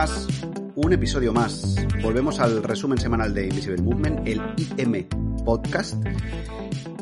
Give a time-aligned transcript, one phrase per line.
[0.00, 0.26] más,
[0.76, 1.76] un episodio más.
[2.02, 4.40] Volvemos al resumen semanal de Invisible Movement, el
[4.78, 5.06] IM
[5.44, 5.94] Podcast.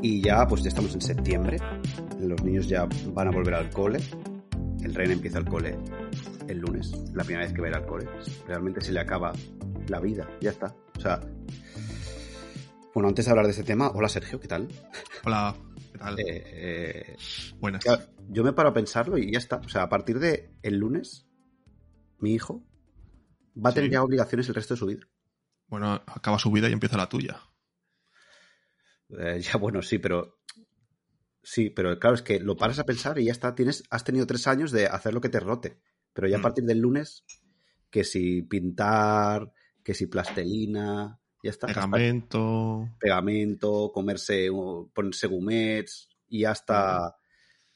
[0.03, 1.59] Y ya, pues ya estamos en septiembre.
[2.19, 4.01] Los niños ya van a volver al cole.
[4.83, 5.79] El Ren empieza el cole
[6.49, 8.09] el lunes, la primera vez que va a ir al cole.
[8.49, 9.33] Realmente se le acaba
[9.87, 10.75] la vida, ya está.
[10.97, 11.21] O sea.
[12.95, 14.67] Bueno, antes de hablar de este tema, hola Sergio, ¿qué tal?
[15.25, 15.55] Hola,
[15.93, 16.19] ¿qué tal?
[16.19, 17.17] Eh, eh,
[17.61, 17.85] Buenas.
[18.29, 19.59] Yo me paro a pensarlo y ya está.
[19.59, 21.29] O sea, a partir de el lunes,
[22.19, 22.65] mi hijo
[23.65, 23.95] va a tener Sí.
[23.95, 25.07] ya obligaciones el resto de su vida.
[25.67, 27.41] Bueno, acaba su vida y empieza la tuya.
[29.19, 30.39] Eh, ya, bueno, sí, pero.
[31.43, 33.55] Sí, pero claro, es que lo paras a pensar y ya está.
[33.55, 35.81] Tienes, has tenido tres años de hacer lo que te rote.
[36.13, 36.43] Pero ya a Mm.
[36.43, 37.25] partir del lunes,
[37.91, 41.69] que si pintar, que si plastelina, ya está.
[41.69, 42.89] hasta Pegamento.
[42.99, 44.49] pegamento, comerse,
[44.95, 47.17] ponerse gumets y hasta.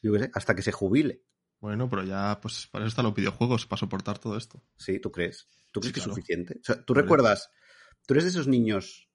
[0.03, 1.23] Yo qué sé, hasta que se jubile.
[1.63, 4.61] Bueno, pero ya, pues para eso están los videojuegos, para soportar todo esto.
[4.77, 5.47] Sí, ¿tú crees?
[5.71, 6.11] ¿Tú crees Sí, que claro.
[6.11, 6.59] es suficiente?
[6.61, 7.51] O sea, ¿tú recuerdas?
[8.05, 9.09] ¿Tú eres de esos niños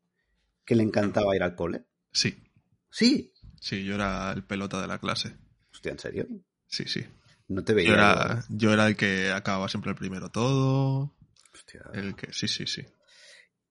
[0.66, 1.86] que le encantaba ir al cole?
[2.12, 2.42] Sí,
[2.90, 3.34] Sí.
[3.60, 5.36] sí, yo era el pelota de la clase.
[5.74, 6.28] Hostia, ¿en serio?
[6.68, 7.06] Sí, sí.
[7.50, 7.90] No te veía.
[7.90, 11.14] Yo era, yo era el que acababa siempre el primero todo.
[11.54, 11.82] Hostia.
[11.94, 12.82] El que, sí, sí, sí.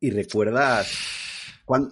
[0.01, 0.93] ¿Y recuerdas
[1.65, 1.91] cuán-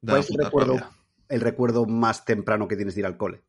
[0.00, 0.90] cuál es el recuerdo, rabia.
[1.28, 3.44] el recuerdo más temprano que tienes de ir al cole?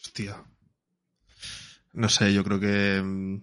[0.00, 0.44] Hostia.
[1.92, 3.40] No sé, yo creo que mm,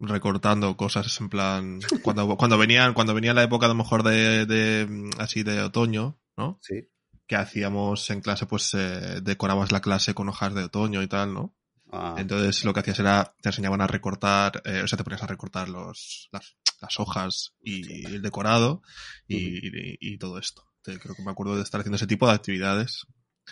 [0.00, 4.46] recortando cosas en plan cuando cuando venían cuando venía la época a lo mejor de,
[4.46, 6.58] de, mm, así de otoño, ¿no?
[6.62, 6.88] Sí.
[7.26, 11.32] Que hacíamos en clase pues eh, decorabas la clase con hojas de otoño y tal,
[11.32, 11.54] ¿no?
[11.92, 15.22] Ah, Entonces lo que hacías era te enseñaban a recortar, eh, o sea, te ponías
[15.22, 18.82] a recortar los las, las hojas y el decorado
[19.28, 20.66] y, y- y todo esto.
[20.82, 23.06] Te- creo que me acuerdo de estar haciendo ese tipo de actividades.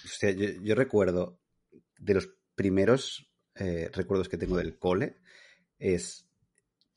[0.04, 1.38] hostia, yo, yo recuerdo
[2.02, 5.16] de los primeros eh, recuerdos que tengo del cole
[5.78, 6.28] es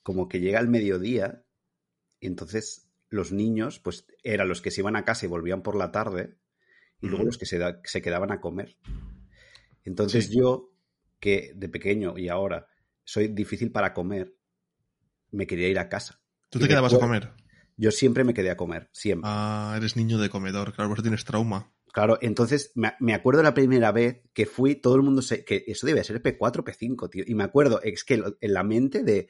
[0.03, 1.45] como que llega el mediodía
[2.19, 5.75] y entonces los niños pues eran los que se iban a casa y volvían por
[5.75, 6.37] la tarde
[7.01, 8.77] y luego los que se, da- se quedaban a comer.
[9.83, 10.37] Entonces Sí.
[10.37, 10.71] yo,
[11.19, 12.67] que de pequeño y ahora
[13.03, 14.35] soy difícil para comer,
[15.31, 16.19] me quería ir a casa.
[16.49, 17.31] ¿Tú Y te quedabas a comer?
[17.77, 19.29] Yo siempre me quedé a comer, siempre.
[19.31, 21.74] Ah, eres niño de comedor, claro, por eso tienes trauma.
[21.95, 25.87] Claro, entonces me, acuerdo la primera vez que fui, todo el mundo se, que eso
[25.87, 27.23] debe ser P4, P5, tío.
[27.25, 29.29] Y me acuerdo, es que en la mente de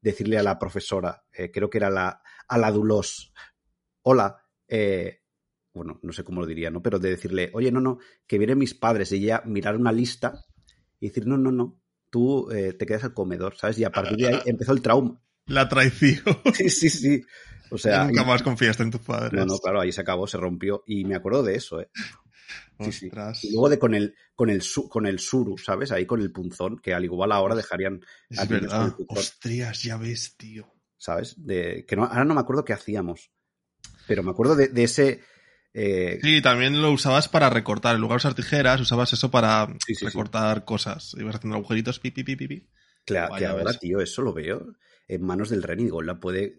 [0.00, 3.34] decirle a la profesora, eh, creo que era la, a la Dulos,
[4.00, 5.24] hola, eh,
[5.74, 6.82] bueno, no sé cómo lo diría, ¿no?
[6.82, 10.42] Pero de decirle, oye, no, no, que vienen mis padres y ya mirar una lista
[10.98, 13.78] y decir, no, no, no, tú eh, te quedas al comedor, ¿sabes?
[13.78, 15.20] Y a partir de ahí empezó el trauma.
[15.46, 16.22] La traición.
[16.54, 17.22] Sí, sí, sí.
[17.70, 19.32] O sea, Nunca más confiaste en tus padres.
[19.32, 20.82] no, no, claro, ahí se acabó, se rompió.
[20.86, 21.88] Y me acuerdo de eso, ¿eh?
[22.80, 23.10] Sí, sí.
[23.42, 25.90] Y luego de con el, con el su- con el suru, ¿sabes?
[25.92, 28.92] Ahí con el punzón, que al igual ahora dejarían, Es verdad.
[29.08, 30.72] Ostras, ya ves, tío.
[30.98, 31.34] ¿sabes?
[31.44, 33.30] De, que no, ahora no me acuerdo qué hacíamos.
[34.06, 35.20] Pero me acuerdo de, de ese.
[35.74, 37.94] eh, Sí, también lo usabas para recortar.
[37.96, 41.14] En lugar de usar tijeras, usabas eso para Sí, recortar cosas.
[41.18, 42.68] Ibas haciendo agujeritos, pi, pi, pi, pi, pi.
[43.06, 44.74] cla- Guay, que ahora, tío, eso lo veo
[45.08, 46.56] en manos del Ren y la puede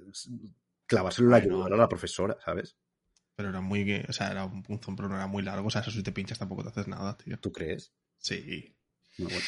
[0.85, 1.65] clavárselo la Bueno.
[1.65, 2.77] a la profesora, ¿sabes?
[3.35, 4.03] Pero era muy...
[4.07, 5.67] O sea, era un punzón, pero no era muy largo.
[5.67, 7.37] O sea, eso si te pinchas tampoco te haces nada, tío.
[7.39, 7.93] ¿Tú crees?
[8.17, 8.75] Sí.
[9.17, 9.45] Muy bueno.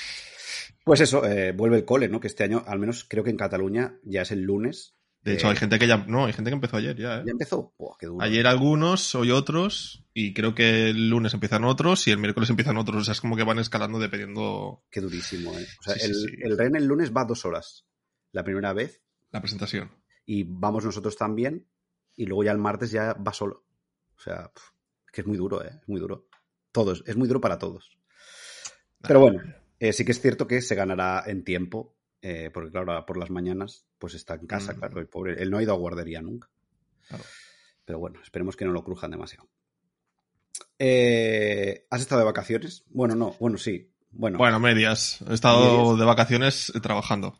[0.83, 2.19] Pues eso, eh, vuelve el cole, ¿no?
[2.19, 4.95] Que este año, al menos creo que en Cataluña, ya es el lunes.
[5.21, 5.97] De hecho, hay gente que ya...
[6.07, 7.23] No, hay gente que empezó ayer ya, ¿eh?
[7.25, 7.73] ¿Ya empezó?
[7.77, 8.23] Buah, qué duro.
[8.23, 12.77] Ayer algunos, hoy otros, y creo que el lunes empiezan otros y el miércoles empiezan
[12.77, 13.01] otros.
[13.01, 15.67] O sea, es como que van escalando dependiendo Qué durísimo, ¿eh?
[15.79, 16.27] O sea, Sí, sí, el, sí.
[16.43, 17.85] el Ren el lunes va dos horas.
[18.31, 19.01] La primera vez.
[19.31, 19.91] la presentación.
[20.25, 21.65] Y vamos nosotros también.
[22.15, 23.63] Y luego ya el martes ya va solo.
[24.17, 24.51] O sea,
[25.05, 25.79] es que es muy duro, ¿eh?
[25.81, 26.27] Es muy duro.
[26.71, 27.03] Todos.
[27.07, 27.89] Es muy duro para todos.
[29.01, 29.41] Pero bueno,
[29.79, 31.95] eh, sí que es cierto que se ganará en tiempo.
[32.21, 34.75] eh, porque claro, ahora por las mañanas pues está en casa, Mm.
[34.79, 35.41] claro, el pobre.
[35.41, 36.49] Él no ha ido a guardería nunca.
[37.07, 37.23] Claro.
[37.85, 39.47] Pero bueno, esperemos que no lo crujan demasiado.
[40.77, 42.83] Eh, ¿Has estado de vacaciones?
[42.89, 43.89] Bueno, no, bueno, sí.
[44.11, 45.21] Bueno, Bueno, medias.
[45.29, 45.99] He estado Medias.
[45.99, 47.39] de vacaciones trabajando.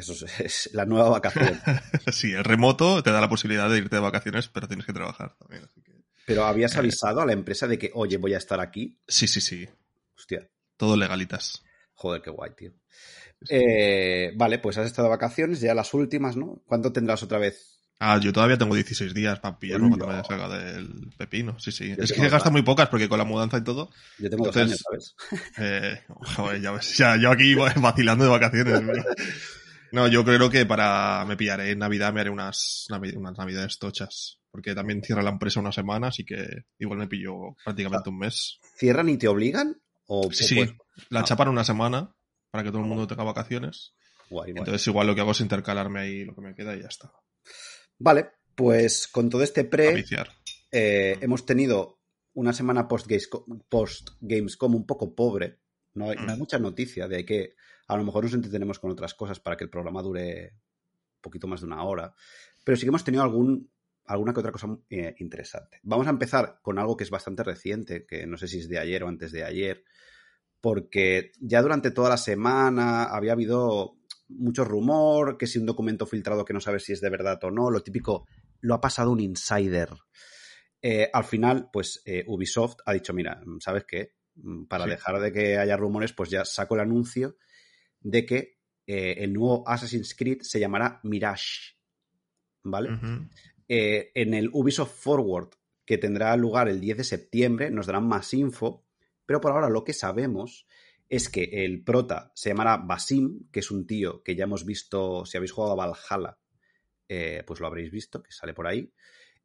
[0.00, 1.60] Eso es, es la nueva vacación.
[2.12, 5.34] Sí, el remoto te da la posibilidad de irte de vacaciones, pero tienes que trabajar
[5.38, 5.64] también.
[5.64, 5.92] así que-
[6.26, 6.78] Pero habías Eh.
[6.78, 8.98] avisado a la empresa de que, oye, voy a estar aquí.
[9.06, 9.68] Sí, sí, sí.
[10.16, 11.62] Hostia, Todo legalitas.
[11.94, 12.72] joder, qué guay, tío.
[13.48, 16.62] Eh, vale, pues has estado de vacaciones, ya las últimas, ¿no?
[16.66, 17.76] ¿Cuánto tendrás otra vez?
[18.00, 19.96] Ah, yo todavía tengo 16 días para pillarlo Hola.
[19.96, 21.58] cuando me salga del pepino.
[21.58, 21.94] Sí, sí.
[21.96, 23.90] Yo es que se gastan muy pocas porque con la mudanza y todo.
[24.18, 25.14] Yo tengo dos años, ¿sabes?
[25.58, 26.00] Eh,
[26.36, 26.96] joder, ya ves.
[26.96, 28.82] Ya, yo aquí vacilando de vacaciones.
[29.92, 30.08] ¿No?
[30.08, 31.24] Yo creo que para.
[31.26, 34.40] Me pillaré en Navidad, me haré unas, unas Navidades tochas.
[34.50, 38.58] Porque también cierra la empresa una semana, así que igual me pillo prácticamente un mes.
[38.76, 39.80] ¿Cierran y te obligan?
[40.06, 40.76] O, sí, sí.
[41.10, 42.14] La chapan una semana
[42.50, 43.94] para que todo el mundo tenga vacaciones.
[44.46, 47.12] Entonces, igual lo que hago es intercalarme ahí lo que me queda y ya está.
[47.98, 50.04] Vale, pues con todo este pre,
[50.70, 52.00] eh, hemos tenido
[52.34, 54.10] una semana post-Gamescom post
[54.62, 55.60] un poco pobre.
[55.94, 56.38] No hay, no hay mm.
[56.38, 57.54] mucha noticia de que
[57.88, 61.48] a lo mejor nos entretenemos con otras cosas para que el programa dure un poquito
[61.48, 62.14] más de una hora.
[62.62, 63.70] Pero sí que hemos tenido algún,
[64.04, 65.80] alguna que otra cosa eh, interesante.
[65.82, 68.78] Vamos a empezar con algo que es bastante reciente, que no sé si es de
[68.78, 69.84] ayer o antes de ayer,
[70.60, 73.96] porque ya durante toda la semana había habido
[74.28, 77.50] mucho rumor, que si un documento filtrado que no sabes si es de verdad o
[77.50, 78.26] no, lo típico,
[78.60, 79.88] lo ha pasado un insider.
[80.82, 84.12] Eh, al final, pues eh, Ubisoft ha dicho, mira, ¿sabes qué?
[84.34, 87.36] Mm, para dejar de que haya rumores, pues ya saco el anuncio
[88.00, 88.58] de que
[88.88, 91.76] eh, el nuevo Assassin's Creed se llamará Mirage.
[92.62, 92.98] ¿Vale?
[93.68, 95.50] Eh, en el Ubisoft Forward,
[95.84, 98.86] que tendrá lugar el 10 de septiembre, nos darán más info,
[99.26, 100.66] pero por ahora lo que sabemos
[101.08, 105.26] es que el prota se llamará Basim, que es un tío que ya hemos visto,
[105.26, 106.38] si habéis jugado a Valhalla,
[107.08, 108.90] eh, pues lo habréis visto, que sale por ahí,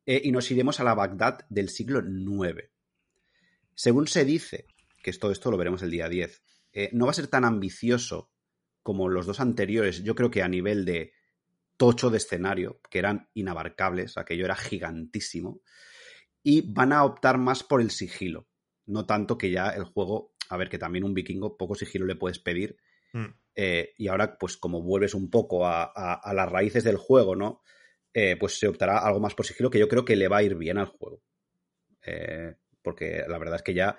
[0.06, 2.70] y nos iremos a la Bagdad del siglo IX.
[3.74, 4.68] Según se dice,
[5.02, 6.44] que todo esto lo veremos el día 10,
[6.92, 8.33] no va a ser tan ambicioso
[8.84, 11.14] como los dos anteriores, yo creo que a nivel de
[11.78, 15.62] tocho de escenario, que eran inabarcables, aquello era gigantísimo,
[16.44, 18.48] y van a optar más por el sigilo,
[18.86, 22.16] no tanto que ya el juego, a ver, que también un vikingo poco sigilo le
[22.16, 22.78] puedes pedir,
[23.14, 23.26] mm.
[23.56, 27.62] eh, y ahora pues como vuelves un poco a, las raíces del juego, ¿no?
[28.14, 30.44] Eh, pues se optará algo más por sigilo que yo creo que le va a
[30.44, 31.24] ir bien al juego.
[32.06, 32.54] Eh,
[32.84, 33.98] porque la verdad es que ya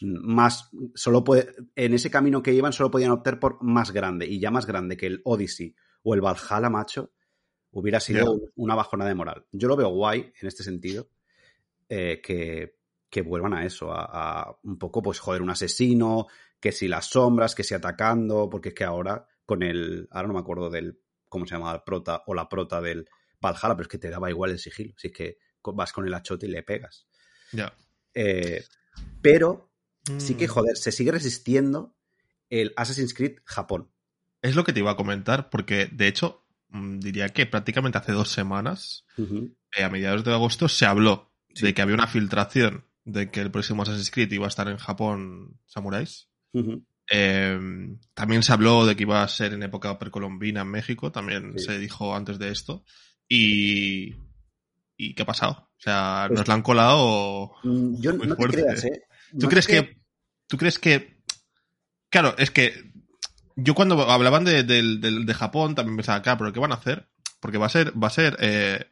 [0.00, 4.40] más, solo puede, en ese camino que iban solo podían optar por más grande, y
[4.40, 7.12] ya más grande que el Odyssey o el Valhalla, macho,
[7.70, 9.46] hubiera sido una bajona de moral.
[9.52, 11.08] Yo lo veo guay en este sentido,
[11.88, 12.78] eh, que,
[13.10, 16.26] que, vuelvan a eso, a, un poco, pues, joder, un asesino,
[16.60, 20.34] que si las sombras, que si atacando, porque es que ahora, con el, ahora no
[20.34, 21.72] me acuerdo del, ¿cómo se llama?
[21.72, 23.08] El prota o la prota del
[23.40, 26.14] Valhalla, pero es que te daba igual el sigilo, si es que vas con el
[26.14, 27.06] achote y le pegas.
[27.52, 27.72] Ya.
[28.12, 28.62] Eh,
[29.20, 29.73] pero
[30.18, 30.50] sí que, mm.
[30.50, 31.94] joder, se sigue resistiendo
[32.50, 33.90] el Assassin's Creed Japón.
[34.42, 38.12] Es lo que te iba a comentar, porque de hecho, mm, diría que prácticamente hace
[38.12, 43.30] dos semanas, eh, a mediados de agosto, se habló de que había una filtración de
[43.30, 46.28] que el próximo Assassin's Creed iba a estar en Japón Samuráis.
[47.06, 51.58] Em, también se habló de que iba a ser en época precolombina en México, también
[51.58, 52.84] se dijo antes de esto.
[53.28, 54.14] Y.
[54.96, 55.70] ¿Y qué ha pasado?
[55.76, 57.52] O sea, ¿nos pues la han colado?
[57.64, 59.02] Mm, yo no te creas, ¿eh?
[59.38, 59.96] ¿Tú crees que...
[60.46, 61.22] ¿Tú crees que...
[62.10, 62.92] Claro, es que
[63.56, 67.08] yo cuando hablaban de, de, Japón también pensaba, claro, pero ¿qué van a hacer?
[67.40, 68.86] Porque va a ser, va a ser, eh,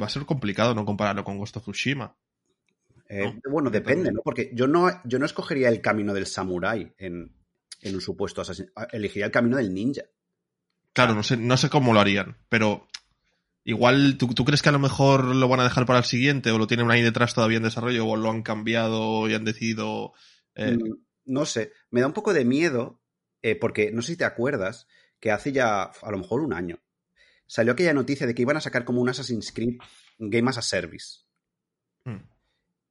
[0.00, 2.16] va a ser complicado no compararlo con Ghost of Tsushima.
[3.08, 4.20] Eh, bueno, depende, ¿no?
[4.22, 7.34] Porque yo no, yo no escogería el camino del samurái en,
[7.80, 8.70] en un supuesto asesino.
[8.92, 10.02] Elegiría el camino del ninja.
[10.92, 12.88] Claro, no sé, no sé cómo lo harían, pero
[13.64, 16.50] igual ¿tú, ¿tú, crees que a lo mejor lo van a dejar para el siguiente
[16.50, 20.12] o lo tienen ahí detrás todavía en desarrollo o lo han cambiado y han decidido
[20.54, 20.94] eh, mm,
[21.30, 23.00] no sé, me da un poco de miedo,
[23.42, 24.86] eh, porque no sé si te acuerdas,
[25.20, 26.80] que hace ya a lo mejor un año
[27.46, 29.78] salió aquella noticia de que iban a sacar como un Assassin's Creed
[30.18, 31.20] Game as a Service.
[32.04, 32.28] Mm.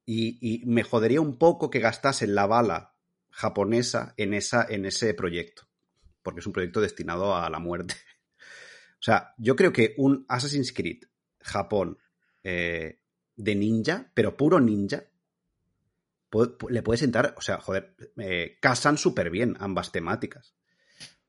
[0.06, 2.96] Y, me jodería un poco que gastasen la bala
[3.30, 5.68] japonesa en, esa, en ese proyecto,
[6.24, 7.96] porque es un proyecto destinado a la muerte.
[9.00, 11.04] O sea, yo creo que un Assassin's Creed
[11.40, 11.98] Japón
[12.44, 13.02] eh,
[13.36, 15.06] de ninja, pero puro ninja,
[16.70, 20.54] le puede sentar, o sea, joder, eh, casan súper bien ambas temáticas.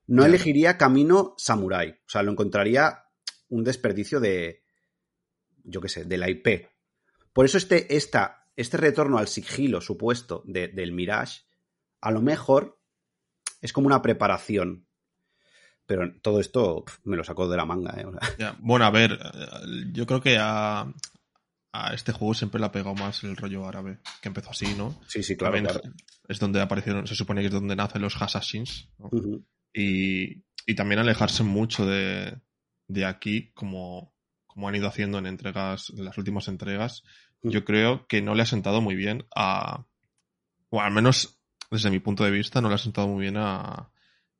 [0.07, 3.05] No elegiría camino samurai, o sea, lo encontraría
[3.49, 4.65] un desperdicio de,
[5.63, 6.69] yo qué sé, de la IP.
[7.33, 11.43] Por eso este, esta, este retorno al sigilo supuesto del Mirage,
[12.01, 12.81] a lo mejor
[13.61, 14.87] es como una preparación.
[15.91, 17.97] Pero todo esto me lo sacó de la manga.
[17.99, 18.07] ¿eh?
[18.61, 19.19] Bueno, a ver,
[19.93, 20.87] yo creo que a,
[21.73, 25.01] a este juego siempre le ha pegado más el rollo árabe, que empezó así, ¿no?
[25.09, 25.57] Sí, sí, claro.
[26.29, 28.89] Es donde aparecieron, se supone que es donde nacen los assassins,
[29.75, 32.39] y, y, también alejarse mucho de,
[32.87, 34.15] de aquí, como,
[34.47, 37.03] como han ido haciendo en entregas, en las últimas entregas,
[37.43, 39.87] yo creo que no le ha sentado muy bien a,
[40.69, 43.91] o al menos desde mi punto de vista, no le ha sentado muy bien a,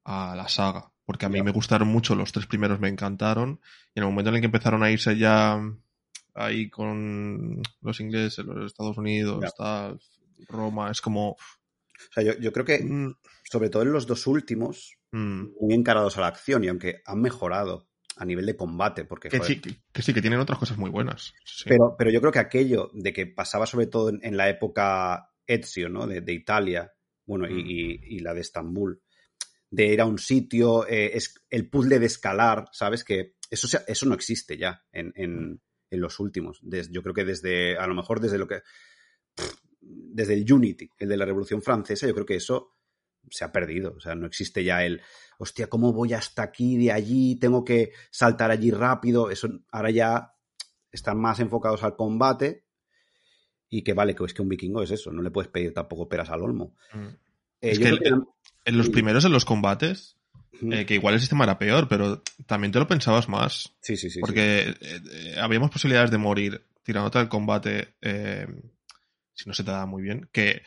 [0.05, 0.93] a la saga.
[1.11, 3.59] Porque a mí me gustaron mucho, los tres primeros me encantaron,
[3.93, 5.61] y en el momento en el que empezaron a irse ya
[6.37, 9.45] ahí con los ingleses, los Estados Unidos,
[10.49, 11.31] Roma, es como...
[11.31, 11.37] O
[12.15, 13.17] sea, yo, creo que, mm.
[13.43, 15.47] sobre todo en los dos últimos, mm.
[15.61, 19.31] muy encarados a la acción y aunque han mejorado a nivel de combate, porque...
[19.31, 21.35] Que, sí, que, sí, que tienen otras cosas muy buenas.
[21.65, 25.89] Pero, pero yo creo que aquello de que pasaba sobre todo en, la época Ezio,
[25.89, 26.07] ¿no?
[26.07, 26.93] De, Italia,
[27.27, 27.59] bueno, mm.
[27.59, 29.03] y, la de Estambul,
[29.71, 33.05] de ir a un sitio, eh, es, el puzzle de escalar, ¿sabes?
[33.05, 36.61] Que eso, eso no existe ya en, en, en los últimos.
[36.63, 38.63] yo creo que desde, a lo mejor desde lo que...
[39.81, 42.77] desde el Unity, el de la Revolución Francesa, yo creo que eso
[43.31, 43.95] se ha perdido.
[43.97, 45.03] O sea, no existe ya el,
[45.39, 47.37] hostia, ¿cómo voy hasta aquí, de allí?
[47.37, 49.31] Tengo que saltar allí rápido.
[49.31, 50.35] Eso ahora ya
[50.91, 52.67] están más enfocados al combate.
[53.69, 56.09] Y que vale, que es que un vikingo es eso, no le puedes pedir tampoco
[56.09, 56.75] peras al olmo.
[56.93, 57.30] Mm.
[57.61, 60.17] Eh, es que, en los primeros en los combates,
[60.71, 63.73] eh, que igual el sistema era peor, pero también te lo pensabas más.
[63.81, 64.21] Sí, sí, sí.
[64.21, 67.95] Porque eh, habíamos posibilidades de morir tirándote al combate
[69.35, 70.63] si no se te da muy bien, que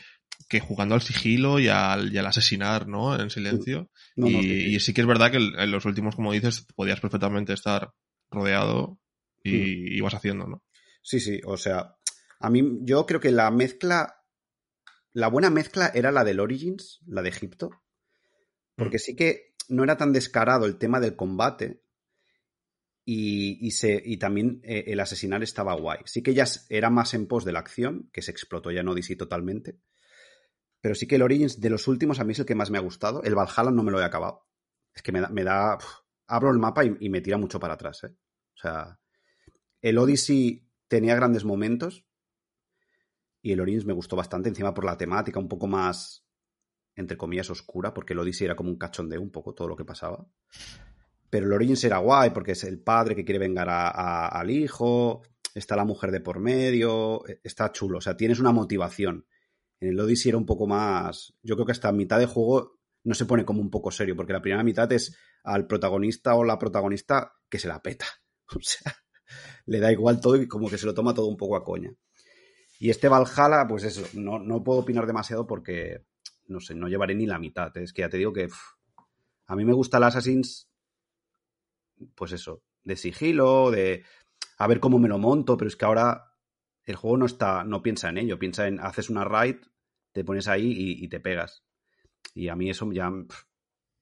[0.47, 3.19] que jugando al sigilo y al, asesinar, ¿no?
[3.19, 3.89] En silencio.
[4.15, 4.93] y, sí.
[4.93, 7.91] que es verdad que en los últimos, como dices, podías perfectamente estar
[8.29, 8.99] rodeado
[9.43, 10.63] y ibas haciendo, ¿no?
[11.01, 11.95] Sí, sí, o sea,
[12.39, 14.22] a mí yo creo que la mezcla,
[15.13, 17.83] la buena mezcla era la del Origins, la de Egipto,
[18.75, 18.99] porque mm.
[18.99, 21.83] sí que no era tan descarado el tema del combate
[23.05, 25.99] y, se, y también eh, el asesinar estaba guay.
[26.05, 28.87] Sí que ya era más en pos de la acción, que se explotó ya en
[28.87, 29.79] Odyssey totalmente,
[30.83, 32.77] pero sí que el Origins de los últimos a mí es el que más me
[32.77, 33.23] ha gustado.
[33.23, 34.47] El Valhalla no me lo he acabado.
[34.93, 35.29] Es que me da.
[35.29, 35.77] Me da
[36.27, 38.03] abro el mapa y, me tira mucho para atrás.
[38.03, 38.15] ¿eh?
[38.55, 38.99] O sea,
[39.81, 42.05] el Odyssey tenía grandes momentos.
[43.43, 46.25] Y el Origins me gustó bastante, encima por la temática un poco más,
[46.95, 49.83] entre comillas, oscura, porque el Odyssey era como un cachondeo un poco todo lo que
[49.83, 50.25] pasaba.
[51.29, 55.23] Pero el Origins era guay porque es el padre que quiere vengar al hijo,
[55.53, 59.27] está la mujer de por medio, e, está chulo, o sea, tienes una motivación.
[59.81, 61.33] En el Odyssey era un poco más.
[61.43, 64.31] Yo creo que hasta mitad de juego no se pone como un poco serio, porque
[64.31, 68.05] la primera mitad es al protagonista o la protagonista que se la peta.
[68.55, 68.93] O sea,
[69.65, 71.91] le da igual todo y como que se lo toma todo un poco a coña.
[72.83, 76.03] Y este Valhalla, pues eso, no, no puedo opinar demasiado porque,
[76.47, 77.71] no sé, no llevaré ni la mitad.
[77.77, 77.83] ¿eh?
[77.83, 78.49] Es que ya te digo que
[79.47, 80.69] a mí me gusta el Assassin's,
[82.13, 84.03] pues eso, de sigilo, de
[84.57, 86.33] a ver cómo me lo monto, pero es que ahora
[86.83, 89.55] el juego no está, no piensa en ello, piensa en haces una raid
[90.11, 91.63] te pones ahí y, te pegas.
[92.35, 93.09] Y a mí eso ya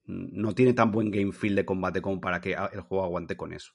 [0.08, 3.54] no tiene tan buen game feel de combate como para que el juego aguante con
[3.54, 3.74] eso.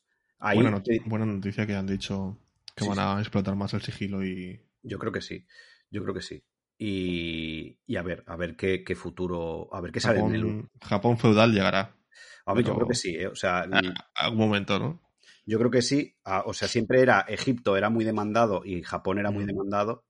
[0.56, 2.40] buena, noticia que han dicho
[2.74, 4.60] que van a explotar más el sigilo y...
[4.86, 5.46] Yo creo que sí,
[5.90, 6.44] yo creo que sí.
[6.78, 10.68] Y, a ver, a ver qué, futuro, a ver qué sale en el...
[10.82, 11.96] Japón feudal llegará.
[12.44, 13.26] A ver, yo creo que sí, ¿eh?
[13.26, 13.66] o sea...
[14.14, 15.02] algún momento, ¿no?
[15.46, 19.30] Yo creo que sí, o sea, siempre era Egipto era muy demandado y Japón era
[19.30, 20.04] muy demandado,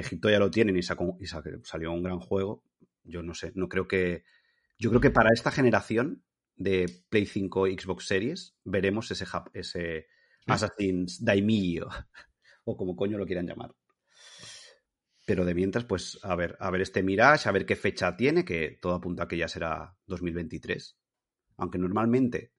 [0.00, 2.64] Egipto ya lo tienen y, salió un gran juego.
[3.04, 4.24] Yo no sé, no creo que.
[4.78, 6.24] Yo creo que para esta generación
[6.56, 10.06] de Play 5 Xbox Series veremos ese, ese
[10.46, 11.88] Assassin's Daimyo,
[12.64, 13.74] o como coño lo quieran llamar.
[15.24, 18.44] Pero de mientras, pues a ver, a ver este Mirage, a ver qué fecha tiene,
[18.44, 20.98] que todo apunta a que ya será 2023.
[21.58, 22.52] Aunque normalmente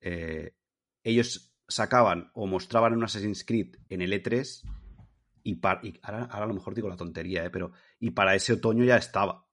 [0.00, 0.54] eh,
[1.02, 4.62] ellos sacaban o mostraban un Assassin's Creed en el E3
[5.42, 7.50] y, para, ahora, a lo mejor digo la tontería, ¿eh?
[7.50, 9.46] pero y para ese otoño ya estaba.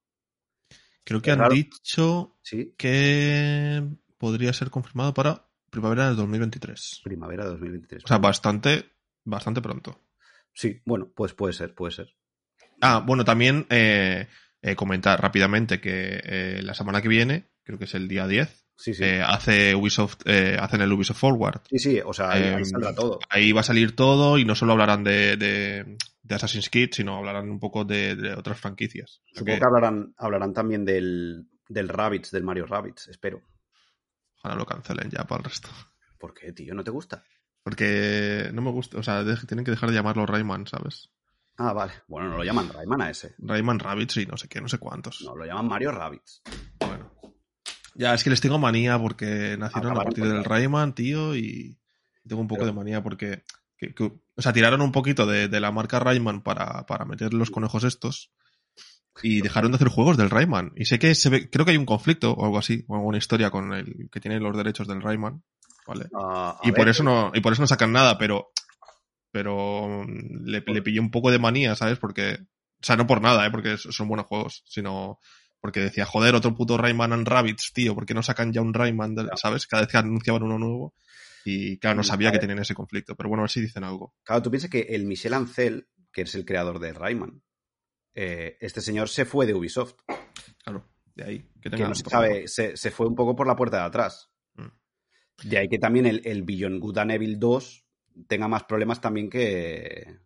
[1.04, 2.40] Creo que han dicho
[2.78, 3.84] que
[4.18, 7.02] podría ser confirmado para primavera del 2023.
[7.04, 8.04] Primavera de 2023.
[8.04, 8.92] O sea, bastante,
[9.24, 10.05] bastante pronto.
[10.56, 12.16] Sí, bueno, pues puede ser, puede ser.
[12.82, 14.28] Ah, bueno, también eh,
[14.62, 18.64] eh, comentar rápidamente que eh, la semana que viene, creo que es el día 10,
[18.78, 19.06] Sí, sí.
[19.06, 21.62] Eh, hace Ubisoft, hacen el Ubisoft Forward.
[21.70, 23.20] Sí, sí, o sea, ahí, eh, saldrá todo.
[23.30, 27.50] Ahí va a salir todo y no solo hablarán de, de, Assassin's Creed, sino hablarán
[27.50, 29.22] un poco de, otras franquicias.
[29.34, 29.66] Supongo que...
[29.66, 33.44] hablarán, hablarán también del, del Rabbids, del Mario Rabbids, espero.
[34.40, 35.70] Ojalá lo cancelen ya para el resto.
[36.18, 36.74] ¿Por qué, tío?
[36.74, 37.24] ¿No te gusta?
[37.66, 41.10] Porque no me gusta, o sea, tienen que dejar de llamarlo Rayman, ¿sabes?
[41.58, 41.94] Ah, vale.
[42.08, 43.34] Bueno, no lo llaman Rayman a ese.
[43.40, 45.24] Rayman Rabbids y no sé qué, no sé cuántos.
[45.24, 46.44] No, lo llaman Mario Rabbids.
[47.96, 51.80] Ya, es que les tengo manía porque nacieron a partir del Rayman, tío, y
[52.28, 53.42] tengo un poco de manía porque.
[54.36, 58.32] o sea, tiraron un poquito de, la marca Rayman para, para, meter los conejos estos
[59.24, 60.72] y dejaron de hacer juegos del Rayman.
[60.76, 63.18] Y sé que se ve, creo que hay un conflicto o algo así, o alguna
[63.18, 65.42] historia con el que tiene los derechos del Rayman,
[65.86, 66.08] ¿vale?
[66.64, 68.52] Y por eso no, y por eso no sacan nada, pero
[69.32, 72.00] pero le, le pillé un poco de manía, ¿sabes?
[72.00, 73.52] Porque, o sea, no por nada, ¿eh?
[73.52, 75.20] Porque son buenos juegos, sino
[75.60, 78.74] porque decía, joder, otro puto Rayman and Rabbits, tío, ¿por qué no sacan ya un
[78.74, 79.68] Rayman, ¿sabes?
[79.68, 80.94] Cada vez que anunciaban uno nuevo.
[81.44, 84.14] Y claro, no sabía que tenían ese conflicto, pero bueno, a ver si dicen algo.
[84.24, 87.42] Claro, tú piensas que el Michel Ancel, que es el creador de Rayman,
[88.14, 89.96] eh, este señor se fue de Ubisoft.
[90.64, 90.88] Claro.
[91.14, 91.50] De ahí.
[91.62, 94.32] Que, no se sabe, se, fue un poco por la puerta de atrás.
[95.44, 97.86] De ahí que también el, el Beyond Good and Evil 2
[98.28, 100.20] tenga más problemas también que.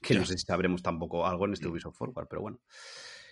[0.00, 1.72] Que no sé si sabremos tampoco algo en este mm.
[1.72, 2.60] Ubisoft Forward, pero bueno.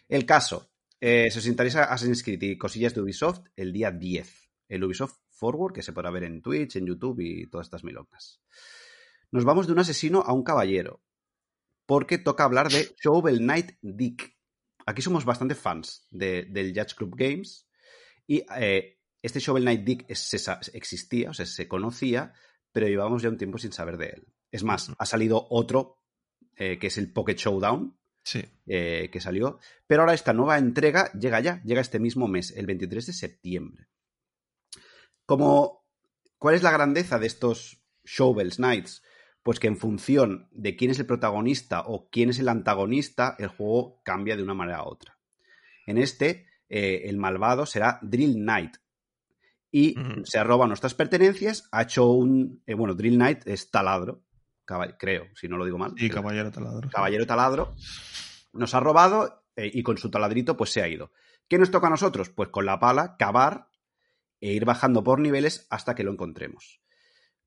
[0.09, 0.71] El caso.
[1.01, 4.51] Eh, se os interesa Assassin's Creed y cosillas de Ubisoft el día 10.
[4.69, 8.43] El Ubisoft Forward, que se podrá ver en Twitch, en YouTube y todas estas milongas.
[9.31, 11.03] Nos vamos de un asesino a un caballero.
[11.87, 14.37] Porque toca hablar de Shovel Knight Dick.
[14.85, 17.67] Aquí somos bastante fans del Judge Club Games.
[18.27, 22.33] Y eh, este Shovel Knight Dick existía, o sea, se conocía,
[22.73, 24.27] pero llevamos ya un tiempo sin saber de él.
[24.51, 25.99] Es más, ha salido otro,
[26.57, 28.45] eh, que es el Pocket Showdown, sí.
[28.67, 29.59] Eh, que salió.
[29.87, 33.89] Pero ahora esta nueva entrega llega ya, llega este mismo mes, el 23 de septiembre.
[35.27, 35.79] Como,
[36.39, 39.03] ¿Cuál es la grandeza de estos Shovel Knights?
[39.43, 43.49] Pues que en función de quién es el protagonista o quién es el antagonista, el
[43.49, 45.19] juego cambia de una manera a otra.
[45.87, 48.77] En este, eh, el malvado será Drill Knight,
[49.71, 49.95] y
[50.25, 52.63] se roba nuestras pertenencias, ha hecho un...
[52.67, 54.25] Eh, bueno, Drill Knight es taladro,
[54.99, 55.95] creo, si no lo digo mal.
[55.97, 56.89] Y caballero taladro.
[56.91, 57.75] Caballero taladro.
[58.53, 61.13] Nos ha robado eh, y con su taladrito pues se ha ido.
[61.49, 62.31] ¿Qué nos toca a nosotros?
[62.31, 63.69] Pues con la pala cavar
[64.41, 66.81] e ir bajando por niveles hasta que lo encontremos.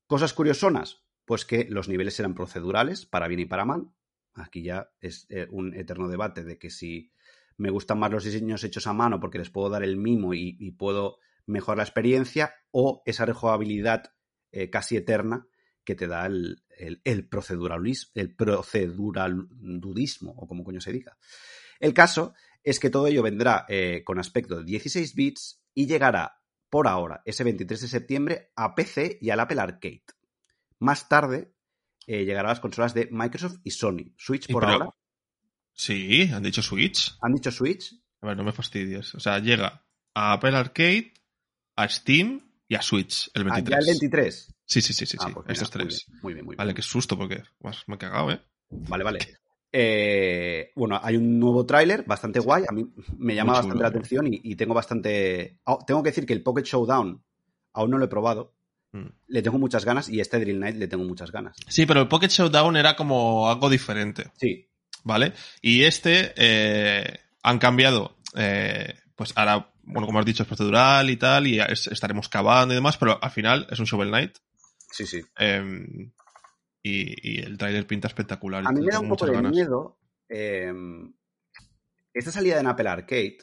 [0.06, 3.88] Cosas curiosonas, pues que los niveles serán procedurales, para bien y para mal.
[4.34, 7.12] Aquí ya es eh, un eterno debate de que si
[7.56, 10.70] me gustan más los diseños hechos a mano porque les puedo dar el mimo y
[10.72, 11.18] puedo
[11.52, 14.12] mejor la experiencia o esa rejugabilidad
[14.50, 15.46] eh, casi eterna
[15.84, 16.62] que te da el,
[17.04, 21.16] el, proceduralismo, el proceduraludismo, o como coño se diga.
[21.80, 26.40] El caso es que todo ello vendrá eh, con aspecto de 16 bits y llegará
[26.70, 30.04] por ahora, ese 23 de septiembre, a PC y al Apple Arcade.
[30.78, 31.54] Más tarde
[32.06, 34.14] eh, llegará a las consolas de Microsoft y Sony.
[34.16, 34.88] Switch por ahora.
[35.72, 37.16] Sí, han dicho Switch.
[37.20, 37.94] ¿Han dicho Switch?
[38.20, 39.14] A ver, no me fastidies.
[39.14, 39.84] O sea, llega
[40.14, 41.12] a Apple Arcade,
[41.82, 43.70] a Steam y a Switch el 23.
[43.70, 44.54] ¿Ya el 23?
[44.64, 46.06] Sí, sí, sí, sí, ah, pues estos tres.
[46.22, 47.42] Muy bien, muy bien, Vale, qué susto porque
[47.86, 48.40] me he cagado, ¿eh?
[48.70, 49.18] Vale, vale.
[49.74, 54.26] Eh, bueno, hay un nuevo tráiler bastante guay, a mí me llama bastante la atención
[54.30, 55.60] y, tengo bastante...
[55.64, 57.22] Oh, tengo que decir que el Pocket Showdown
[57.72, 58.54] aún no lo he probado,
[58.92, 59.06] mm.
[59.28, 61.56] le tengo muchas ganas y este Drill Night le tengo muchas ganas.
[61.68, 64.30] Sí, pero el Pocket Showdown era como algo diferente.
[64.36, 64.68] Sí.
[65.04, 65.32] ¿Vale?
[65.60, 71.16] Y este eh, han cambiado, eh, pues ahora bueno, como has dicho, es procedural y
[71.16, 74.38] tal, y estaremos cavando y demás, pero al final es un Shovel Knight.
[74.90, 75.22] Sí, sí.
[75.36, 76.12] Em,
[76.82, 78.64] y, el trailer pinta espectacular.
[78.66, 81.12] A mí me da un poco de miedo em,
[82.12, 83.38] esta salida en Apple Arcade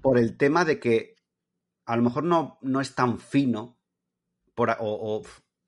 [0.00, 1.16] por el tema de que
[1.86, 3.78] a lo mejor no, no es tan fino
[4.54, 5.22] por, o,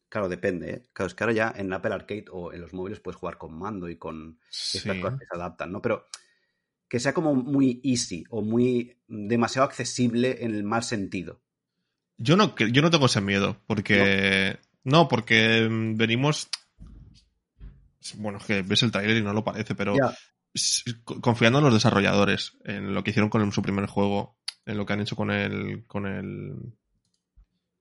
[0.08, 0.70] claro, depende.
[0.70, 0.82] ¿eh?
[0.92, 3.58] Claro, es que ahora ya en Apple Arcade o en los móviles puedes jugar con
[3.58, 5.80] mando y con estas cosas que se adaptan, ¿no?
[5.80, 6.06] Pero
[6.94, 11.42] que sea como muy easy o muy demasiado accesible en el mal sentido.
[12.18, 14.60] Yo no, yo no tengo ese miedo, porque...
[14.84, 16.48] No, porque mm, venimos...
[18.14, 19.96] Bueno, es que ves el trailer y no lo parece, pero
[21.20, 24.92] confiando en los desarrolladores, en lo que hicieron con su primer juego, en lo que
[24.92, 25.84] han hecho con el...
[25.88, 26.76] con el...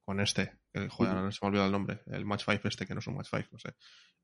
[0.06, 0.54] con este.
[0.74, 2.02] El, joder, se me ha olvidado el nombre.
[2.08, 3.76] El Match 5 este, que no es un Match 5, no sé.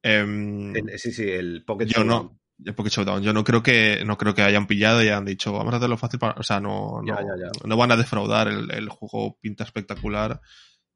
[0.01, 3.23] Em, sí, sí, el Pocket Yo no, el Pocket Showdown.
[3.23, 5.97] Yo no creo que no creo que hayan pillado y hayan dicho, vamos a hacerlo
[5.97, 6.39] fácil para.
[6.39, 8.47] O sea, no, no, van a defraudar.
[8.47, 10.41] El, juego pinta espectacular.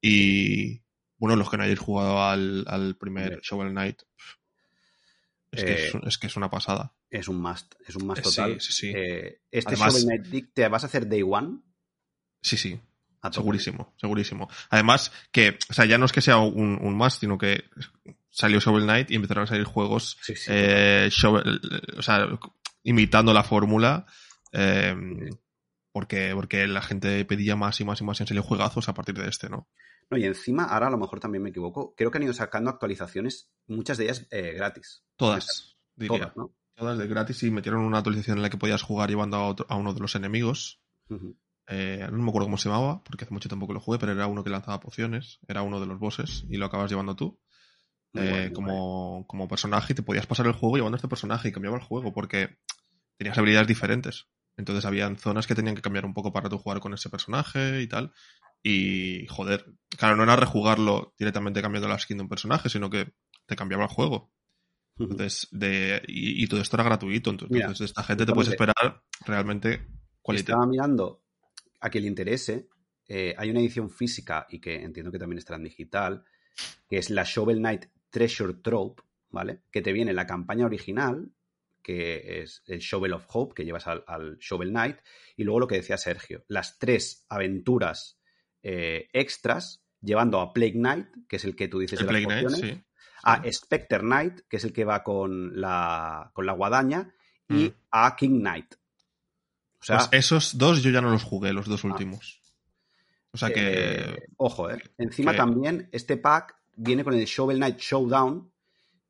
[0.02, 0.82] Y
[1.18, 4.02] bueno, los que no hayáis jugado al, primer Shovel Knight.
[5.52, 6.96] Es, que es, eh, que es, una pasada.
[7.12, 8.60] Es un must, es un must eh, total.
[8.60, 11.60] Sí, sí, eh, este Shovel Knight, ¿te vas a hacer Day One?
[12.42, 12.80] Sí, sí.
[13.32, 14.50] Segurísimo, segurísimo.
[14.70, 17.64] Además, que, o sea, ya no es que sea un, un must, sino que
[18.34, 20.18] salió Shovel Knight y empezaron a salir juegos
[20.48, 21.10] eh,
[21.96, 22.28] o sea,
[22.82, 24.06] imitando la fórmula.
[24.52, 24.96] Eh,
[25.92, 29.16] porque, porque la gente pedía más y más y más han salido juegazos a partir
[29.16, 29.70] de este, ¿no?
[30.10, 32.72] No, y encima, ahora a lo mejor también me equivoco, creo que han ido sacando
[32.72, 35.06] actualizaciones, muchas de ellas eh, gratis.
[35.16, 36.34] Todas, diría.
[36.34, 36.56] Todas, ¿no?
[36.76, 39.78] Todas de gratis y metieron una actualización en la que podías jugar llevando a, a
[39.78, 40.82] uno de los enemigos.
[41.08, 41.18] no
[41.68, 44.44] me acuerdo cómo se llamaba, porque hace mucho tiempo que lo jugué, pero era uno
[44.44, 47.40] que lanzaba pociones, era uno de los bosses y lo acabas llevando tú.
[48.16, 51.52] Eh, como, como, personaje y te podías pasar el juego llevando a este personaje y
[51.52, 52.58] cambiaba el juego porque
[53.18, 54.28] tenías habilidades diferentes.
[54.56, 57.82] Entonces habían zonas que tenían que cambiar un poco para tú jugar con ese personaje
[57.82, 58.14] y tal.
[58.62, 59.66] Y joder,
[59.98, 63.14] claro, no era rejugarlo directamente cambiando la skin de un personaje, sino que
[63.46, 64.32] te cambiaba el juego.
[65.00, 67.32] Entonces, de, y, todo esto era gratuito.
[67.32, 69.88] Entonces, esta gente te puedes esperar realmente
[70.22, 70.50] cualidad.
[70.50, 71.24] Estaba mirando
[71.82, 72.70] a que le interese.
[73.08, 76.24] Eh, hay una edición física y que entiendo que también estará en digital,
[76.88, 79.64] que es la Shovel Knight Treasure Trope, ¿vale?
[79.72, 81.32] Que te viene la campaña original,
[81.82, 84.98] que es el Shovel of Hope, que llevas al, Shovel Knight,
[85.36, 88.20] y luego lo que decía Sergio, las tres aventuras
[88.62, 92.86] eh, extras, llevando a Plague Knight, que es el que tú dices de las Knight,
[93.24, 97.16] a Specter Knight, que es el que va con la, con la guadaña,
[97.50, 97.74] y mm.
[97.90, 98.76] a King Knight.
[99.82, 101.88] O sea, pues esos dos yo ya no los jugué, los dos ah.
[101.88, 102.40] últimos.
[103.32, 104.12] O sea que.
[104.12, 104.80] Eh, ojo, ¿eh?
[105.00, 108.52] Encima también, este pack viene con el Shovel Knight Showdown,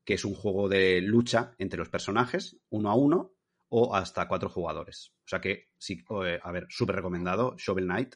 [0.04, 3.34] que es un juego de lucha entre los personajes, uno a uno,
[3.68, 5.12] o hasta cuatro jugadores.
[5.24, 8.14] O sea que, sí, eh, a ver, súper recomendado, Shovel Knight.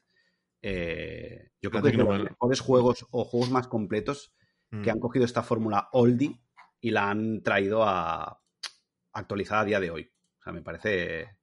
[0.60, 4.34] Eh, yo creo que es de los mejores juegos o juegos más completos
[4.70, 4.90] que mm.
[4.90, 6.40] han cogido esta fórmula oldie
[6.80, 8.40] y la han traído a
[9.12, 10.12] actualizada a día de hoy.
[10.38, 11.38] O sea, me parece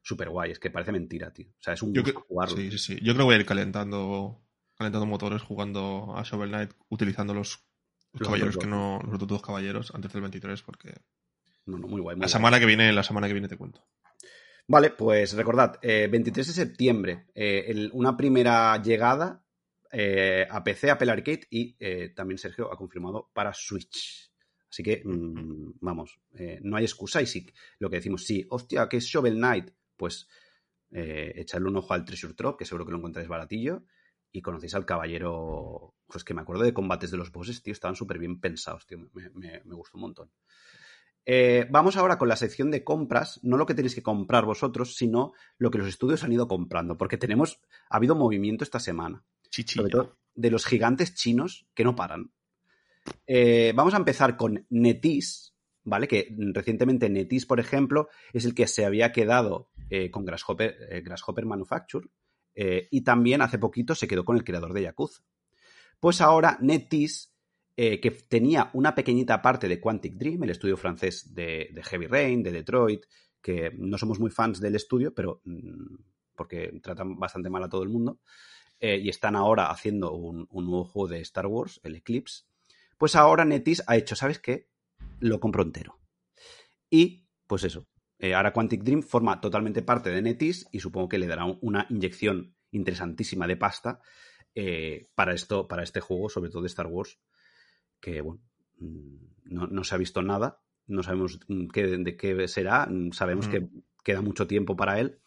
[0.00, 0.52] súper guay.
[0.52, 1.50] Es que parece mentira, tío.
[1.50, 2.56] O sea, es un gusto jugarlo.
[2.56, 2.94] Sí, sí, sí.
[2.96, 4.40] Yo creo que voy a ir calentando,
[4.78, 7.64] calentando motores jugando a Shovel Knight utilizando los,
[8.18, 9.00] caballeros que no.
[9.04, 10.94] Los otros dos caballeros antes del 23 porque.
[11.66, 12.16] No, no, muy guay.
[12.16, 13.84] la semana que viene, la semana que viene te cuento.
[14.68, 19.42] Vale, pues recordad, 23 eh, de septiembre, eh, una primera llegada
[19.90, 21.74] eh, a PC, Apple Arcade y
[22.14, 24.30] también Sergio ha confirmado para Switch.
[24.70, 26.20] Así que, mm, vamos,
[26.60, 27.46] no hay excusa y sí,
[27.78, 30.28] lo que decimos, sí, hostia, que es Shovel Knight, pues
[30.90, 33.84] eh, echarle un ojo al Treasure Drop, que seguro que lo encontráis baratillo,
[34.32, 37.96] y conocéis al caballero, pues que me acuerdo de combates de los bosses, tío, estaban
[37.96, 38.98] súper bien pensados, tío,
[39.34, 40.30] me, gustó un montón.
[41.24, 44.96] Eh, vamos ahora con la sección de compras, no lo que tenéis que comprar vosotros,
[44.96, 47.60] sino lo que los estudios han ido comprando, porque tenemos,
[47.90, 52.32] ha habido movimiento esta semana, sobre todo de los gigantes chinos que no paran.
[53.26, 56.06] Eh, vamos a empezar con Netis, ¿vale?
[56.06, 61.44] Que recientemente Netis, por ejemplo, es el que se había quedado eh, con Grasshopper, Grasshopper
[61.44, 62.08] Manufacture
[62.60, 65.22] eh, y también hace poquito se quedó con el creador de Yakuza.
[66.00, 67.28] Pues ahora NetEase,
[67.76, 72.50] que tenía una pequeñita parte de Quantic Dream, el estudio francés de, Heavy Rain, de
[72.50, 73.04] Detroit,
[73.40, 75.94] que no somos muy fans del estudio, pero mm,
[76.34, 78.18] porque tratan bastante mal a todo el mundo,
[78.80, 82.44] y están ahora haciendo un, un, nuevo juego de Star Wars, el Eclipse,
[82.96, 84.68] pues ahora NetEase ha hecho, ¿sabes qué?
[85.20, 85.98] Lo compro entero.
[86.90, 87.86] Y, pues eso,
[88.18, 91.86] eh, ahora Quantic Dream forma totalmente parte de Netis y supongo que le dará una
[91.88, 94.00] inyección interesantísima de pasta
[94.54, 97.18] eh, para, esto, para este juego, sobre todo de Star Wars,
[98.00, 98.42] que bueno,
[98.78, 103.46] mm, no, se ha visto nada, no sabemos mm, qué, de qué será, mm, sabemos
[103.46, 103.68] que
[104.02, 105.20] queda mucho tiempo para él.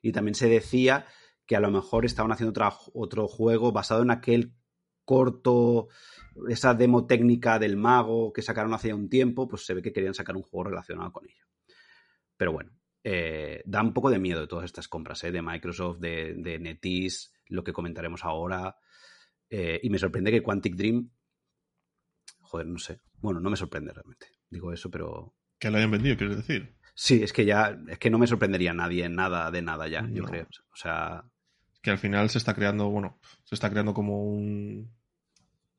[0.00, 1.06] Y también se decía
[1.44, 2.54] que a lo mejor estaban haciendo
[2.94, 4.54] otro juego basado en aquel
[5.04, 5.88] corto,
[6.48, 10.14] esa demo técnica del mago que sacaron hace un tiempo, pues se ve que querían
[10.14, 11.47] sacar un juego relacionado con ello.
[12.38, 12.70] Pero bueno,
[13.04, 15.32] eh, da un poco de miedo de todas estas compras, ¿eh?
[15.32, 18.76] de Microsoft, de, de NetEase, lo que comentaremos ahora.
[19.50, 21.10] Eh, y me sorprende que Quantic Dream.
[22.40, 23.00] Joder, no sé.
[23.20, 24.28] Bueno, no me sorprende realmente.
[24.48, 25.34] Digo eso, pero.
[25.58, 26.76] Que lo hayan vendido, quieres decir.
[26.94, 27.78] Sí, es que ya.
[27.88, 30.46] Es que no me sorprendería a nadie nada de nada ya, yo creo.
[30.72, 31.24] O sea.
[31.82, 34.94] Que al final se está creando, bueno, se está creando como un.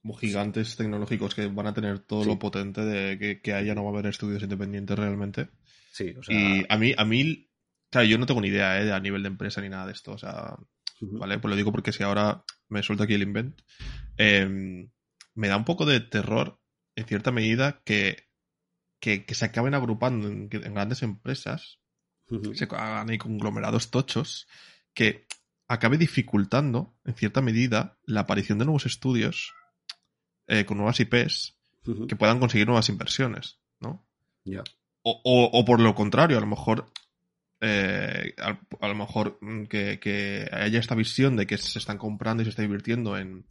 [0.01, 3.83] como gigantes tecnológicos que van a tener todo lo potente de que, que haya no
[3.83, 5.49] va a haber estudios independientes realmente.
[6.29, 7.49] Y a mí, a mí,
[7.89, 8.91] claro, yo no tengo ni idea ¿eh?
[8.91, 10.57] a nivel de empresa ni nada de esto, o sea,
[11.01, 11.39] ¿vale?
[11.39, 13.61] Pues lo digo porque si ahora me suelto aquí el invent,
[14.17, 14.89] em,
[15.35, 16.59] me da un poco de terror,
[16.95, 18.27] en cierta medida, que,
[18.99, 21.79] que, se acaben agrupando en, grandes empresas,
[22.53, 24.47] se hagan ahí conglomerados tochos,
[24.93, 25.25] que
[25.67, 29.53] acabe dificultando, en cierta medida, la aparición de nuevos estudios
[30.47, 31.59] eh, con nuevas IPs
[32.07, 34.05] que puedan conseguir nuevas inversiones, ¿no?
[34.43, 34.63] Ya.
[35.23, 36.85] O, por lo contrario, a lo mejor
[37.61, 42.45] eh, a, lo mejor mm, que, haya esta visión de que se están comprando y
[42.45, 43.45] se está invirtiendo en,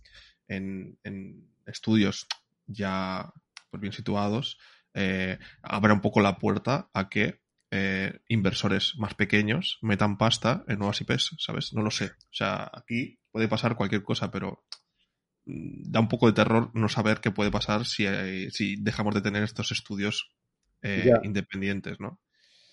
[1.66, 2.27] estudios
[2.66, 3.31] ya
[3.71, 4.59] pues bien situados,
[4.94, 10.79] eh, abra un poco la puerta a que eh, inversores más pequeños metan pasta en
[10.79, 11.75] nuevas IPs, ¿sabes?
[11.75, 12.07] No lo sé.
[12.07, 14.64] O sea, aquí puede pasar cualquier cosa, pero
[15.44, 18.07] mm, da un poco de terror no saber qué puede pasar si,
[18.51, 20.31] si dejamos de tener estos estudios
[20.83, 22.21] eh, independientes, ¿no?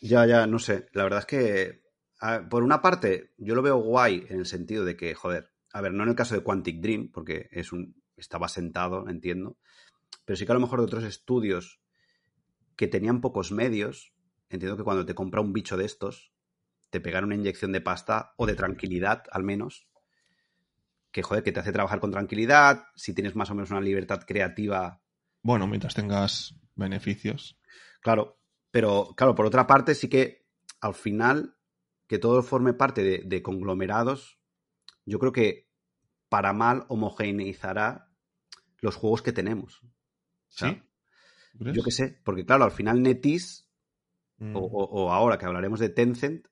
[0.01, 0.87] Ya, ya, no sé.
[0.93, 1.83] La verdad es que,
[2.49, 5.93] por una parte, yo lo veo guay en el sentido de que, joder, a ver,
[5.93, 9.57] no en el caso de Quantic Dream, porque es un, estaba sentado, entiendo,
[10.25, 11.81] pero sí que a lo mejor de otros estudios
[12.75, 14.13] que tenían pocos medios,
[14.49, 16.33] entiendo que cuando te compra un bicho de estos,
[16.89, 19.87] te pegan una inyección de pasta o de tranquilidad, al menos,
[21.11, 24.21] que joder, que te hace trabajar con tranquilidad, si tienes más o menos una libertad
[24.27, 25.01] creativa.
[25.41, 27.57] Bueno, mientras tengas beneficios.
[28.05, 28.39] Claro,
[28.69, 30.45] pero claro, por otra parte sí que
[30.79, 31.57] al final
[32.05, 34.39] que todo forme parte de, conglomerados,
[35.07, 35.71] yo creo que
[36.29, 38.11] para mal homogeneizará
[38.77, 39.81] los juegos que tenemos.
[40.49, 40.83] ¿Sí?
[41.55, 43.71] Yo qué sé, porque claro, al final Netis
[44.37, 44.53] mm.
[44.55, 46.47] o, ahora que hablaremos de Tencent,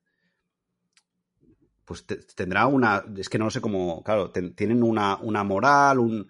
[1.86, 2.04] pues
[2.36, 6.28] tendrá una, es que no sé cómo, claro, tienen una, una moral, un,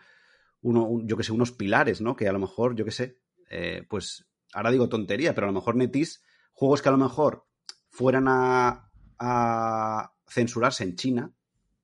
[0.60, 2.14] uno, yo que sé, unos pilares, ¿no?
[2.14, 5.60] Que a lo mejor, yo que sé, eh, pues ahora digo tontería, pero a lo
[5.60, 7.46] mejor Netis, juegos que a lo mejor
[7.90, 11.34] fueran a, a censurarse en China,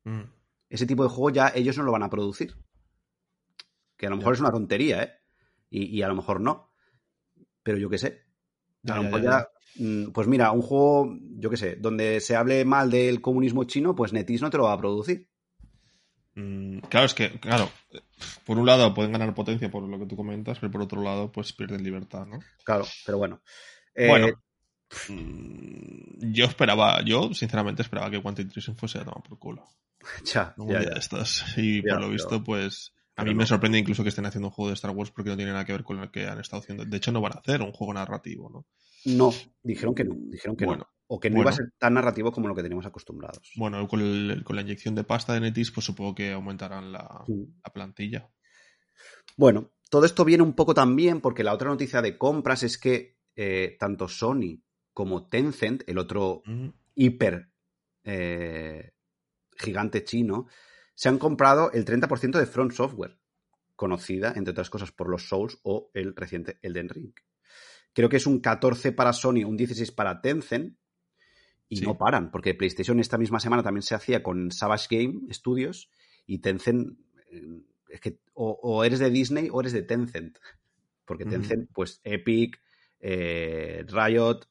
[0.03, 0.21] mm.
[0.69, 2.55] ese tipo de juego ya ellos no lo van a producir.
[3.97, 5.13] Que a lo mejor es una tontería, ¿eh?
[5.71, 6.71] Y, a lo mejor no.
[7.61, 8.23] Pero yo qué sé.
[8.87, 12.65] A lo mejor ya, mm, pues mira, un juego, yo qué sé, donde se hable
[12.65, 15.28] mal del comunismo chino, pues Netis no te lo va a producir.
[16.35, 17.69] Mm, claro, es que, claro,
[18.45, 21.31] por un lado pueden ganar potencia por lo que tú comentas, pero por otro lado,
[21.31, 22.39] pues pierden libertad, ¿no?
[22.63, 23.41] Claro, pero bueno.
[23.95, 24.33] Bueno, eh,
[25.09, 29.65] mm, yo esperaba, yo sinceramente esperaba que Quantum Treason fuese a tomar por culo.
[30.23, 31.25] Ya, ya, ya.
[31.57, 34.69] Y por lo visto, pues a mí me sorprende incluso que estén haciendo un juego
[34.69, 36.85] de Star Wars porque no tiene nada que ver con lo que han estado haciendo.
[36.85, 38.65] De hecho, no van a hacer un juego narrativo, ¿no?
[39.05, 40.15] No, dijeron que no.
[40.17, 40.87] Dijeron que no.
[41.07, 43.51] O que no iba a ser tan narrativo como lo que teníamos acostumbrados.
[43.55, 47.25] Bueno, con, la inyección de pasta de Netis, pues supongo que aumentarán la,
[47.73, 48.29] plantilla.
[49.35, 53.17] Bueno, todo esto viene un poco también porque la otra noticia de compras es que
[53.35, 54.61] eh, tanto Sony
[54.93, 56.43] como Tencent, el otro
[56.93, 57.49] hiper
[58.03, 58.91] eh,
[59.57, 60.47] gigante chino,
[60.99, 63.17] se han comprado el 30% de Front Software,
[63.77, 67.13] conocida, entre otras cosas, por los Souls o el reciente Elden Ring.
[67.93, 70.77] Creo que es un 14 para Sony, un 16 para Tencent,
[71.69, 75.89] y no paran, porque PlayStation esta misma semana también se hacía con Savage Game Studios
[76.25, 76.99] y Tencent,
[77.31, 80.37] eh, es que o, eres de Disney o eres de Tencent,
[81.05, 82.59] porque Tencent, pues Epic,
[82.99, 84.41] eh, Riot,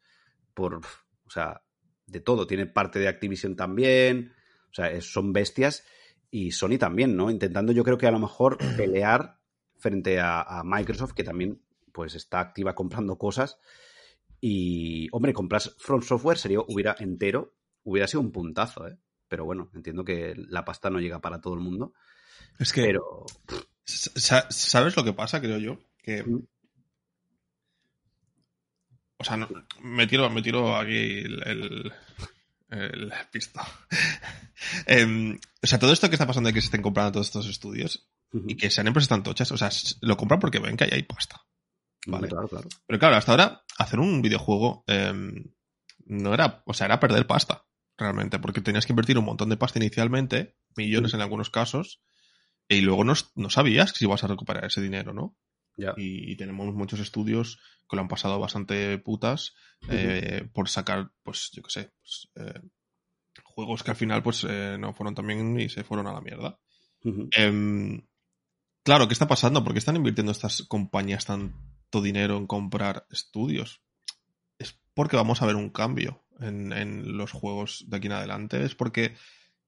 [0.54, 1.60] por, o sea,
[2.06, 4.32] de todo, tiene parte de Activision también,
[4.70, 5.84] o sea, son bestias
[6.30, 7.30] y Sony también, ¿no?
[7.30, 9.38] Intentando yo creo que a lo mejor pelear
[9.76, 11.60] frente a, a Microsoft, que también
[11.92, 13.58] pues está activa comprando cosas
[14.40, 18.96] y, hombre, compras Front Software sería, hubiera entero, hubiera sido un puntazo, ¿eh?
[19.28, 21.92] Pero bueno, entiendo que la pasta no llega para todo el mundo.
[22.58, 22.82] Es que.
[22.82, 23.26] Pero.
[23.84, 25.78] ¿Sabes lo que pasa, creo yo?
[26.02, 26.24] Que.
[29.18, 29.36] O sea,
[29.82, 31.92] me, tiro, me tiro aquí el, el,
[33.30, 33.66] pista.
[34.86, 37.46] Em, o sea, todo esto que está pasando de que se estén comprando todos estos
[37.46, 40.90] estudios y que sean empresas tan tochas, o sea, lo compran porque ven que ahí
[40.92, 41.40] hay pasta.
[42.06, 42.68] Vale, claro, claro.
[42.86, 45.44] Pero claro, hasta ahora hacer un videojuego em,
[46.06, 49.56] no era, o sea, era perder pasta, realmente, porque tenías que invertir un montón de
[49.56, 52.02] pasta inicialmente, millones en algunos casos,
[52.68, 55.36] y luego no, no, sabías si ibas a recuperar ese dinero, ¿no?
[55.96, 59.54] Y, tenemos muchos estudios que lo han pasado bastante putas
[59.88, 62.60] eh, por sacar, pues, yo qué sé, pues, eh,
[63.44, 66.58] juegos que al final, pues, eh, no fueron también y se fueron a la mierda.
[67.30, 68.02] Em,
[68.82, 69.62] claro, ¿qué está pasando?
[69.62, 71.54] ¿Por qué están invirtiendo estas compañías tan
[72.02, 73.82] dinero en comprar estudios.
[74.58, 78.64] Es porque vamos a ver un cambio en, los juegos de aquí en adelante.
[78.64, 79.14] Es porque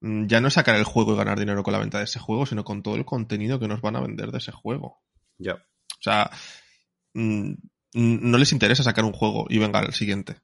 [0.01, 2.19] mm, ya no es sacar el juego y ganar dinero con la venta de ese
[2.19, 5.03] juego, sino con todo el contenido que nos van a vender de ese juego.
[5.39, 5.65] Ya.
[6.01, 6.31] O sea,
[7.15, 7.53] mm,
[7.95, 10.37] no les interesa sacar un juego y venga al siguiente.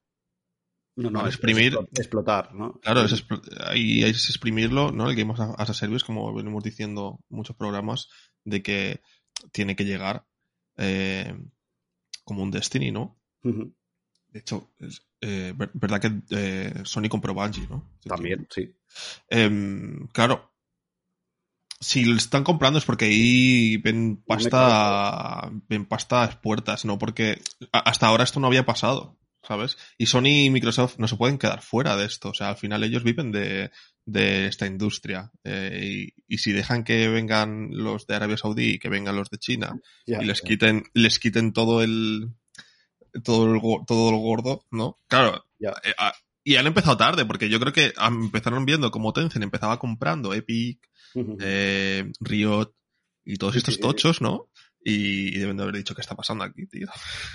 [0.97, 1.77] No, no, exprimir.
[1.95, 2.81] explotar, ¿no?
[2.81, 3.25] Claro, es,
[3.75, 5.11] y es exprimirlo, ¿no?
[5.11, 8.09] El Game as a Service, como venimos diciendo muchos programas,
[8.45, 9.03] de que
[9.53, 10.25] tiene que llegar
[10.79, 11.37] eh,
[12.25, 13.19] como un Destiny, ¿no?
[13.42, 17.90] De hecho, es eh, verdad que eh, Sony compró Bungie, ¿no?
[18.07, 18.75] También, sí.
[19.29, 20.56] Em, claro.
[21.81, 26.99] Si lo están comprando es porque ahí ven pasta, ven pasta puertas, ¿no?
[26.99, 27.41] Porque
[27.73, 29.77] hasta ahora esto no había pasado, ¿sabes?
[29.99, 32.31] Y Sony y Microsoft no se pueden quedar fuera de esto.
[32.31, 33.71] O sea, al final ellos viven de,
[34.47, 35.31] esta industria.
[35.45, 39.39] Eh, y, si dejan que vengan los de Arabia Saudí y que vengan los de
[39.39, 42.31] China y les quiten, les quiten todo el,
[43.23, 44.99] todo el, todo el gordo, ¿no?
[45.09, 45.45] Claro.
[45.61, 46.15] Eh, ah,
[46.47, 50.79] y han empezado tarde, porque yo creo que empezaron viendo como Tencent empezaba comprando Epic,
[51.14, 52.75] eh, Riot
[53.25, 54.51] y todos estos tochos, ¿no?
[54.83, 56.87] Y, deben de haber dicho qué está pasando aquí, tío.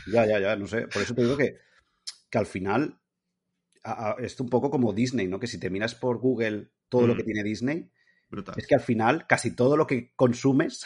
[0.08, 0.88] Ya, ya, ya, no sé.
[0.88, 1.58] Por eso te digo que,
[2.30, 2.98] que al final
[4.20, 5.40] es un poco como Disney, ¿no?
[5.40, 7.26] Que si te miras por Google todo lo que mm.
[7.26, 7.92] tiene Disney,
[8.56, 10.86] es que al final casi todo lo que consumes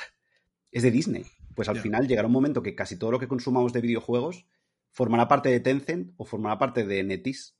[0.71, 1.26] es de Disney.
[1.56, 4.45] Pues al final llegará un momento que casi todo lo que consumamos de videojuegos
[4.89, 7.56] formará parte de Tencent o formará parte de Netis.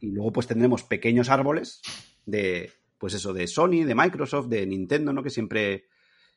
[0.00, 1.82] Y luego pues tendremos pequeños árboles
[2.26, 5.24] de, pues eso, de Sony, de Microsoft, de Nintendo, ¿no?
[5.24, 5.88] Que siempre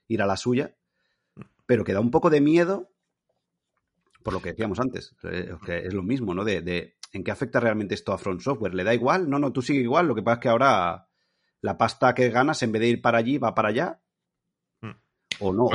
[0.08, 0.76] irá a la suya.
[1.68, 2.92] Pero que da un poco de miedo
[4.24, 6.44] por lo que decíamos antes, eh, que es lo mismo, ¿no?
[6.44, 8.74] De, en qué afecta realmente esto a Front Software.
[8.74, 9.30] ¿Le da igual?
[9.30, 10.08] No, no, tú sigue igual.
[10.08, 11.08] Lo que pasa es que ahora
[11.62, 14.02] la pasta que ganas, en vez de ir para allí, va para allá.
[14.82, 14.94] Hmm.
[15.42, 15.70] O no.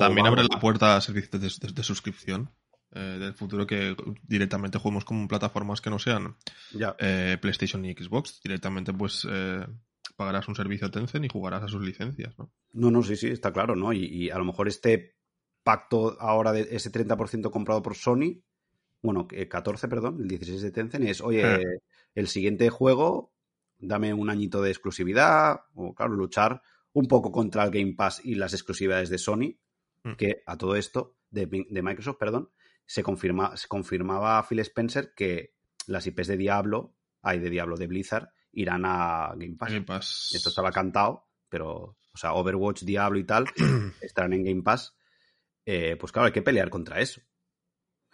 [0.00, 2.50] también abre la puerta a servicios de suscripción
[2.90, 6.36] eh, del futuro que directamente juguemos con plataformas que no sean
[6.98, 8.40] eh, PlayStation y Xbox.
[8.42, 9.64] Directamente, pues eh,
[10.16, 12.52] pagarás un servicio a Tencent y jugarás a sus licencias, ¿no?
[12.72, 13.92] No, no, sí, sí, está claro, ¿no?
[13.92, 15.16] Y, a lo mejor este
[15.62, 18.42] pacto ahora de ese 30% comprado por Sony,
[19.02, 21.62] bueno, 14, perdón, el 16 de Tencent, es, oye,
[22.14, 23.32] el siguiente juego,
[23.78, 28.36] dame un añito de exclusividad, o claro, luchar un poco contra el Game Pass y
[28.36, 29.58] las exclusividades de Sony,
[30.04, 30.14] mm.
[30.16, 32.50] que a todo esto, de, de Microsoft, perdón,
[32.86, 35.54] se, confirma, se confirmaba a Phil Spencer que
[35.86, 40.32] las IPs de Diablo, hay de Diablo de Blizzard, irán a Game Pass.
[40.34, 43.46] Esto estaba cantado, pero, o sea, Overwatch, Diablo y tal
[44.00, 44.96] estarán en Game Pass.
[45.66, 47.20] Eh, pues claro, hay que pelear contra eso.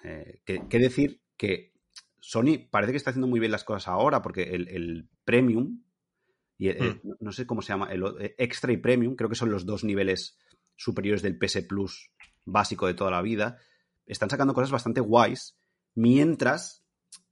[0.02, 1.20] Eh, ¿qué, decir?
[1.36, 1.72] Que
[2.20, 5.82] Sony parece que está haciendo muy bien las cosas ahora, porque el, Premium,
[6.58, 7.00] y hmm.
[7.20, 9.84] no sé cómo se llama, el eh, Extra y Premium, creo que son los dos
[9.84, 10.38] niveles
[10.76, 12.10] superiores del PS Plus
[12.44, 13.58] básico de toda la vida,
[14.06, 15.58] están sacando cosas bastante guays,
[15.94, 16.84] mientras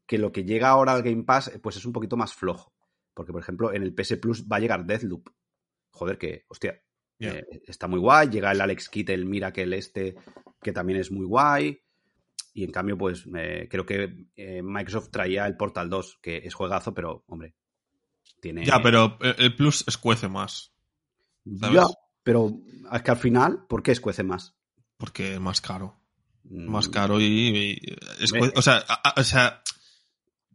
[0.07, 2.73] que lo que llega ahora al Game Pass, pues es un poquito más flojo.
[3.19, 5.29] Porque, por ejemplo, en el PS Plus va a llegar Deathloop.
[5.91, 6.81] Joder, que, hostia,
[7.19, 8.29] eh, está muy guay.
[8.29, 10.15] Llega el Alex Kidd, el Miracle este,
[10.63, 11.81] que también es muy guay.
[12.55, 16.55] Y en cambio, pues eh, creo que eh, Microsoft traía el Portal 2, que es
[16.55, 17.57] juegazo, pero, hombre,
[18.41, 18.65] tiene...
[18.65, 20.73] Ya, pero el Plus escuece más.
[21.43, 21.87] Ya,
[22.23, 22.53] pero
[22.93, 24.57] es que al final, ¿por qué escuece más?
[24.97, 25.99] Porque es más caro
[26.51, 26.91] más mm.
[26.91, 27.79] caro y,
[28.55, 28.85] o, sea,
[29.17, 29.63] o sea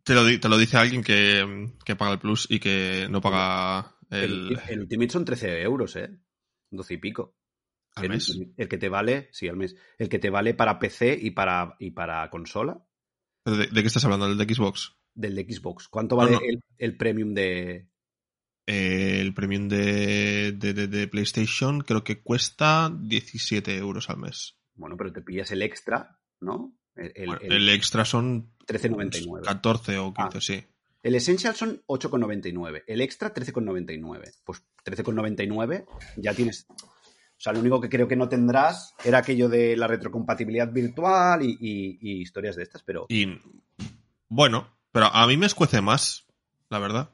[0.04, 3.98] te lo, te lo dice alguien que, que, paga el plus y que no paga
[4.10, 4.60] el...
[4.70, 6.10] El, Ultimate son 13 euros, ¿eh?
[6.72, 7.38] 12 y pico.
[7.96, 8.38] ¿Al mes?
[8.58, 9.76] El que te vale, sí, al mes.
[9.98, 12.84] El que te vale para PC y para, y para consola.
[13.46, 14.28] de, qué estás hablando?
[14.28, 14.98] ¿Del de Xbox?
[15.14, 15.88] Del de Xbox.
[15.88, 16.40] ¿Cuánto vale
[16.78, 17.90] El, premium de...?
[18.66, 24.58] el premium de, de, de, PlayStation creo que cuesta 17 euros al mes.
[24.74, 26.76] Bueno, pero te pillas el extra, ¿no?
[26.96, 29.42] El, extra son 13,99.
[29.44, 30.42] 14 o 15, ah.
[30.42, 30.64] sí.
[31.02, 32.84] El Essential son 8,99.
[32.88, 34.34] El extra 13,99.
[34.44, 35.86] Pues 13,99
[36.18, 36.66] ya tienes...
[36.70, 41.44] O sea, lo único que creo que no tendrás era aquello de la retrocompatibilidad virtual
[41.44, 43.06] y, historias de estas, pero...
[43.10, 43.38] Y
[44.30, 46.26] bueno, pero a mí me escuece más,
[46.70, 47.10] la verdad.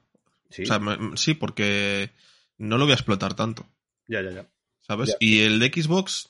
[0.51, 0.79] Sí, o sea,
[1.15, 2.11] sí porque
[2.59, 3.65] no lo voy a explotar tanto.
[4.07, 4.47] Ya, ya, ya.
[4.81, 5.15] ¿Sabes?
[5.19, 6.29] Y el de Xbox,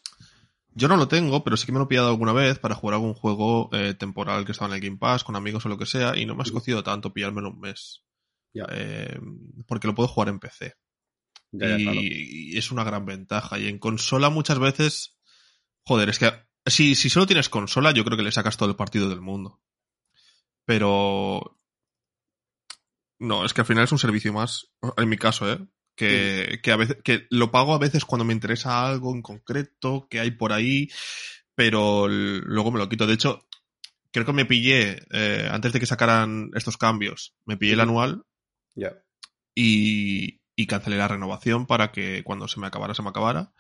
[0.80, 2.96] yo no lo tengo, pero sí que me lo he pillado alguna vez para jugar
[2.96, 5.86] algún juego eh, temporal que estaba en el Game Pass, con amigos o lo que
[5.86, 8.04] sea, y no me ha escocido tanto pillármelo un mes.
[8.54, 9.20] Eh,
[9.68, 10.76] porque lo puedo jugar en PC.
[11.52, 13.60] y, es una gran ventaja.
[13.60, 15.20] Y en consola muchas veces,
[15.84, 16.32] joder, es que
[16.66, 19.62] si, si solo tienes consola, yo creo que le sacas todo el partido del mundo.
[20.66, 21.60] Pero...
[23.20, 25.60] No, es que al final es un servicio más, en mi caso, ¿eh?
[26.00, 30.20] Que, a veces, que lo pago a veces cuando me interesa algo en concreto que
[30.20, 30.90] hay por ahí,
[31.56, 33.06] pero luego me lo quito.
[33.06, 33.46] De hecho,
[34.12, 38.24] creo que me pillé, eh, antes de que sacaran estos cambios, me pillé el anual
[39.54, 43.52] y, y, cancelé la renovación para que cuando se me acabara, se me acabara.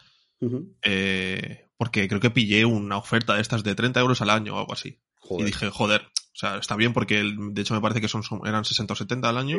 [0.84, 4.60] Eh, porque creo que pillé una oferta de estas de 30 euros al año o
[4.60, 4.97] algo así.
[5.32, 6.08] Y dije, joder,
[6.39, 9.28] o sea, está bien porque de hecho me parece que son, eran 60 o 70
[9.28, 9.58] al año.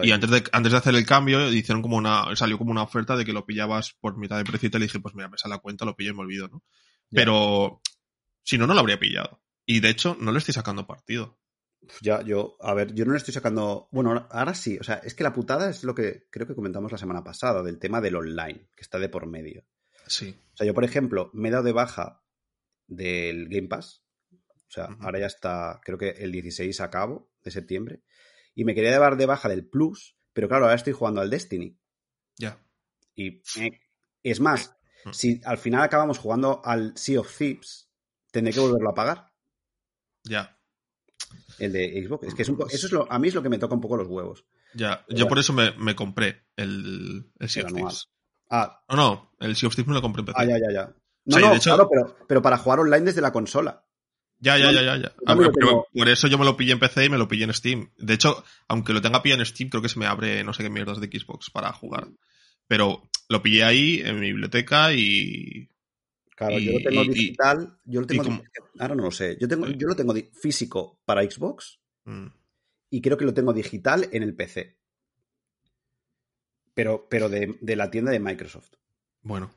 [0.00, 3.16] y antes de, antes de hacer el cambio, hicieron como una, salió como una oferta
[3.16, 5.56] de que lo pillabas por mitad de precio y te dije, pues mira, me sale
[5.56, 6.62] la cuenta, lo pillé y me olvido, ¿no?
[7.10, 7.80] Pero
[8.44, 9.42] si no, no lo habría pillado.
[9.66, 11.40] Y de hecho, no le estoy sacando partido.
[12.00, 13.88] Ya, yo, a ver, yo no le estoy sacando.
[13.90, 16.92] Bueno, ahora sí, o sea, es que la putada es lo que creo que comentamos
[16.92, 19.64] la semana pasada, del tema del online, que está de por medio.
[20.06, 20.32] Sí.
[20.54, 22.22] O sea, yo, por ejemplo, me he dado de baja
[22.86, 24.04] del Game Pass,
[24.70, 28.04] o sea, ahora ya está, creo que el 16 a cabo de septiembre.
[28.54, 31.76] Y me quería dar de baja del Plus, pero claro, ahora estoy jugando al Destiny.
[32.36, 32.64] Ya.
[33.16, 33.80] Y eh,
[34.22, 35.10] es más, mm.
[35.10, 37.90] si al final acabamos jugando al Sea of Thieves,
[38.30, 39.32] tendré que volverlo a pagar.
[40.22, 40.56] Ya.
[41.58, 42.28] El de Xbox.
[42.28, 43.80] Es que es un eso es lo, a mí es lo que me toca un
[43.80, 44.46] poco los huevos.
[44.72, 48.08] Ya, yo por eso me, compré el, Sea of Thieves.
[48.48, 48.84] Ah.
[48.88, 50.38] No, no, el Sea of Thieves me lo compré en PC.
[50.40, 50.94] Ah, ya, ya, ya.
[51.24, 53.84] No, no, claro, pero, pero para jugar online desde la consola.
[54.40, 54.96] Ya, ya, ya, ya.
[54.96, 55.12] ya.
[55.26, 57.90] pero por eso yo me lo pillé en PC y me lo pillé en Steam.
[57.98, 60.62] De hecho, aunque lo tenga pillado en Steam, creo que se me abre no sé
[60.62, 62.08] qué mierdas de Xbox para jugar.
[62.66, 65.68] Pero lo pillé ahí en mi biblioteca y.
[66.36, 67.78] Claro, yo lo tengo digital.
[67.84, 68.42] yo lo tengo.
[68.78, 69.36] Ahora no lo sé.
[69.38, 71.78] Yo, tengo, yo lo tengo físico para Xbox.
[72.04, 72.28] Mm.
[72.90, 74.78] Y creo que lo tengo digital en el PC.
[76.72, 78.72] Pero, pero de, de la tienda de Microsoft.
[79.22, 79.50] Bueno.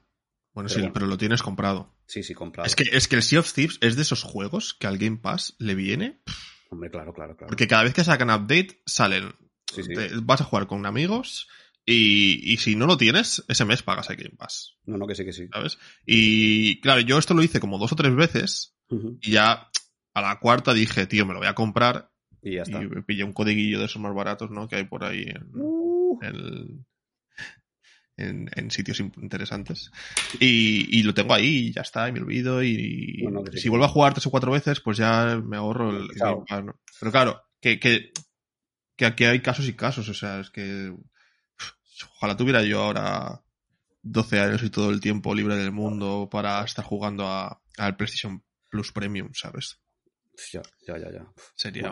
[0.54, 1.96] Bueno, sí, pero lo tienes comprado.
[2.06, 2.68] Sí, sí, comprado.
[2.68, 5.18] Es que, es que el Sea of Thieves es de esos juegos que al Game
[5.18, 6.22] Pass le viene.
[6.70, 7.50] Hombre, claro, claro, claro.
[7.50, 9.34] Porque cada vez que sacan update, salen.
[9.74, 9.94] Sí, sí.
[10.22, 11.48] vas a jugar con amigos
[11.86, 14.78] y, y, si no lo tienes, ese mes pagas el Game Pass.
[14.86, 15.48] No, no, que sí, que sí.
[15.52, 15.80] ¿Sabes?
[16.06, 18.76] Y claro, yo esto lo hice como dos o tres veces
[19.22, 19.70] y ya
[20.14, 22.12] a la cuarta dije, tío, me lo voy a comprar.
[22.44, 22.84] Y ya está.
[22.84, 24.68] Y me pillé un codiguillo de esos más baratos, ¿no?
[24.68, 26.20] Que hay por ahí en, Uh.
[26.22, 26.86] en-
[28.18, 29.92] en- en sitios interesantes.
[30.40, 32.62] Y, y lo tengo ahí y ya está, y me olvido.
[32.64, 35.90] Y Bueno, sí si vuelvo a jugar tres o cuatro veces, pues ya me ahorro
[35.92, 36.08] el.
[37.00, 38.12] Pero claro, que, que,
[38.96, 40.08] que aquí hay casos y casos.
[40.10, 40.94] O sea, es que
[42.16, 43.42] ojalá tuviera yo ahora
[44.02, 48.44] 12 años y todo el tiempo libre del mundo para estar jugando a- al PlayStation
[48.70, 49.80] Plus Premium, ¿sabes?
[50.52, 51.12] Ya, ya, ya.
[51.12, 51.26] ya.
[51.56, 51.92] Sería.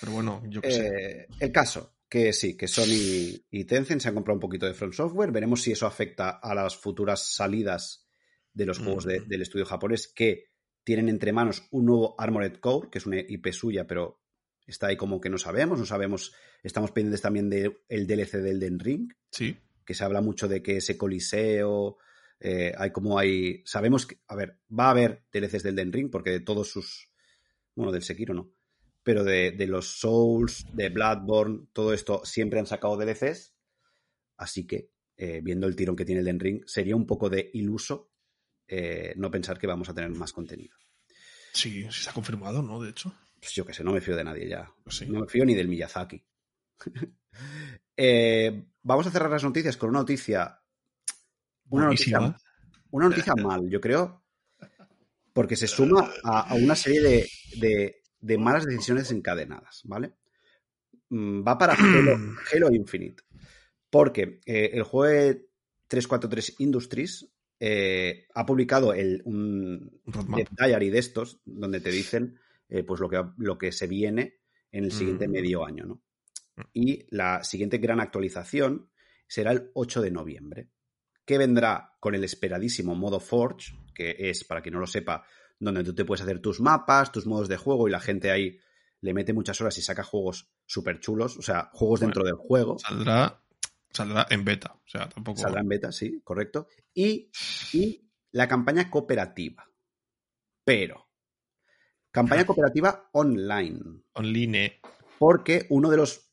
[0.00, 0.86] Pero bueno, yo qué sé.
[0.86, 4.74] Eh, el caso, que sí, que Sony y Tencent se han comprado un poquito de
[4.74, 5.32] Front Software.
[5.32, 8.06] Veremos si eso afecta a las futuras salidas
[8.52, 10.44] de los juegos de- del estudio japonés que
[10.84, 14.20] tienen entre manos un nuevo Armored Core, que es una IP suya, pero
[14.66, 15.78] está ahí como que no sabemos.
[15.78, 16.34] No sabemos.
[16.62, 19.56] Estamos pendientes también del DLC del Den Ring, Sí.
[19.86, 21.96] que se habla mucho de que ese coliseo.
[22.44, 23.62] eh, hay como hay.
[23.64, 24.16] Sabemos que.
[24.26, 27.08] A ver, va a haber DLCs del Den Ring, porque de todos sus.
[27.74, 28.52] Bueno, del Sekiro no.
[29.02, 33.54] Pero de, de los Souls, de Bloodborne, todo esto siempre han sacado DLCs.
[34.36, 37.50] Así que, eh, viendo el tirón que tiene el Den Ring, sería un poco de
[37.54, 38.10] iluso
[38.68, 40.76] eh, no pensar que vamos a tener más contenido.
[41.52, 42.80] Sí, sí se ha confirmado, ¿no?
[42.80, 43.12] De hecho.
[43.40, 44.72] Pues yo que sé, no me fío de nadie ya.
[44.84, 45.06] Pues sí.
[45.06, 46.24] No me fío ni del Miyazaki.
[47.96, 50.60] Eh, vamos a cerrar las noticias con una noticia.
[51.68, 52.40] Una noticia, Buenísima.
[52.90, 54.24] una noticia mal, yo creo.
[55.32, 57.28] Porque se suma a, a una serie de,
[57.58, 60.14] de- de malas decisiones encadenadas, ¿vale?
[61.10, 62.16] Mm, Va para Halo,
[62.54, 63.24] Halo Infinite.
[63.90, 65.48] Porque eh, el juego de
[65.88, 67.28] 343 Industries
[67.60, 70.48] eh, ha publicado el, un, Roadmap.
[70.58, 74.38] diary de estos, donde te dicen eh, pues lo que, lo que se viene
[74.70, 75.30] en el siguiente Mm.
[75.30, 76.02] medio año, ¿no?
[76.72, 78.90] Y la siguiente gran actualización
[79.26, 80.68] será el 8 de noviembre,
[81.24, 85.24] que vendrá con el esperadísimo modo Forge, que es, para quien no lo sepa,
[85.64, 88.58] donde tú te puedes hacer tus mapas, tus modos de juego y la gente ahí
[89.00, 92.34] le mete muchas horas y saca juegos súper chulos, o sea, juegos Bueno, dentro del
[92.36, 92.78] juego.
[92.78, 93.42] Saldrá,
[93.90, 94.74] saldrá en beta.
[94.74, 95.40] O sea, tampoco.
[95.40, 96.68] Saldrá en beta, sí, correcto.
[96.94, 97.30] Y,
[97.72, 99.66] y la campaña cooperativa.
[100.64, 101.08] Pero,
[102.10, 103.80] campaña cooperativa online.
[104.12, 104.80] Online.
[105.18, 106.30] Porque uno de los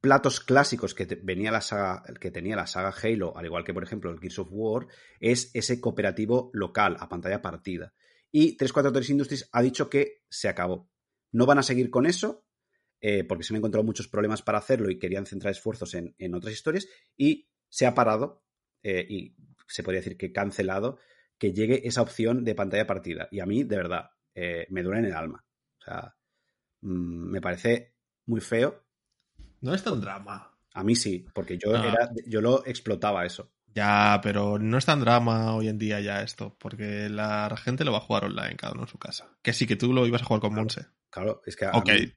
[0.00, 3.74] platos clásicos que, te- venía la saga, que tenía la saga Halo, al igual que
[3.74, 4.86] por ejemplo el Gears of War,
[5.20, 7.94] es ese cooperativo local a pantalla partida.
[8.30, 10.90] Y 343 Industries ha dicho que se acabó.
[11.32, 12.46] No van a seguir con eso,
[13.00, 16.34] eh, porque se han encontrado muchos problemas para hacerlo y querían centrar esfuerzos en, en
[16.34, 18.44] otras historias, y se ha parado,
[18.82, 20.98] eh, y se podría decir que cancelado,
[21.38, 23.28] que llegue esa opción de pantalla partida.
[23.30, 25.44] Y a mí, de verdad, eh, me duele en el alma.
[25.80, 26.16] O sea,
[26.80, 27.94] mm, me parece
[28.26, 28.84] muy feo.
[29.60, 30.54] No es tan drama.
[30.74, 33.52] A mí sí, porque yo, era, yo lo explotaba eso.
[33.74, 37.92] Ya, pero no es tan drama hoy en día ya esto, porque la gente lo
[37.92, 39.28] va a jugar online, cada uno en su casa.
[39.42, 40.86] Que sí, que tú lo ibas a jugar con Monse.
[41.10, 41.66] Claro, es que.
[41.66, 41.88] a Ok.
[41.90, 42.12] mí-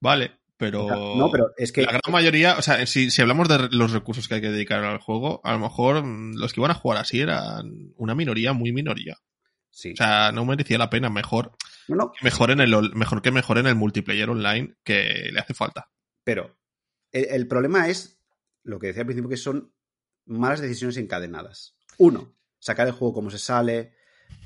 [0.00, 0.86] Vale, pero.
[1.16, 1.82] no, pero es que.
[1.82, 4.82] La gran mayoría, o sea, si, si hablamos de los recursos que hay que dedicar
[4.84, 8.52] al juego, a lo mejor mm, los que iban a jugar así eran una minoría
[8.54, 9.18] muy minoría.
[9.70, 9.92] Sí.
[9.92, 11.10] O sea, no merecía la pena.
[11.10, 11.52] Mejor
[11.88, 15.52] no, no, que mejoren el, ol- mejor que mejoren el multiplayer online que le hace
[15.52, 15.90] falta.
[16.24, 16.56] pero
[17.12, 18.18] el, el problema es
[18.62, 19.72] lo que decía al principio, que son
[20.26, 21.74] malas decisiones encadenadas.
[21.98, 23.94] Uno, sacar el juego como se sale.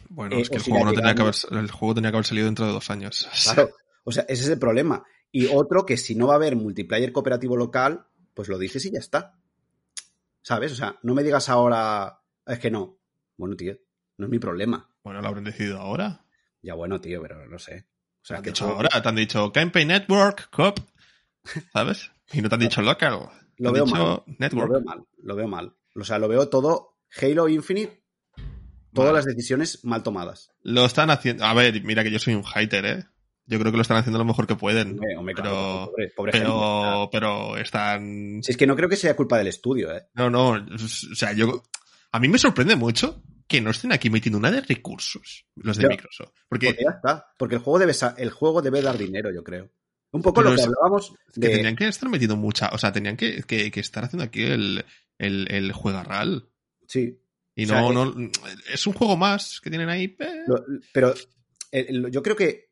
[0.08, 2.10] Bueno, Eh, es que o el juego, no tenía que haber, llegamos- el juego tenía
[2.10, 3.28] que haber salido dentro de dos años.
[3.44, 3.70] Claro.
[4.04, 5.04] O sea, ese es el problema.
[5.30, 8.92] Y otro, que si no va a haber multiplayer cooperativo local, pues lo dices y
[8.92, 9.34] ya está.
[10.42, 10.72] ¿Sabes?
[10.72, 12.20] O sea, no me digas ahora.
[12.46, 12.98] Es que no.
[13.36, 13.76] Bueno, tío,
[14.16, 14.90] no es mi problema.
[15.04, 16.24] Bueno, lo habrán decidido ahora.
[16.62, 17.86] Ya bueno, tío, pero no sé.
[18.22, 20.78] O Te sea, han que dicho ahora, te han dicho Campaign Network, Cop,
[21.72, 22.10] ¿sabes?
[22.32, 23.30] Y no te han dicho local.
[23.60, 24.50] Lo veo dicho mal.
[24.50, 25.76] Lo veo mal, lo veo mal.
[25.94, 28.02] O sea, lo veo todo Halo Infinite,
[28.92, 29.18] todas Vale.
[29.18, 30.50] las decisiones mal tomadas.
[30.62, 31.44] Lo están haciendo.
[31.44, 33.04] A ver, mira que yo soy un hater, ¿eh?
[33.46, 34.92] Yo creo que lo están haciendo lo mejor que pueden.
[34.92, 36.46] Hombre, hombre, pero, claro, pobre, pobre gente.
[36.46, 38.40] pero, pero están.
[38.42, 40.06] Si es que no creo que sea culpa del estudio, ¿eh?
[40.14, 40.50] No, no.
[40.50, 41.62] O sea, yo.
[42.12, 45.88] A mí me sorprende mucho que no estén aquí metiendo una de recursos los de.
[45.88, 46.32] Microsoft.
[46.48, 47.26] Porque, Porque ya está.
[47.36, 49.70] Porque el juego debe, el juego debe dar dinero, yo creo.
[50.12, 52.68] Un poco Pero lo que hablábamos que tenían que estar metiendo mucha.
[52.72, 54.84] O sea, tenían que, que, que estar haciendo aquí el,
[55.18, 56.48] el, el juegarral.
[56.88, 57.20] Sí.
[57.54, 58.30] Y O sea, no, es- no.
[58.72, 60.08] Es un juego más que tienen ahí.
[60.08, 61.14] pero- Lo- pero
[61.72, 62.70] eh, yo creo que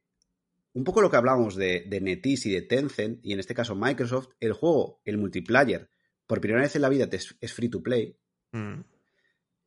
[0.73, 3.75] un poco lo que hablábamos de, de NetEase y de Tencent, y en este caso
[3.77, 5.91] Microsoft, el juego, el multiplayer,
[6.27, 8.17] por primera vez en la vida te es, es free to play,
[8.53, 8.81] Mm,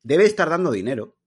[0.03, 1.17] debe estar dando dinero.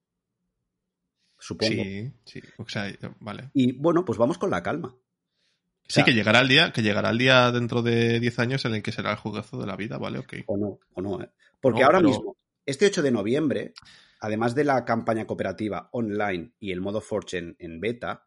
[1.39, 1.73] Supongo.
[1.73, 2.41] Sí, sí.
[2.57, 2.91] O sea,
[3.21, 3.51] vale.
[3.55, 4.97] Y bueno, pues vamos con la calma.
[5.85, 8.65] O Sí, sea, que llegará el día, que llegará el día dentro de 10 años
[8.65, 10.19] en el que será el juegazo de la vida, ¿vale?
[10.19, 10.35] Ok.
[10.47, 11.31] O no, o no, ¿eh?
[11.61, 13.75] Porque No, ahora pero- mismo, este 8 de noviembre,
[14.21, 18.25] además de la campaña cooperativa online y el modo en, en beta,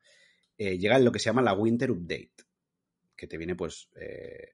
[0.59, 2.33] eh, llega lo que se llama la Winter Update,
[3.15, 4.53] que te viene pues eh,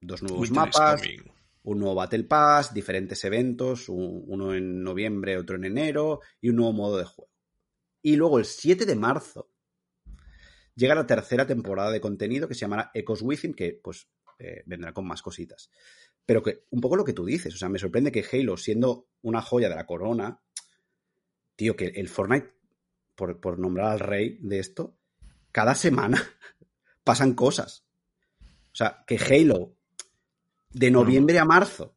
[0.00, 1.02] dos nuevos mapas,
[1.64, 6.72] un nuevo Battle Pass, diferentes eventos, uno en noviembre, otro en enero y un nuevo
[6.72, 7.30] modo de juego.
[8.00, 9.49] Y luego el 7 de marzo
[10.74, 14.08] llega la tercera temporada de contenido que se llamará Echoes Within, que pues
[14.38, 15.70] eh, vendrá con más cositas.
[16.24, 19.08] Pero que un poco lo que tú dices, o sea, me sorprende que Halo, siendo
[19.22, 20.40] una joya de la corona,
[21.56, 22.54] tío, que el Fortnite,
[23.14, 24.96] por, por nombrar al rey de esto,
[25.52, 26.22] cada semana
[27.04, 27.84] pasan cosas.
[28.72, 29.76] O sea, que Halo
[30.70, 31.96] de noviembre a marzo.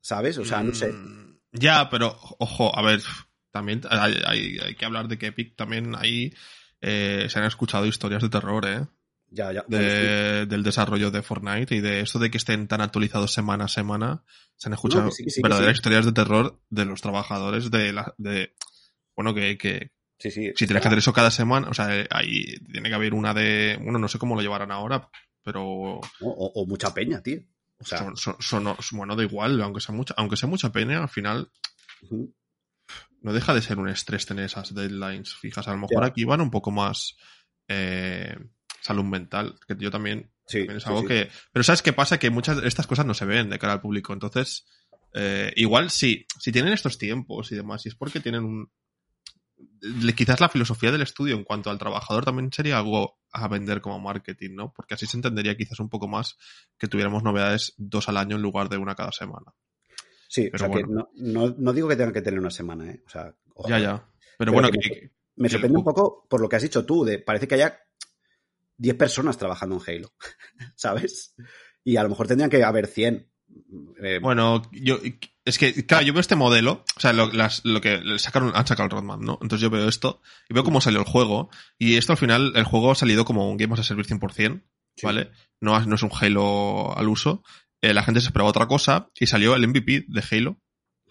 [0.00, 0.38] ¿Sabes?
[0.38, 0.92] O sea, no sé.
[0.92, 3.02] Mm, ya, pero ojo, a ver,
[3.50, 6.32] también hay, que hablar de que Epic también ahí
[6.80, 8.86] eh, se han escuchado historias de terror, ¿eh?
[9.28, 9.64] Ya, ya.
[9.68, 14.22] del desarrollo de Fortnite y de esto de que estén tan actualizados semana a semana.
[14.54, 15.10] Se han escuchado
[15.42, 18.14] verdaderas historias de terror de los trabajadores de la.
[18.18, 18.54] De,
[19.16, 22.44] bueno, que, que sí, sí, si tienes que hacer eso cada semana, o sea, ahí
[22.72, 23.78] tiene que haber una de.
[23.82, 25.10] Bueno, no sé cómo lo llevarán ahora,
[25.42, 26.00] pero...
[26.20, 27.40] O, mucha peña, tío.
[27.78, 28.12] O sea...
[28.14, 31.50] son, bueno, da igual, aunque sea mucha, aunque sea mucha peña, al final
[33.26, 35.66] no deja de ser un estrés tener esas deadlines fijas.
[35.66, 37.16] A lo mejor aquí van un poco más
[37.66, 38.36] eh,
[38.80, 41.28] salud mental, que yo también, sí, es algo que...
[41.52, 42.20] Pero ¿sabes qué pasa?
[42.20, 44.12] Que muchas de estas cosas no se ven de cara al público.
[44.12, 44.64] Entonces,
[45.12, 48.70] eh, igual sí, si tienen estos tiempos y demás, y es porque tienen un,
[50.14, 53.98] quizás la filosofía del estudio en cuanto al trabajador también sería algo a vender como
[53.98, 54.72] marketing, ¿no?
[54.72, 56.36] Porque así se entendería quizás un poco más
[56.78, 59.52] que tuviéramos novedades dos al año en lugar de una cada semana.
[60.28, 63.02] Sí, o sea que no, digo que tengan que tener una semana, ¿eh?
[63.06, 63.34] O sea,
[63.68, 64.08] ya, ya.
[64.38, 64.68] Pero, bueno,
[65.36, 67.80] me, sorprende un poco por lo que has dicho tú, de parece que haya
[68.78, 70.12] 10 personas trabajando en Halo,
[70.74, 71.34] ¿sabes?
[71.84, 73.30] Y a lo mejor tendrían que haber 100.
[74.02, 74.98] Eh, bueno, yo
[75.46, 78.86] es que, claro, yo veo este modelo, o sea, lo, lo que sacaron, han sacado
[78.86, 79.38] el roadmap, ¿no?
[79.40, 81.50] Entonces yo veo esto y veo cómo salió el juego.
[81.78, 84.64] Y esto al final, el juego ha salido como un Game as a Service 100%,
[85.04, 85.30] ¿vale?
[85.60, 87.44] No, no es un Halo al uso.
[87.82, 90.60] Eh, la gente se esperaba otra cosa y salió el MVP de Halo,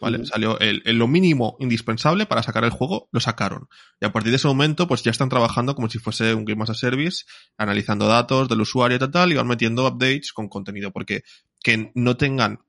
[0.02, 0.26] ¿vale?
[0.26, 3.68] Salió el, lo mínimo indispensable para sacar el juego, lo sacaron.
[4.02, 6.64] Y a partir de ese momento, pues ya están trabajando como si fuese un Game
[6.64, 7.26] as a Service,
[7.58, 11.24] analizando datos del usuario y tal, y van metiendo updates con contenido, porque
[11.64, 12.60] que no tengan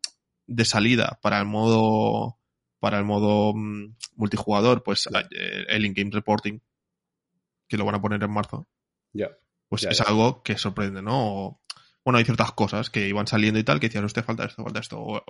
[0.46, 2.38] de salida para el modo
[2.78, 6.60] para el modo mm, multijugador, pues eh, el in-game reporting,
[7.68, 8.68] que lo van a poner en marzo.
[9.12, 9.30] Ya.
[9.68, 11.60] Pues es algo que sorprende, ¿no?
[12.06, 14.78] Bueno, hay ciertas cosas que iban saliendo y tal, que decían, usted falta esto, falta
[14.78, 15.24] esto.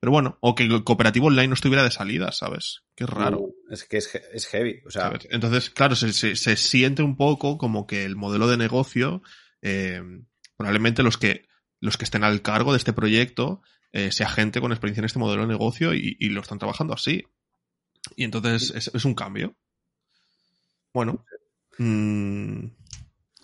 [0.00, 2.82] pero bueno, o que el cooperativo online no estuviera de salida, ¿sabes?
[2.96, 3.50] Qué raro.
[3.68, 4.80] es que es, heavy.
[4.86, 5.12] O sea...
[5.28, 9.22] Entonces, claro, se, se, siente un poco como que el modelo de negocio,
[9.60, 10.00] eh,
[10.56, 11.46] probablemente los que,
[11.78, 13.60] los que estén al cargo de este proyecto
[13.92, 17.22] eh, sea gente con experiencia en este modelo de negocio y, lo están trabajando así.
[18.16, 19.58] Y entonces es, un cambio.
[20.94, 21.26] Bueno.
[21.76, 22.68] Mm,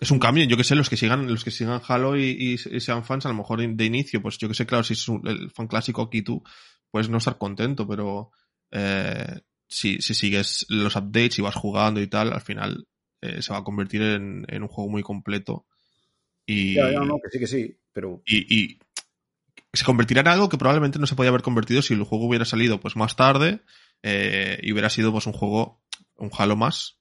[0.01, 0.43] es un cambio.
[0.45, 3.35] Yo que sé, los que sigan, los que sigan Halo y, sean fans, a lo
[3.35, 6.43] mejor de inicio, pues yo que sé, claro, si es el fan clásico tú,
[6.89, 8.31] puedes no estar contento, pero
[8.71, 12.87] eh, si, si, sigues los updates y vas jugando y tal, al final
[13.21, 15.67] eh, se va a convertir en, un juego muy completo.
[16.47, 18.23] Y, ya, ya, no, que sí, que sí, pero...
[18.25, 18.79] y,
[19.73, 22.43] se convertirá en algo que probablemente no se podía haber convertido si el juego hubiera
[22.43, 23.61] salido pues más tarde
[24.03, 25.81] eh, y hubiera sido pues un juego,
[26.17, 27.00] un Halo más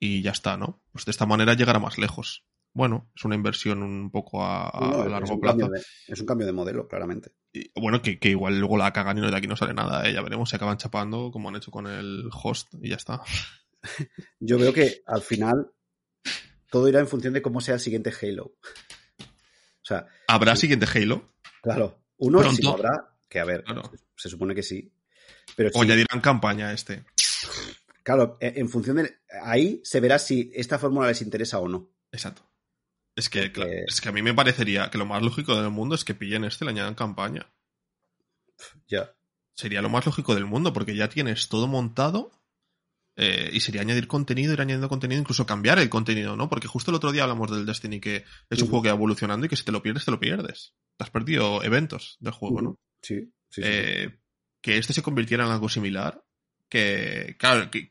[0.00, 0.82] y ya está, ¿no?
[0.90, 2.44] Pues de esta manera llegará más lejos.
[2.72, 5.70] Bueno, es una inversión un poco a, largo plazo.
[6.06, 7.32] es un cambio de modelo, claramente.
[7.52, 10.14] Y, bueno, que, igual luego la cagan y de aquí no sale nada, ¿eh?
[10.14, 13.22] ya veremos, se acaban chapando como han hecho con el host y ya está.
[14.40, 15.72] Yo veo que al final
[16.70, 18.54] todo irá en función de cómo sea el siguiente Halo.
[19.18, 21.34] O sea, ¿Habrá siguiente Halo?
[21.62, 23.64] Claro, uno sí habrá, que a ver,
[24.16, 24.92] se supone que sí.
[25.56, 27.04] Pero o ya dirán campaña este.
[28.02, 29.18] Claro, e, en función de.
[29.42, 31.90] Ahí se verá si esta fórmula les interesa o no.
[32.12, 32.42] Exacto.
[33.16, 33.52] Es que,
[33.86, 36.44] es que a mí me parecería que lo más lógico del mundo es que pillen
[36.44, 37.52] este y le añadan campaña.
[38.88, 39.14] Ya.
[39.54, 42.30] Sería lo más lógico del mundo, porque ya tienes todo montado.
[43.16, 46.48] Eh, y sería añadir contenido, ir añadiendo contenido, incluso cambiar el contenido, ¿no?
[46.48, 49.44] Porque justo el otro día hablamos del Destiny, que es un juego que va evolucionando
[49.44, 52.78] y que si te lo pierdes, te lo pierdes has perdido eventos del juego, ¿no?
[53.02, 54.18] Sí, sí, eh,
[54.60, 56.22] Que este se convirtiera en algo similar.
[56.70, 57.88] Que, claro, que,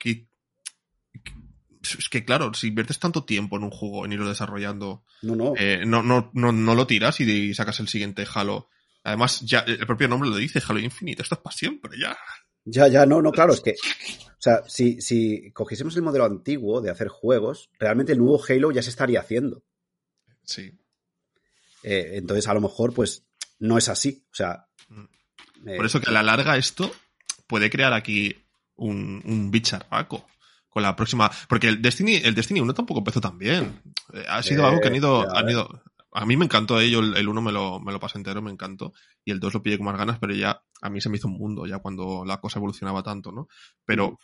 [1.82, 5.54] es que claro, si inviertes tanto tiempo en un juego, en irlo desarrollando, no, no.
[5.58, 8.70] Eh, no, no, no, lo tiras y, sacas el siguiente Halo.
[9.04, 12.18] Además, ya el propio nombre lo dice, Halo Infinite, esto es para siempre, ya.
[12.66, 16.82] Ya, ya, no, no, claro, es que, o sea, si, si cogiésemos el modelo antiguo
[16.82, 19.64] de hacer juegos, realmente el nuevo Halo ya se estaría haciendo.
[20.44, 20.72] Sí.
[21.84, 23.26] Eh, entonces, a lo mejor, pues,
[23.60, 24.26] no es así.
[24.32, 24.68] O sea.
[24.88, 25.76] Mm.
[25.76, 26.92] Por eso que a la larga esto
[27.48, 28.36] puede crear aquí
[28.80, 30.26] un, un bicharraco.
[30.70, 31.32] con la próxima.
[31.48, 33.82] Porque el Destiny, el Destiny 1 tampoco empezó tan bien.
[34.14, 35.84] Eh, ha sido algo que han ido, han ido.
[36.12, 38.94] A mí me encantó ello, el 1 me lo, me lo pasé entero, me encantó.
[39.24, 41.28] Y el 2 lo pillé con más ganas, pero ya a mí se me hizo
[41.28, 43.48] un mundo ya cuando la cosa evolucionaba tanto, ¿no?
[43.86, 44.18] Pero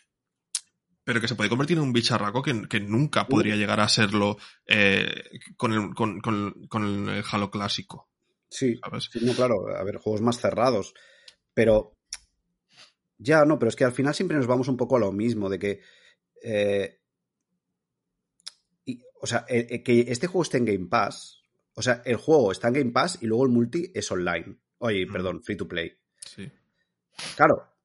[1.05, 4.37] pero que se puede convertir en un bicharraco que, que nunca podría llegar a serlo
[4.65, 8.09] eh, con, el, con, con, el Halo clásico.
[8.49, 8.79] Sí,
[9.21, 10.95] no, claro, a ver, juegos más cerrados.
[11.53, 11.94] Pero
[13.17, 15.49] ya, no, pero es que al final siempre nos vamos un poco a lo mismo,
[15.49, 15.81] de que...
[16.43, 16.99] Eh,
[19.21, 21.43] o sea, que este juego esté en Game Pass,
[21.73, 24.57] o sea, el juego está en Game Pass y luego el multi es online.
[24.77, 25.11] Oye, mm.
[25.11, 25.97] perdón, free to play.
[26.19, 26.49] Sí.
[27.35, 27.75] Claro,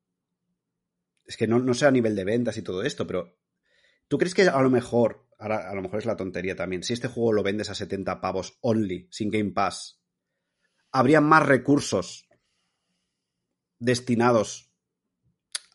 [1.25, 3.37] es que no, no sé a nivel de ventas y todo esto, pero
[4.09, 6.93] ¿tú crees que a lo mejor, ahora a lo mejor es la tontería también, si
[6.93, 10.01] este juego lo vendes a 70 pavos only, sin Game Pass,
[10.93, 12.29] habría más recursos
[13.79, 14.70] destinados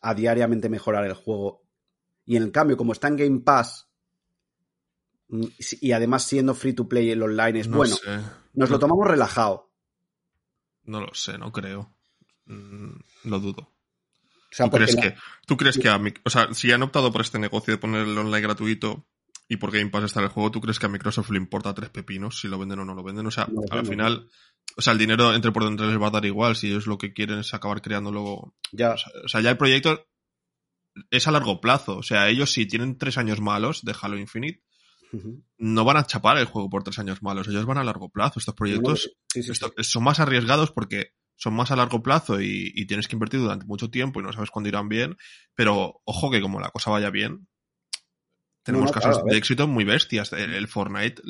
[0.08, 1.62] a diariamente mejorar el juego?
[2.24, 3.88] Y en cambio, como está en Game Pass
[5.28, 5.44] mm,
[5.80, 7.96] y además siendo free to play el online es bueno,
[8.54, 9.72] nos lo tomamos relajado.
[10.84, 11.96] No lo sé, no creo.
[12.46, 12.92] Mm,
[13.24, 13.72] lo dudo.
[14.56, 15.14] ¿Tú, crees que,
[15.46, 18.16] ¿Tú crees que a o sea, si han optado por este negocio de poner el
[18.16, 19.06] online gratuito
[19.48, 21.90] y por Game Pass está el juego, ¿tú crees que a Microsoft le importa tres
[21.90, 23.26] pepinos si lo venden o no lo venden?
[23.26, 24.28] O sea, al final,
[24.76, 26.98] o sea, el dinero entre por dentro les va a dar igual si ellos lo
[26.98, 28.54] que quieren es acabar creando luego.
[28.72, 28.94] Ya.
[29.24, 30.06] O sea, ya el proyecto
[31.10, 31.96] es a largo plazo.
[31.96, 34.62] O sea, ellos si tienen tres años malos de Halo Infinite,
[35.56, 37.48] no van a chapar el juego por tres años malos.
[37.48, 38.38] Ellos van a largo plazo.
[38.38, 39.10] Estos proyectos
[39.80, 43.90] son más arriesgados porque son más a largo plazo y, tienes que invertir durante mucho
[43.90, 45.16] tiempo y no sabes cuándo irán bien,
[45.54, 47.46] pero ojo que como la cosa vaya bien,
[48.62, 50.32] tenemos casos de éxito muy bestias.
[50.32, 51.22] El, Fortnite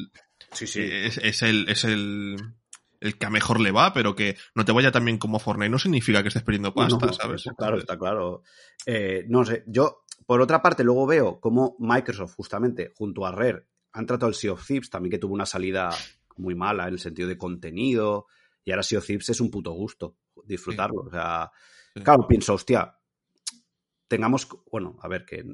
[0.52, 2.36] Es, el, es el,
[3.00, 5.70] el que a mejor le va, pero que no te vaya tan bien como Fortnite
[5.70, 7.44] no significa que estés perdiendo pasta, ¿sabes?
[7.56, 8.42] claro, está claro.
[8.84, 13.66] Eh, no sé, yo, por otra parte, luego veo cómo Microsoft, justamente, junto a Rare,
[13.92, 15.90] han tratado el Sea of Thieves, también que tuvo una salida
[16.36, 18.26] muy mala en el sentido de contenido,
[18.64, 21.02] y ahora Sea of Thieves es un puto gusto disfrutarlo.
[21.02, 21.50] O sea,
[22.02, 22.96] claro, pienso, hostia,
[24.08, 25.44] tengamos, bueno, a ver, que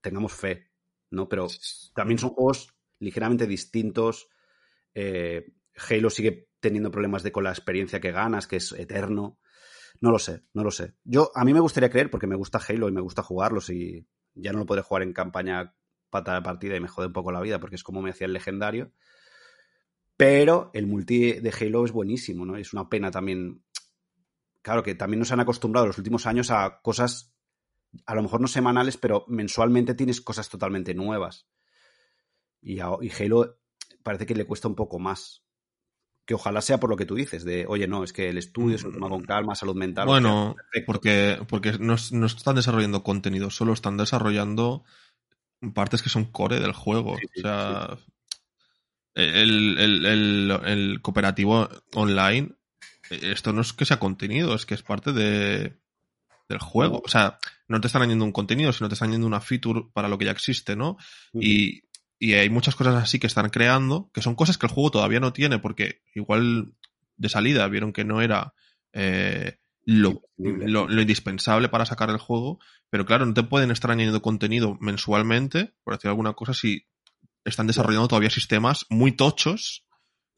[0.00, 0.70] tengamos fe,
[1.10, 1.28] ¿no?
[1.28, 1.48] Pero
[1.94, 4.28] también son juegos ligeramente distintos.
[4.94, 5.52] Eh,
[5.88, 9.38] Halo sigue teniendo problemas de con la experiencia que ganas, que es eterno.
[10.00, 10.94] No lo sé, no lo sé.
[11.04, 14.06] Yo, a mí me gustaría creer, porque me gusta Halo y me gusta jugarlos y
[14.34, 15.74] ya no lo podré jugar en campaña
[16.10, 18.26] pata de partida y me jode un poco la vida, porque es como me hacía
[18.26, 18.92] el legendario.
[20.16, 22.56] Pero el multi de Halo es buenísimo, ¿no?
[22.56, 23.62] Es una pena también.
[24.62, 27.34] Claro que también nos han acostumbrado los últimos años a cosas,
[28.04, 31.48] a lo mejor no semanales, pero mensualmente tienes cosas totalmente nuevas.
[32.62, 33.58] Y, Halo
[34.02, 35.45] parece que le cuesta un poco más.
[36.26, 38.76] Que ojalá sea por lo que tú dices, de, oye, no, es que el estudio
[38.78, 39.26] se toma con mm.
[39.26, 40.06] calma, salud mental.
[40.06, 44.84] Bueno, porque, porque no, no, están desarrollando contenido, solo están desarrollando
[45.72, 47.12] partes que son core del juego.
[47.12, 47.96] o sea,
[49.14, 52.50] el, cooperativo online,
[53.10, 55.78] esto no es que sea contenido, es que es parte de,
[56.48, 57.02] del juego.
[57.04, 60.08] O sea, no te están añadiendo un contenido, sino te están añadiendo una feature para
[60.08, 60.96] lo que ya existe, ¿no?
[61.32, 61.82] Y,
[62.20, 65.32] hay muchas cosas así que están creando, que son cosas que el juego todavía no
[65.32, 66.72] tiene, porque igual
[67.16, 68.54] de salida vieron que no era
[68.92, 72.58] eh, lo, lo, indispensable para sacar el juego,
[72.90, 76.86] pero claro, no te pueden estar añadiendo contenido mensualmente, por decir alguna cosa, si
[77.44, 79.86] están desarrollando todavía sistemas muy tochos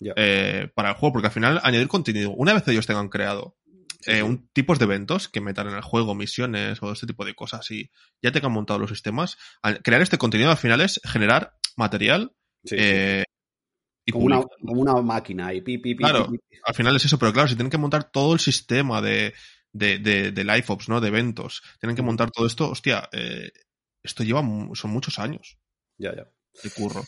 [0.01, 3.57] eh, para el juego, porque al final añadir contenido, una vez ellos tengan creado
[4.07, 7.35] eh, un tipos de eventos que metan en el juego, misiones o este tipo de
[7.35, 7.91] cosas y
[8.23, 9.39] ya tengan montado los sistemas,
[9.83, 12.33] crear este contenido al final es generar material
[12.71, 13.25] eh,
[14.05, 16.31] y como una, como una, máquina y pi, pi, pi, Claro,
[16.65, 19.35] al final es eso, pero claro, si tienen que montar todo el sistema de,
[19.73, 21.01] de, de, de live ops, ¿no?
[21.01, 23.09] De eventos, tienen que montar todo esto, hostia,
[24.03, 24.41] esto lleva,
[24.75, 25.59] son muchos años.
[25.99, 26.31] Ya, ya
[26.77, 27.05] curro.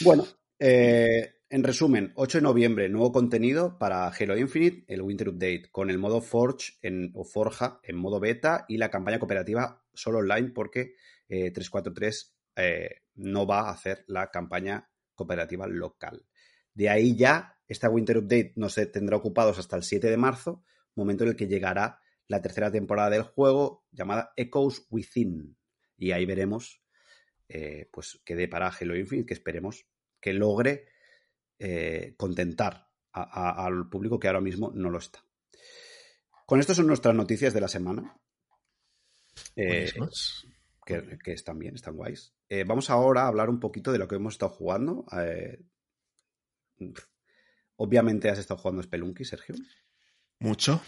[0.00, 0.26] Bueno,
[0.58, 5.90] eh, en resumen, 8 de noviembre, nuevo contenido para Halo Infinite, el Winter Update, con
[5.90, 10.50] el modo Forge en, o Forja en modo beta y la campaña cooperativa solo online
[10.50, 10.94] porque
[11.28, 16.26] 343 eh, no va a hacer la campaña cooperativa local.
[16.74, 21.24] De ahí ya, esta Winter Update nos tendrá ocupados hasta el 7 de marzo, momento
[21.24, 25.56] en el que llegará la tercera temporada del juego llamada Echoes Within.
[25.96, 26.80] Y ahí veremos
[27.52, 29.84] eh, pues quede para Halo Infinite, que esperemos
[30.20, 30.86] que logre
[31.58, 35.24] eh, contentar al público que ahora mismo no lo está.
[36.46, 38.16] Con esto son nuestras noticias de la semana.
[39.56, 39.90] Eh,
[40.84, 42.34] que, están bien, están guays.
[42.66, 45.04] vamos ahora a hablar un poquito de lo que hemos estado jugando.
[47.76, 49.54] obviamente has estado jugando Spelunky, Sergio.
[50.40, 50.82] Mucho.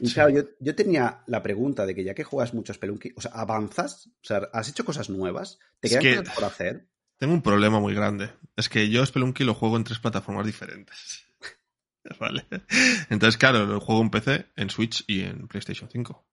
[0.00, 3.20] Y claro, yo, yo, tenía la pregunta de que ya que juegas mucho Spelunky, o
[3.20, 4.06] sea, ¿avanzas?
[4.06, 5.58] O sea, ¿has hecho cosas nuevas?
[5.78, 6.88] ¿Te quedan cosas por hacer?
[7.18, 8.30] Tengo un problema muy grande.
[8.56, 11.24] Es que yo Spelunky lo juego en tres plataformas diferentes.
[12.18, 12.46] ¿Vale?
[13.10, 16.26] Entonces, claro, lo juego en PC, en Switch y en PlayStation 5.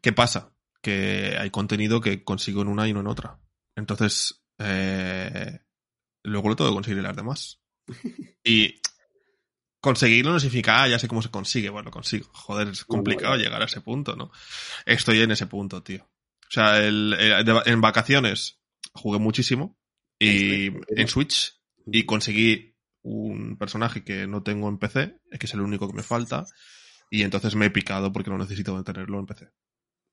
[0.00, 0.54] ¿Qué pasa?
[0.82, 3.40] Que hay contenido que consigo en una y no en otra.
[3.76, 5.60] Entonces, eh,
[6.22, 7.60] luego lo tengo que conseguir en las demás.
[8.44, 8.80] Y
[9.80, 11.68] conseguirlo no significa, ah, ya sé cómo se consigue.
[11.68, 12.28] Bueno, lo consigo.
[12.32, 14.30] Joder, es complicado llegar a ese punto, ¿no?
[14.86, 16.04] Estoy en ese punto, tío.
[16.48, 18.60] O sea, en vacaciones
[18.94, 19.78] jugué muchísimo
[20.18, 25.60] y en Switch y conseguí un personaje que no tengo en PC, que es el
[25.60, 26.46] único que me falta,
[27.10, 29.50] y entonces me he picado porque no necesito tenerlo en PC.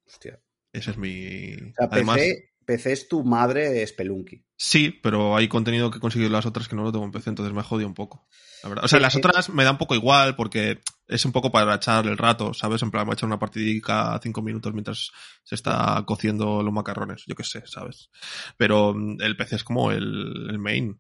[0.05, 0.39] Hostia.
[0.75, 1.55] Ese es mi.
[1.77, 2.19] Además,
[2.65, 4.43] PC, es tu madre Spelunky.
[4.57, 7.29] Sí, pero hay contenido que he conseguido las otras que no lo tengo en PC,
[7.29, 8.27] entonces me jodido un poco.
[8.63, 8.85] La verdad.
[8.85, 12.05] O sea, las otras me da un poco igual porque es un poco para echar
[12.07, 12.81] el rato, ¿sabes?
[12.81, 15.11] En plan, voy a echar una partidica cinco minutos mientras
[15.43, 18.09] se está cociendo los macarrones, yo qué sé, ¿sabes?
[18.57, 20.99] Pero mm, el PC es como el, el main.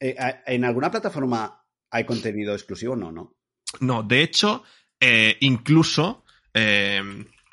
[0.00, 0.16] Eh,
[0.46, 2.96] ¿En alguna plataforma hay contenido exclusivo?
[2.96, 3.36] No, no.
[3.80, 4.62] No, de hecho,
[5.00, 6.24] eh, incluso,
[6.54, 7.02] eh,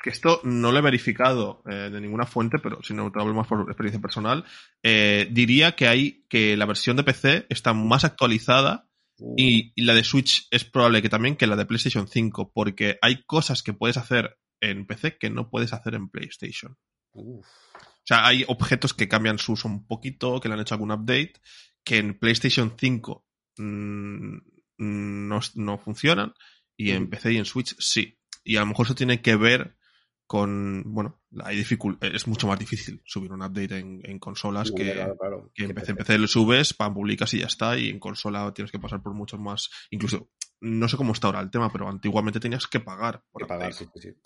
[0.06, 3.48] que esto no lo he verificado de ninguna fuente, pero si no te hablo más
[3.48, 4.44] por experiencia personal,
[4.84, 8.88] diría que hay que la versión de PC está más actualizada
[9.18, 9.34] uh.
[9.36, 13.24] y, la de Switch es probable que también que la de PlayStation 5, porque hay
[13.24, 16.78] cosas que puedes hacer en PC que no puedes hacer en PlayStation.
[17.12, 17.42] O
[18.04, 21.34] sea, hay objetos que cambian su uso un poquito, que le han hecho algún update,
[21.82, 23.26] que en PlayStation 5
[23.56, 24.36] mm,
[24.78, 26.32] no, funcionan
[26.76, 28.20] y en PC y en Switch sí.
[28.44, 29.76] Y a lo mejor eso tiene que ver
[30.26, 35.92] con, bueno, hay es mucho más difícil subir un update en, consolas que, en PC.
[35.92, 39.02] En PC lo subes, pan, publicas y ya está, y en consola tienes que pasar
[39.02, 42.80] por muchos más, incluso, no sé cómo está ahora el tema, pero antiguamente tenías que
[42.80, 43.72] pagar por pagar,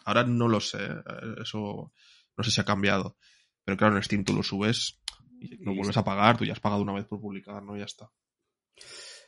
[0.07, 0.89] Ahora no lo sé,
[1.43, 1.93] eso
[2.37, 3.17] no sé si ha cambiado.
[3.65, 5.01] Pero claro, en Steam tú lo subes
[5.39, 7.77] y lo vuelves a pagar, tú ya has pagado una vez por publicar, ¿no?
[7.77, 8.11] Ya está.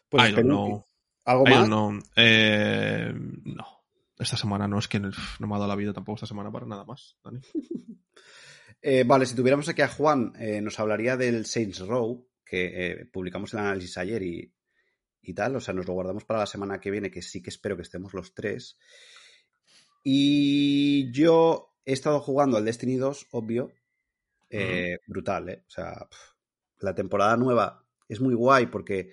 [0.09, 0.85] Pues I don't
[1.25, 2.05] ¿Algo más?
[2.17, 3.13] Eh,
[3.45, 3.82] no.
[4.19, 5.11] Esta semana no, es que no
[5.41, 7.41] me ha dado la vida tampoco esta semana para nada más, Dani.
[8.85, 13.55] Eh, vale, si tuviéramos aquí a Juan, eh, nos hablaría del Saints Row, que publicamos
[13.55, 14.53] el análisis ayer y,
[15.23, 15.55] y tal.
[15.55, 17.83] O sea, nos lo guardamos para la semana que viene, que sí que espero que
[17.83, 18.77] estemos los tres.
[20.03, 23.73] Y yo he estado jugando al Destiny 2, obvio,
[24.51, 25.65] eh, brutal, ¿eh?
[25.67, 26.09] O sea,
[26.81, 29.11] la temporada nueva es muy guay porque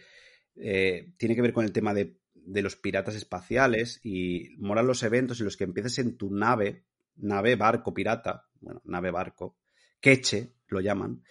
[0.56, 2.19] eh, tiene que ver con el tema de,
[2.62, 6.84] los piratas espaciales y moran los eventos en los que empieces en tu nave,
[7.16, 9.58] nave barco pirata, bueno, nave barco,
[10.00, 11.24] queche lo llaman,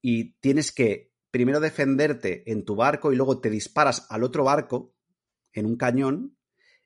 [0.00, 4.94] y tienes que primero defenderte en tu barco y luego te disparas al otro barco
[5.52, 6.36] en un cañón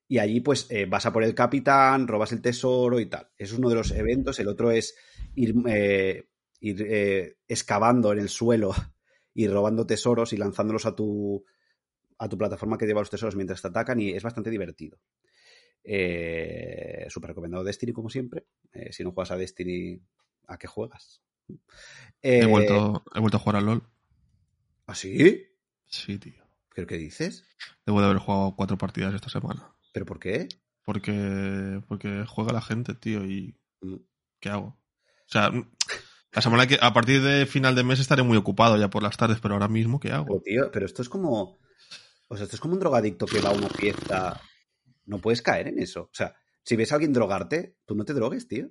[0.06, 3.30] y allí pues eh, vas a por el capitán, robas el tesoro y tal.
[3.38, 4.38] Es uno de los eventos.
[4.38, 4.94] El otro es
[5.34, 5.54] ir
[6.60, 8.72] ir eh, excavando en el suelo
[9.34, 11.44] y robando tesoros y lanzándolos a tu,
[12.24, 14.98] a tu plataforma que lleva los tesoros mientras te atacan y es bastante divertido.
[15.84, 18.46] Eh, Súper recomendado Destiny como siempre.
[18.72, 20.00] Eh, si no juegas a Destiny,
[20.46, 21.22] ¿a qué juegas?
[22.22, 23.82] he, vuelto, he vuelto a jugar al LOL.
[24.86, 25.46] ¿Ah, sí?
[25.86, 26.42] Sí, tío.
[26.74, 27.44] ¿Pero qué dices?
[27.86, 29.74] Debo de haber jugado cuatro partidas esta semana.
[29.92, 30.48] ¿Pero por qué?
[30.82, 33.96] Porque, porque juega la gente, tío, y mm.
[34.40, 34.66] ¿qué hago?
[34.66, 35.52] O sea,
[36.32, 39.16] la semana que, a partir de final de mes estaré muy ocupado ya por las
[39.16, 40.26] tardes, pero ahora mismo, ¿qué hago?
[40.26, 41.58] Pero, tío, pero esto es como.
[42.28, 44.40] O sea, esto es como un drogadicto que va a una fiesta.
[45.06, 46.02] No puedes caer en eso.
[46.02, 48.68] O sea, si ves a alguien drogarte, tú no te drogues, tío.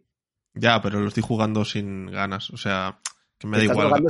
[0.53, 2.49] Ya, pero lo estoy jugando sin ganas.
[2.49, 2.99] O sea,
[3.37, 4.03] que me da igual.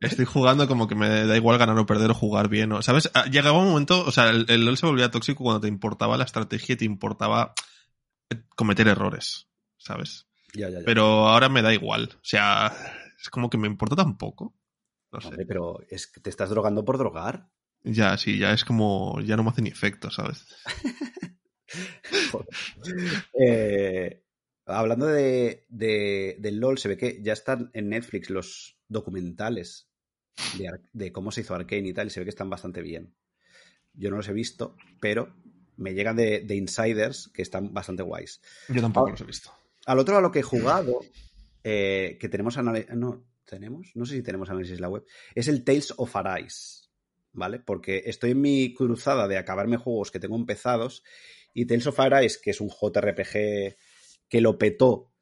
[0.00, 2.70] Estoy jugando como que me da igual ganar o perder o jugar bien.
[2.82, 3.10] ¿Sabes?
[3.14, 6.16] Ah, llegaba un momento, o sea, el, el LOL se volvía tóxico cuando te importaba
[6.16, 7.54] la estrategia y te importaba
[8.56, 9.48] cometer errores.
[9.76, 10.26] ¿Sabes?
[10.84, 12.10] Pero ahora me da igual.
[12.14, 12.72] O sea,
[13.20, 14.54] es como que me importa tan poco.
[15.12, 15.30] No sé.
[15.46, 17.48] pero es que te estás drogando por drogar.
[17.82, 19.20] Ya, sí, ya es como.
[19.22, 20.44] Ya no me hace ni efecto, ¿sabes?
[23.34, 24.22] eh,
[24.66, 29.88] hablando de, de, del LOL, se ve que ya están en Netflix los documentales
[30.58, 33.14] de, de, cómo se hizo Arkane y tal, y se ve que están bastante bien.
[33.94, 35.34] Yo no los he visto, pero
[35.76, 38.40] me llegan de, de insiders que están bastante guays.
[38.68, 39.52] Yo tampoco los he visto.
[39.86, 41.00] Al otro a lo que he jugado,
[41.64, 42.94] eh, que tenemos análisis.
[42.94, 43.90] No, ¿tenemos?
[43.94, 45.04] No sé si tenemos análisis en la web.
[45.34, 46.89] Es el Tales of Arise.
[47.32, 47.60] ¿Vale?
[47.60, 51.02] Porque estoy en mi cruzada de acabarme juegos que tengo empezados.
[51.54, 53.76] Y Tales of Arise, que es un JRPG
[54.28, 55.12] que lo petó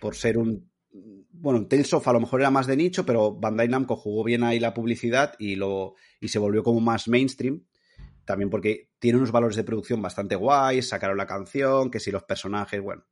[0.00, 0.70] por ser un.
[1.30, 4.42] Bueno, Tales of a lo mejor era más de nicho, pero Bandai Namco jugó bien
[4.42, 7.64] ahí la publicidad y, lo, y se volvió como más mainstream.
[8.24, 12.24] también porque tiene unos valores de producción bastante guays, sacaron la canción, que si los
[12.24, 13.04] personajes, bueno.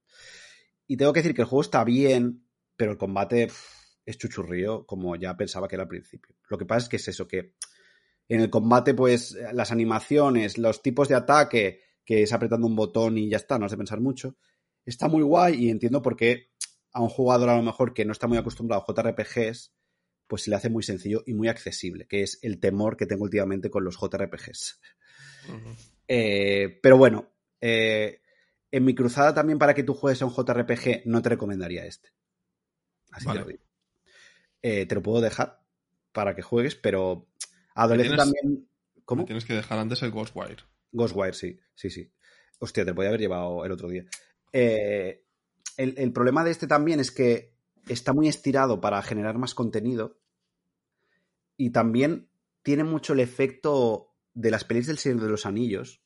[0.86, 2.44] Y tengo que decir que el juego está bien,
[2.76, 3.48] pero el combate
[4.04, 6.34] es chuchurrío, como ya pensaba que era al principio.
[6.48, 7.54] Lo que pasa es que es eso, que
[8.30, 13.18] en el combate, pues, las animaciones, los tipos de ataque, que es apretando un botón
[13.18, 14.36] y ya está, no has de pensar mucho,
[14.86, 16.50] está muy guay y entiendo por qué
[16.92, 19.74] a un jugador a lo mejor que no está muy acostumbrado a JRPGs,
[20.28, 23.24] pues se le hace muy sencillo y muy accesible, que es el temor que tengo
[23.24, 24.80] últimamente con los JRPGs.
[26.06, 28.22] Eh, pero bueno, eh,
[28.70, 32.10] en mi cruzada también para que tú juegues a un JRPG no te recomendaría este.
[33.10, 33.64] Así te lo digo.
[34.62, 35.64] Eh, te lo puedo dejar
[36.12, 37.29] para que juegues, pero
[37.82, 38.68] adolescente también...
[39.04, 39.24] ¿Cómo?
[39.24, 40.62] Tienes que dejar antes el Ghostwire.
[40.92, 42.12] Ghostwire, sí, sí, sí.
[42.58, 44.04] Hostia, te podía haber llevado el otro día.
[44.52, 45.18] el,
[45.76, 47.56] el problema de este también es que
[47.88, 50.20] está muy estirado para generar más contenido
[51.56, 52.30] y también
[52.62, 56.02] tiene mucho el efecto de las pelis del Señor de los Anillos,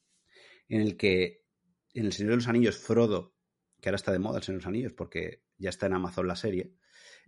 [0.69, 1.45] en el que
[1.93, 3.35] en el Señor de los Anillos Frodo,
[3.81, 6.27] que ahora está de moda el Señor de los Anillos porque ya está en Amazon
[6.27, 6.75] la serie,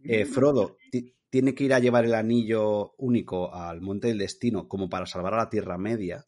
[0.02, 0.28] eh, mm.
[0.28, 0.76] Frodo
[1.30, 5.34] tiene que ir a llevar el anillo único al Monte del Destino como para salvar
[5.34, 6.26] a la Tierra Media,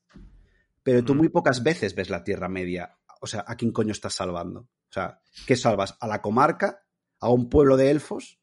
[0.82, 2.96] pero tú muy pocas veces ves la Tierra Media.
[3.20, 4.60] O sea, ¿a quién coño estás salvando?
[4.60, 5.96] O sea, ¿qué salvas?
[6.00, 6.84] ¿A la comarca?
[7.20, 8.40] ¿A un pueblo de elfos?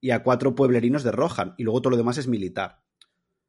[0.00, 1.54] Y a cuatro pueblerinos de Rohan.
[1.56, 2.82] Y luego todo lo demás es militar.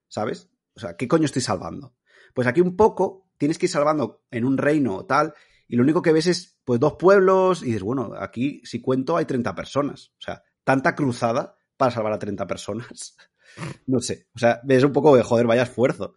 [0.07, 0.49] ¿Sabes?
[0.75, 1.95] O sea, ¿qué coño estoy salvando?
[2.33, 5.33] Pues aquí un poco tienes que ir salvando en un reino o tal,
[5.67, 9.17] y lo único que ves es pues dos pueblos, y dices, bueno, aquí si cuento
[9.17, 10.13] hay 30 personas.
[10.19, 13.15] O sea, tanta cruzada para salvar a 30 personas.
[13.87, 16.15] no sé, o sea, ves un poco de joder, vaya esfuerzo.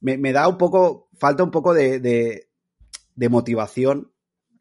[0.00, 4.12] Me, da un poco, falta un poco de, de, motivación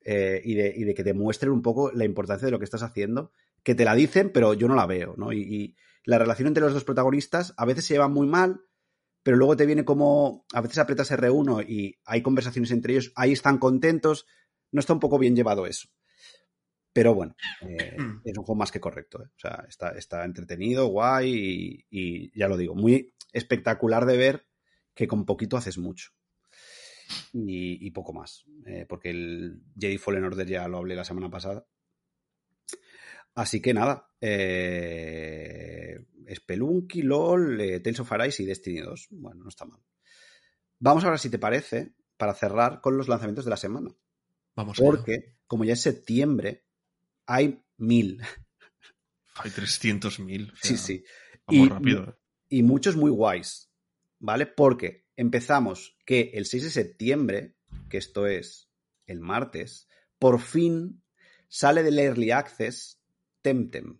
[0.05, 2.65] eh, y, de, y, de, que te muestren un poco la importancia de lo que
[2.65, 5.34] estás haciendo, que te la dicen, pero yo no la veo, ¿no?
[5.34, 5.75] Y, y
[6.05, 8.61] la relación entre los dos protagonistas a veces se lleva muy mal,
[9.21, 13.34] pero luego te viene como, a veces apretas R1 y hay conversaciones entre ellos, ahí
[13.34, 14.25] están contentos,
[14.71, 15.89] no está un poco bien llevado eso.
[16.93, 18.21] Pero bueno, eh, hmm.
[18.23, 19.21] es un juego más que correcto.
[19.23, 19.27] ¿eh?
[19.35, 24.45] O sea, está, está entretenido, guay y, ya lo digo, muy espectacular de ver
[24.93, 26.11] que con poquito haces mucho.
[27.33, 28.45] Y, poco más.
[28.65, 31.65] Eh, porque el Jedi Fallen Order ya lo hablé la semana pasada.
[33.35, 34.07] Así que nada,
[36.33, 39.07] Spelunky, LOL, Tales of Arise y Destiny 2.
[39.11, 39.81] Bueno, no está mal.
[40.79, 43.95] Vamos ahora, si te parece, para cerrar con los lanzamientos de la semana.
[44.55, 46.62] Vamos Porque, como ya es septiembre,
[47.26, 48.21] hay mil.
[49.36, 50.53] Hay 300.000.
[50.61, 51.03] sí, sí.
[51.47, 52.03] Vamos y, rápido.
[52.03, 52.13] ¿eh?
[52.49, 53.71] Y muchos muy guays,
[54.19, 54.45] ¿vale?
[54.45, 57.55] Porque empezamos que el 6 de septiembre,
[57.89, 58.69] que esto es
[59.07, 59.88] el martes,
[60.19, 61.03] por fin
[61.47, 63.01] sale del Early Access
[63.41, 63.99] Temtem.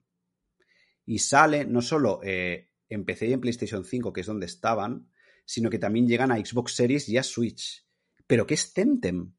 [1.06, 5.12] Y sale no solo eh, en PC y en PlayStation 5, que es donde estaban,
[5.46, 7.86] sino que también llegan a Xbox Series y a Switch.
[8.26, 9.34] ¿Pero qué es Temtem?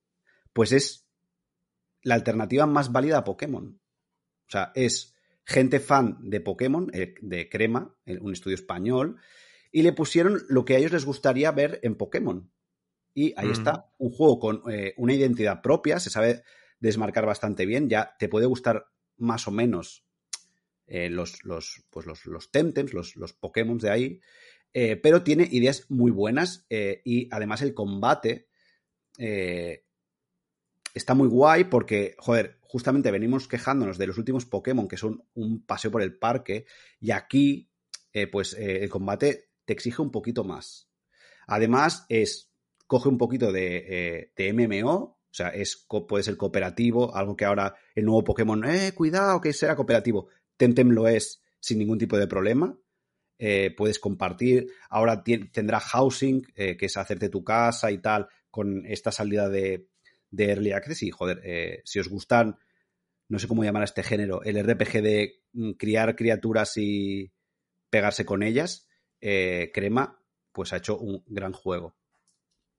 [0.52, 1.03] Pues es
[2.04, 3.80] la alternativa más válida a Pokémon.
[4.46, 9.16] O sea, es gente fan de Pokémon, eh, de Crema, un estudio español,
[9.72, 12.52] y le pusieron lo que a ellos les gustaría ver en Pokémon.
[13.12, 16.44] Y ahí está, un juego con eh, una identidad propia, se sabe
[16.78, 18.86] desmarcar bastante bien, ya te puede gustar
[19.16, 20.04] más o menos
[20.86, 24.20] eh, los, los, pues los, los Temtems, los, los Pokémon de ahí,
[24.74, 28.48] eh, pero tiene ideas muy buenas eh, y además el combate
[30.94, 35.66] está muy guay porque, joder, justamente venimos quejándonos de los últimos Pokémon que son un
[35.66, 36.64] paseo por el parque
[37.00, 37.70] y aquí,
[38.30, 40.88] pues el combate te exige un poquito más.
[41.46, 42.52] Además, es,
[42.86, 47.74] coge un poquito de, de MMO, o sea, es, puede ser cooperativo, algo que ahora
[47.96, 50.28] el nuevo Pokémon, eh, cuidado, que será cooperativo.
[50.56, 52.78] Temtem lo es sin ningún tipo de problema.
[53.36, 54.68] Eh, puedes compartir.
[54.88, 59.88] Ahora tendrá housing, eh, que es hacerte tu casa y tal, con esta salida de,
[60.38, 61.02] Early Access.
[61.02, 62.58] Y joder, eh, si os gustan,
[63.28, 67.32] no sé cómo llamar a este género, el RPG de mm, criar criaturas y
[67.90, 68.88] pegarse con ellas,
[69.20, 70.20] Crema,
[70.52, 71.96] pues ha hecho un gran juego.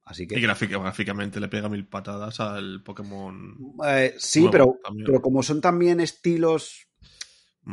[0.06, 0.38] Así que...
[0.38, 3.76] Y gráficamente le pega mil patadas al Pokémon.
[3.88, 6.88] Eh, sí, pero, pero como son también estilos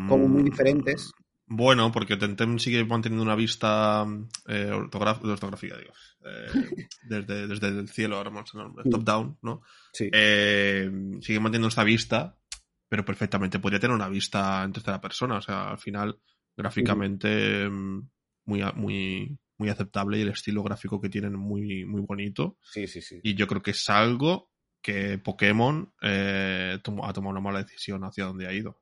[0.09, 1.13] como muy diferentes.
[1.55, 4.07] Bueno, porque Tentem sigue manteniendo una vista
[4.49, 5.93] eh, ortografía, digo.
[6.25, 8.89] Eh, desde, desde, el cielo, ahora más mm.
[8.89, 9.61] top down, ¿no?
[9.93, 10.09] Sí.
[10.11, 10.91] Eh,
[11.21, 12.39] sigue manteniendo esta vista,
[12.89, 15.37] pero perfectamente podría tener una vista en tercera persona.
[15.37, 16.19] O sea, al final,
[16.57, 18.09] gráficamente, mm,
[18.47, 22.57] muy, muy, muy aceptable y el estilo gráfico que tienen muy, muy bonito.
[22.63, 23.21] Sí, sí, sí.
[23.23, 24.51] Y yo creo que es algo
[24.81, 28.81] que Pokémon eh, ha tomado una mala decisión hacia donde ha ido.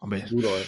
[0.00, 0.64] Hombre, Duro, ¿eh?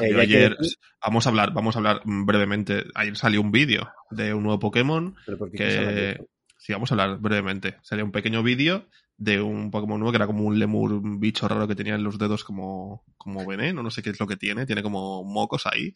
[0.00, 0.56] Eh, que- ayer,
[1.04, 2.84] vamos a hablar, vamos a hablar brevemente.
[2.94, 6.24] Ayer salió un vídeo de un nuevo Pokémon Pero ¿por qué quieres hablar de que
[6.58, 7.76] sí, vamos a hablar brevemente.
[7.82, 11.46] Salió un pequeño vídeo de un Pokémon nuevo que era como un lemur, un bicho
[11.46, 14.36] raro que tenía en los dedos como, como veneno, no sé qué es lo que
[14.36, 15.92] tiene, tiene como mocos ahí.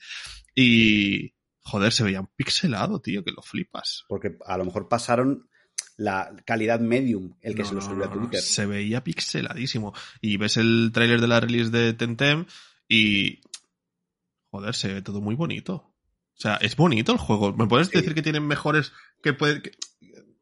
[0.54, 4.04] Y joder, se veía un pixelado, tío, que lo flipas.
[4.08, 5.48] Porque a lo mejor pasaron
[5.96, 8.40] la calidad medium, el que No, se lo subió a Twitter.
[8.40, 9.94] Se veía pixeladísimo.
[10.20, 12.46] Y ves el tráiler de la release de Temtem
[12.94, 13.40] y.
[14.50, 15.74] Joder, se ve todo muy bonito.
[15.74, 17.52] O sea, es bonito el juego.
[17.54, 17.96] ¿Me puedes Sí.
[17.98, 18.92] decir que tienen mejores.
[19.22, 19.62] que puede.
[19.62, 19.72] que-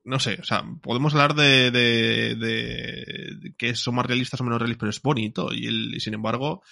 [0.04, 4.44] no sé, o sea, podemos hablar de, de, de- de que son más realistas o
[4.44, 5.52] menos realistas, pero es bonito.
[5.52, 6.62] Y, el, y sin embargo,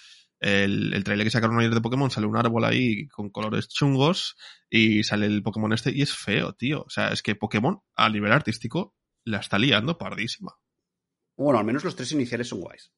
[0.41, 4.35] el, el trailer que sacaron ayer de Pokémon sale un árbol ahí con colores chungos
[4.69, 6.81] y sale el Pokémon este y es feo, tío.
[6.81, 10.51] O sea, es que Pokémon a nivel artístico la está liando pardísima.
[11.37, 12.91] Bueno, al menos los tres iniciales son guays.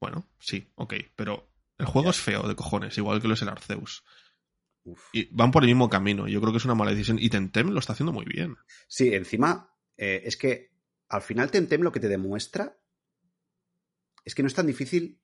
[0.00, 1.49] Bueno, sí, ok, pero
[1.80, 4.04] el juego es feo de cojones, igual que lo es el Arceus.
[4.84, 5.00] Uf.
[5.12, 6.28] Y van por el mismo camino.
[6.28, 7.18] Yo creo que es una mala decisión.
[7.20, 8.56] Y Tentem lo está haciendo muy bien.
[8.88, 10.70] Sí, encima, eh, es que
[11.08, 12.78] al final Temtem lo que te demuestra
[14.24, 15.20] es que no es tan difícil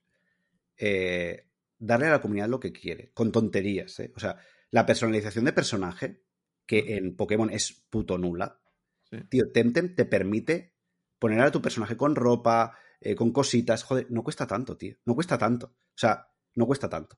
[0.77, 1.49] eh,
[1.79, 3.99] darle a la comunidad lo que quiere, con tonterías.
[4.01, 4.13] ¿eh?
[4.17, 4.37] O sea,
[4.71, 6.23] la personalización de personaje,
[6.67, 8.61] que en Pokémon es puto nula,
[9.09, 9.19] Sí.
[9.31, 10.75] tío, Temtem te permite
[11.21, 13.85] poner a tu personaje con ropa, eh, con cositas.
[13.85, 14.97] Joder, no cuesta tanto, tío.
[15.05, 15.67] No cuesta tanto.
[15.69, 16.27] O sea,
[16.57, 17.17] no cuesta tanto.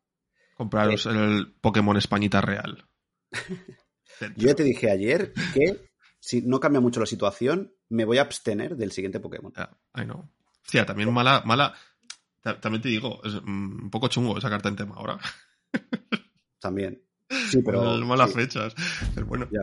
[0.54, 2.86] Compraros el Pokémon Españita Real.
[4.36, 5.88] Yo ya te dije ayer que
[6.20, 9.52] si no cambia mucho la situación, me voy a abstener del siguiente Pokémon.
[9.56, 10.28] Ya, I know.
[10.64, 11.74] Hostia, también mala, mala.
[12.42, 15.18] ta- También te digo, es mm, un poco chungo esa carta en tema ahora.
[16.60, 17.02] También.
[17.50, 17.82] Sí, pero.
[17.82, 18.36] Mal- malas sí.
[18.40, 18.74] fechas.
[19.14, 19.46] Pero bueno.
[19.52, 19.60] Ya.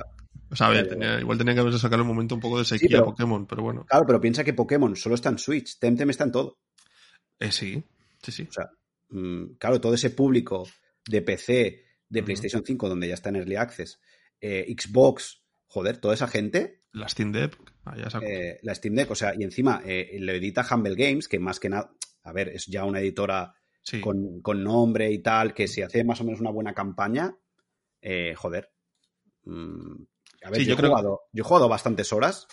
[0.50, 2.42] O sea, a ver, Ya, ya, tenía- igual tenía que haberse sacado un momento un
[2.42, 3.86] poco de sequía pero- Pokémon, pero bueno.
[3.86, 5.78] Claro, pero piensa que Pokémon solo está en Switch.
[5.80, 6.60] Temtem está en todo.
[7.40, 7.84] Eh, sí,
[8.22, 8.48] sí, sí.
[8.50, 8.70] O sea,
[9.58, 10.68] claro, todo ese público
[11.08, 12.24] de PC, de.
[12.24, 14.00] PlayStation 5, donde ya está en Early Access,
[14.40, 19.12] eh, Xbox, joder, toda esa gente, La Steam Deck, ah, ya eh, la Steam Deck,
[19.12, 21.94] o sea, y encima eh, lo edita Humble Games, que más que nada,
[22.24, 24.02] a ver, es ya una editora sí.
[24.02, 27.38] con, con nombre y tal, que si hace más o menos una buena campaña,
[28.02, 28.72] eh, joder.
[29.44, 30.04] Mm,
[30.44, 32.48] a ver, Sí, yo, yo he jugado, yo he jugado bastantes horas,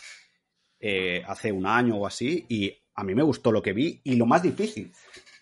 [0.80, 4.00] eh, hace un año o así, y a mí me gustó lo que vi.
[4.04, 4.92] Y lo más difícil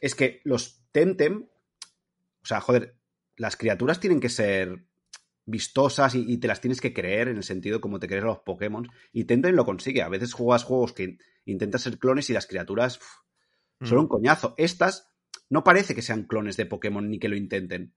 [0.01, 1.47] es que los Temtem,
[2.43, 2.97] o sea, joder,
[3.37, 4.85] las criaturas tienen que ser
[5.47, 8.27] vistosas y, y te las tienes que creer en el sentido como te crees a
[8.29, 8.89] los Pokémon.
[9.13, 10.03] Y Temtem lo consigue.
[10.03, 14.01] A veces juegas juegos que intentas ser clones y las criaturas uf, son Mm.
[14.03, 14.55] un coñazo.
[14.59, 15.09] Estas
[15.49, 17.95] no parece que sean clones de Pokémon ni que lo intenten.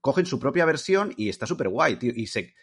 [0.00, 2.12] Cogen su propia versión y está súper guay, tío.
[2.14, 2.54] Y se,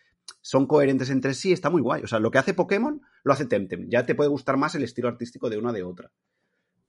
[0.42, 2.04] son coherentes entre sí, está muy guay.
[2.04, 3.88] O sea, lo que hace Pokémon lo hace Temtem.
[3.90, 6.12] Ya te puede gustar más el estilo artístico de una de otra.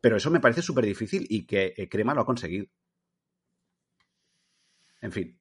[0.05, 2.67] Pero eso me parece súper difícil y que eh, Crema lo ha conseguido.
[5.01, 5.41] En fin.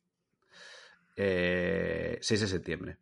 [1.17, 2.97] Eh, 6 de septiembre.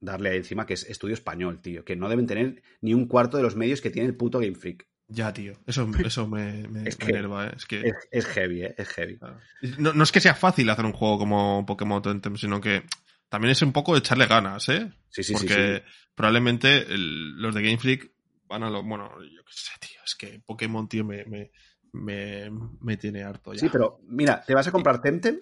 [0.00, 1.84] Darle ahí encima que es estudio español, tío.
[1.84, 4.54] Que no deben tener ni un cuarto de los medios que tiene el puto Game
[4.54, 4.86] Freak.
[5.08, 5.52] Ya, tío.
[5.66, 7.52] Eso, eso me, me, Es me enerva, ¿eh?
[7.54, 7.80] Es que.
[7.82, 8.74] Es, es heavy, ¿eh?
[8.78, 9.18] Es heavy.
[9.18, 9.38] Claro.
[9.76, 12.82] No, no es que sea fácil hacer un juego como Pokémon Tentem, sino que
[13.28, 14.90] también es un poco echarle ganas, ¿eh?
[15.10, 15.92] Sí, sí, sí, Porque sí.
[16.14, 18.13] probablemente el- los de Game Freak
[18.46, 18.82] van a lo.
[18.82, 20.00] Bueno, yo qué sé, tío.
[20.04, 21.50] Es que Pokémon, tío, me, me,
[21.92, 23.60] me, me tiene harto ya.
[23.60, 25.40] Sí, pero mira, ¿te vas a comprar Temtem?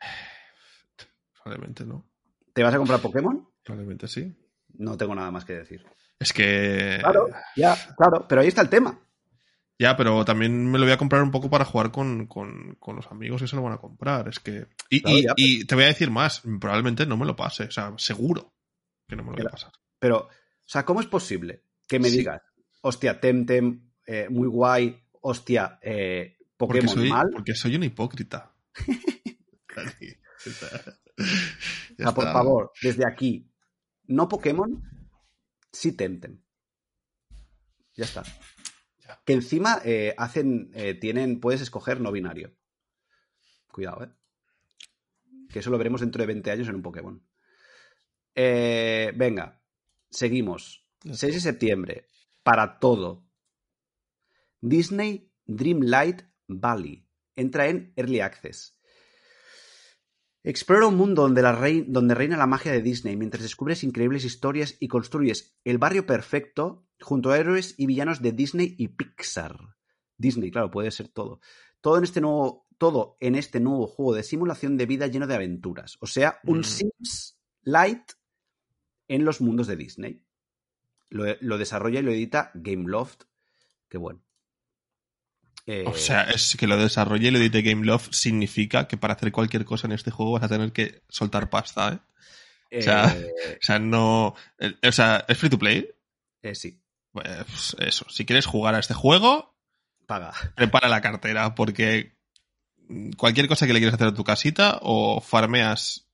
[1.42, 2.08] Probablemente no.
[2.52, 3.48] ¿Te vas a comprar Pokémon?
[3.62, 4.34] Probablemente sí.
[4.74, 5.84] No tengo nada más que decir.
[6.18, 6.98] Es que.
[7.00, 8.98] Claro, ya, claro, pero ahí está el tema.
[9.78, 12.96] Ya, pero también me lo voy a comprar un poco para jugar con, con, con
[12.96, 14.28] los amigos que se lo van a comprar.
[14.28, 14.66] Es que.
[14.90, 16.42] Y, Claro, y- ya, y te voy a decir más.
[16.60, 17.64] Probablemente no me lo pase.
[17.64, 18.54] O sea, seguro
[19.08, 19.72] que no me lo voy a pasar.
[19.98, 20.28] Pero, o
[20.66, 22.18] sea, ¿cómo es posible que me Sí.
[22.18, 22.40] digas,
[22.82, 27.28] hostia, Temtem, eh, muy guay, hostia, eh, Porque Pokémon soy, mal?
[27.32, 28.54] porque soy un hipócrita.
[30.38, 33.52] O sea, por favor, desde aquí,
[34.06, 34.82] no Pokémon,
[35.70, 36.40] sí Temtem.
[37.94, 38.22] Ya está.
[39.06, 39.20] Ya.
[39.26, 42.56] Que encima eh, hacen, tienen, puedes escoger no binario.
[43.70, 44.10] Cuidado, ¿eh?
[45.50, 47.22] Que eso lo veremos dentro de 20 años en un Pokémon.
[48.34, 49.60] Venga,
[50.08, 50.86] seguimos.
[51.04, 52.06] 6 de septiembre,
[52.42, 53.26] para todo.
[54.60, 57.06] Disney Dreamlight Valley.
[57.36, 58.76] Entra en Early Access.
[60.42, 64.24] Explora un mundo donde, la rei- donde reina la magia de Disney mientras descubres increíbles
[64.24, 69.58] historias y construyes el barrio perfecto junto a héroes y villanos de Disney y Pixar.
[70.16, 71.40] Disney, claro, puede ser todo.
[71.80, 75.34] Todo en este nuevo, todo en este nuevo juego de simulación de vida lleno de
[75.34, 75.96] aventuras.
[76.00, 76.64] O sea, un Mm.
[76.64, 78.12] Sims Light
[79.08, 80.24] en los mundos de Disney.
[81.10, 83.24] Lo, lo desarrolla y lo edita Gameloft.
[83.88, 84.22] Qué bueno.
[85.86, 89.32] o sea, es que lo desarrolle y lo edite Game Love significa que para hacer
[89.32, 92.78] cualquier cosa en este juego vas a tener que soltar pasta, ¿eh?
[92.78, 93.04] O, sea,
[93.60, 94.34] o sea, no.
[94.86, 95.90] O sea, ¿es free to play?
[96.54, 96.80] sí.
[97.12, 98.06] Pues eso.
[98.08, 99.56] Si quieres jugar a este juego,
[100.06, 100.32] paga.
[100.54, 102.16] Prepara la cartera, porque
[103.16, 106.08] cualquier cosa que le quieras hacer a tu casita, o farmeas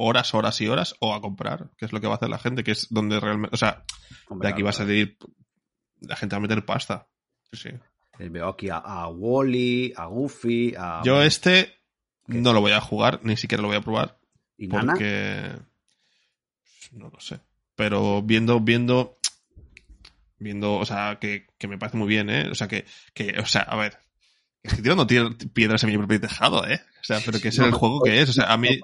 [0.00, 2.38] horas, horas y horas, o a comprar, que es lo que va a hacer la
[2.38, 3.54] gente, que es donde realmente.
[3.54, 3.84] O sea,
[4.30, 5.16] de aquí va a salir.
[6.00, 7.06] La gente va a meter pasta.
[7.52, 7.70] Sí, sí.
[8.18, 11.02] Veo aquí a, Wally, a Goofy, a.
[11.04, 11.74] Yo este
[12.26, 14.18] no lo voy a jugar, ni siquiera lo voy a probar.
[14.56, 15.52] ¿Y porque.
[16.92, 17.40] No lo sé.
[17.76, 19.20] Pero viendo, viendo
[20.40, 22.48] viendo, o sea, que, que, me parece muy bien, ¿eh?
[22.50, 22.84] O sea, que,
[23.14, 23.98] que o sea, a ver,
[24.62, 25.06] estoy tirando
[25.52, 26.80] piedras en mi propio tejado, ¿eh?
[27.00, 28.80] O sea, pero que es el juego que es, o sea, a mí,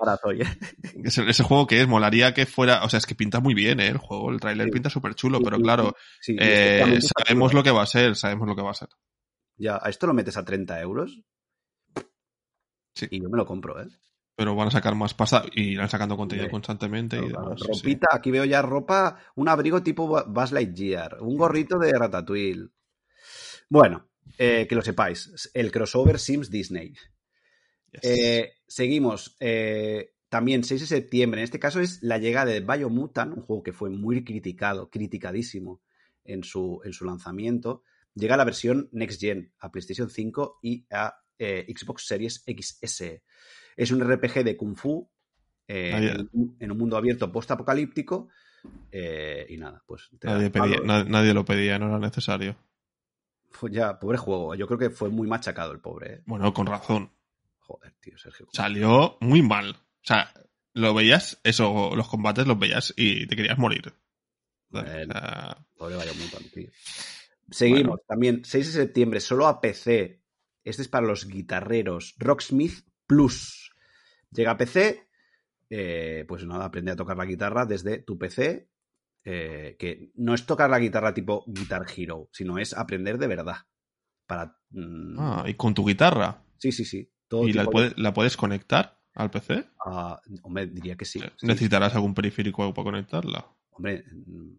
[1.05, 3.81] ese, ese, juego que es, molaría que fuera, o sea, es que pinta muy bien,
[3.81, 3.89] ¿eh?
[3.89, 5.95] El juego, el tráiler pinta súper chulo, pero claro,
[6.27, 8.89] eh, sabemos lo que va a ser, sabemos lo que va a ser.
[9.59, 11.21] Ya, ¿a esto lo metes a 30 euros?
[12.95, 13.07] Sí.
[13.11, 13.89] Y yo me lo compro, ¿eh?
[14.37, 17.17] pero van a sacar más pasta y irán sacando contenido constantemente.
[17.17, 22.69] y ropita, aquí veo ya ropa, un abrigo tipo Buzz Lightyear, un gorrito de Ratatouille.
[23.71, 24.07] Bueno,
[24.39, 26.95] eh, que lo sepáis, el crossover Sims Disney.
[28.03, 29.37] Eh, seguimos.
[29.41, 33.63] Eh, también 6 de septiembre, en este caso es la llegada de Biomutant, un juego
[33.63, 35.83] que fue muy criticado, criticadísimo
[36.25, 37.83] en su, en su lanzamiento.
[38.15, 43.23] Llega la versión Next Gen a PlayStation 5 y a Xbox Series XS.
[43.77, 45.09] Es un RPG de Kung Fu
[45.69, 46.29] en,
[46.71, 48.29] un mundo abierto post-apocalíptico.
[48.91, 50.09] Eh, y nada, pues.
[50.23, 52.57] Nadie, lo pedía, no era necesario.
[53.71, 54.55] Ya, pobre juego.
[54.55, 56.15] Yo creo que fue muy machacado el pobre.
[56.15, 56.23] ¿eh?
[56.27, 57.11] Bueno, con razón.
[57.59, 58.47] Joder, tío, Sergio.
[58.53, 59.71] Salió muy mal.
[59.71, 60.33] O sea,
[60.73, 63.95] lo veías, eso, los combates los veías y te querías morir.
[64.71, 65.07] pobre
[65.97, 66.13] vaya
[66.53, 66.71] tío.
[67.51, 70.21] Seguimos también, 6 de septiembre, solo a PC.
[70.65, 72.15] Este es para los guitarreros.
[72.19, 73.73] Rocksmith Plus.
[74.31, 75.09] Llega a PC,
[75.71, 78.69] eh, pues nada, aprende a tocar la guitarra desde tu PC,
[79.29, 83.57] eh, que no es tocar la guitarra tipo Guitar Hero, sino es aprender de verdad.
[84.25, 86.45] Para, mm, Ah, ¿y con tu guitarra?
[86.59, 87.11] Sí, sí, sí.
[87.33, 89.65] ¿Y la, puedes conectar al PC?
[89.85, 91.21] Ah, hombre, diría que sí.
[91.43, 93.53] ¿Necesitarás algún periférico para conectarla?
[93.71, 94.05] Hombre,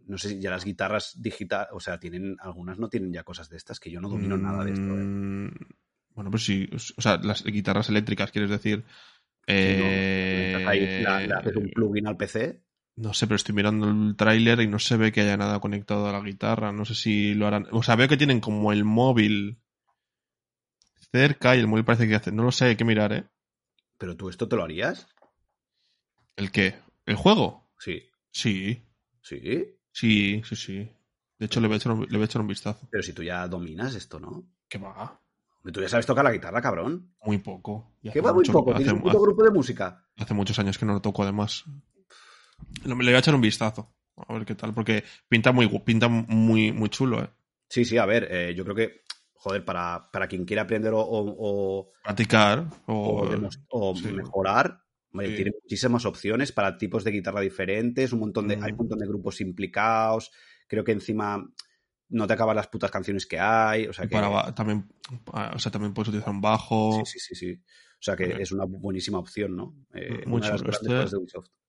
[0.06, 3.50] no sé si ya las guitarras digitales, o sea, tienen, algunas no tienen ya cosas
[3.50, 4.86] de estas, que yo no domino nada de esto.
[4.86, 5.04] ¿eh?
[5.04, 5.52] Mm,
[6.14, 8.84] bueno, pues sí, o sea, las guitarras eléctricas, quieres decir.
[9.48, 10.66] Eh...
[10.68, 12.67] ahí, le haces un plugin al PC.
[12.98, 16.08] No sé, pero estoy mirando el tráiler y no se ve que haya nada conectado
[16.08, 16.72] a la guitarra.
[16.72, 17.68] No sé si lo harán.
[17.72, 19.60] O sea, veo que tienen como el móvil
[21.12, 22.32] cerca y el móvil parece que hace.
[22.32, 23.26] No lo sé, hay que mirar, ¿eh?
[24.00, 25.08] ¿Pero tú esto te lo harías?
[26.36, 26.80] ¿El qué?
[27.06, 27.70] ¿El juego?
[27.78, 28.10] Sí.
[28.32, 28.84] Sí.
[29.22, 29.78] ¿Sí?
[29.92, 30.92] Sí, sí, sí.
[31.38, 32.88] De hecho, le voy, a echar un, le voy a echar un vistazo.
[32.90, 34.44] Pero si tú ya dominas esto, ¿no?
[34.68, 35.22] ¿Qué va?
[35.72, 37.14] ¿Tú ya sabes tocar la guitarra, cabrón?
[37.24, 37.92] Muy poco.
[38.02, 38.74] ¿Qué va muy poco?
[38.74, 40.04] ¿Tienes un puto grupo de música?
[40.16, 41.66] Hace muchos años que no lo toco, además.
[42.84, 43.94] Le voy a echar un vistazo.
[44.16, 47.30] A ver qué tal, porque pinta muy, pinta muy, muy chulo, ¿eh?
[47.70, 49.02] Sí, sí, a ver, eh, yo creo que,
[49.34, 51.92] joder, para, para quien quiera aprender o...
[52.04, 54.82] Practicar o, mejorar,
[55.12, 58.78] tiene muchísimas opciones para tipos de guitarra diferentes, un montón de, hay un mm.
[58.78, 60.32] montón de grupos implicados.
[60.68, 61.46] Creo que encima
[62.10, 63.88] no te acabas las putas canciones que hay.
[63.88, 64.18] O sea, que...
[64.56, 64.88] también,
[65.34, 67.04] ah, o sea, también puedes utilizar un bajo.
[67.06, 67.62] Sí, sí, sí, sí.
[68.00, 69.76] O sea que es una buenísima opción, ¿no?
[69.94, 70.54] Eh, Mucho.
[70.54, 70.88] Este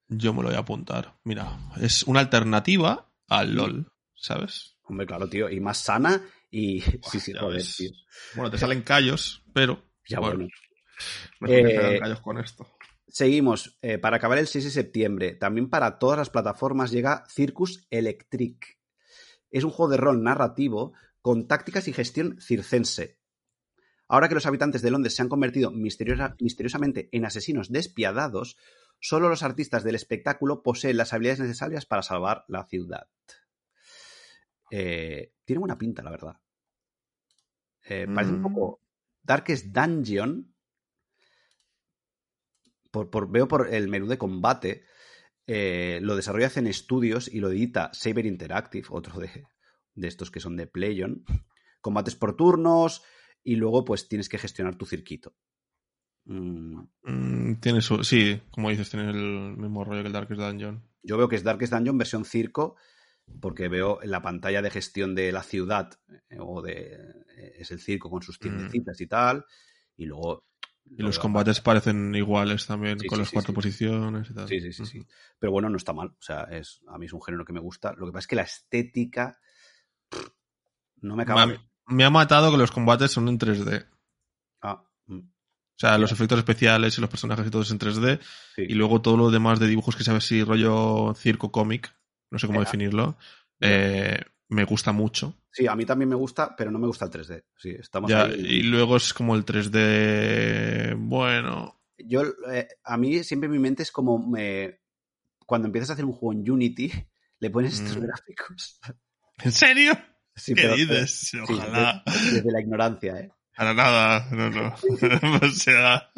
[0.09, 1.19] yo me lo voy a apuntar.
[1.25, 4.77] Mira, es una alternativa al LOL, ¿sabes?
[4.85, 5.49] Hombre, claro, tío.
[5.51, 6.81] Y más sana y.
[7.11, 7.91] sí, sí, joder, tío.
[8.35, 9.83] Bueno, te salen callos, pero.
[10.09, 10.49] Ya bueno.
[11.47, 12.67] eh, callos con esto.
[13.07, 13.79] Seguimos.
[13.83, 18.79] Eh, para acabar el 6 de septiembre, también para todas las plataformas llega Circus Electric
[19.51, 23.18] es un juego de rol narrativo con tácticas y gestión circense.
[24.09, 28.57] Ahora que los habitantes de Londres se han convertido misteriosamente en asesinos despiadados,
[28.99, 33.09] solo los artistas del espectáculo poseen las habilidades necesarias para salvar la ciudad.
[34.71, 36.41] Eh, tiene buena pinta, la verdad.
[37.85, 39.27] Eh, parece un poco mm.
[39.27, 40.55] Darkest Dungeon.
[42.91, 44.85] Por, veo por el menú de combate
[45.47, 49.47] eh, lo desarrolla en estudios y lo edita Saber Interactive, otro de,
[49.95, 51.25] estos que son de Playon.
[51.81, 53.03] Combates por turnos
[53.43, 55.35] y luego pues tienes que gestionar tu circuito.
[56.25, 56.81] Mm.
[57.03, 60.83] Mm, tiene sí, como dices, tiene el mismo rollo que el Darkest Dungeon.
[61.03, 62.77] Yo veo que es Darkest Dungeon versión circo
[63.41, 65.99] porque veo en la pantalla de gestión de la ciudad
[66.31, 66.95] eh, o de
[67.37, 68.43] eh, es el circo con sus mm.
[68.43, 69.45] tiendecitas y tal
[69.97, 70.49] y luego
[70.91, 74.49] y los combates parecen iguales también, con las cuatro posiciones y tal.
[74.49, 75.07] Sí, sí, sí, sí.
[75.39, 76.09] Pero bueno, no está mal.
[76.09, 77.93] O sea, es, a mí es un género que me gusta.
[77.93, 79.39] Lo que pasa es que la estética
[81.01, 81.47] no me acaba,
[81.89, 83.87] me ha matado que los combates son en 3D.
[84.63, 84.85] Ah.
[85.07, 85.19] Mm.
[85.19, 88.21] O sea, los efectos especiales y los personajes y todo es en 3D.
[88.57, 91.95] Y luego todo lo demás de dibujos que sabes si rollo circo cómic,
[92.31, 93.17] no sé cómo definirlo,
[93.61, 95.35] eh, me gusta mucho.
[95.51, 97.45] Sí, a mí también me gusta, pero no me gusta el 3D.
[97.57, 101.81] Sí, estamos Y luego es como el 3D, bueno.
[101.97, 104.33] Yo, eh, a mí siempre en mi mente es como
[105.47, 106.93] cuando empiezas a hacer un juego en Unity,
[107.41, 108.01] le pones estos mm.
[108.01, 108.81] gráficos.
[109.43, 109.93] ¿En serio?
[110.47, 111.33] ¿Qué dices?
[111.43, 112.03] Ojalá.
[112.07, 113.31] desde la ignorancia, ¿eh?
[113.59, 114.75] Para nada, no, no.
[115.43, 116.09] o sea.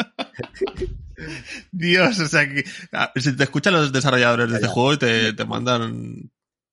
[1.73, 2.65] Dios, o sea que.
[2.93, 6.31] Ah, si te escuchan los desarrolladores de este juego y te, te mandan.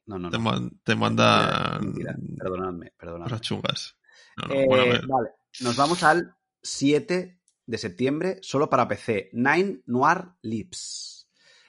[0.08, 0.72] No, no, no.
[0.84, 1.94] Te, mandan.
[2.38, 3.40] Perdonadme, perdonadme.
[3.40, 3.96] chungas.
[4.50, 9.30] Eh, vale, nos vamos al 7 de septiembre, solo para PC.
[9.34, 11.17] Nine Noir Lips.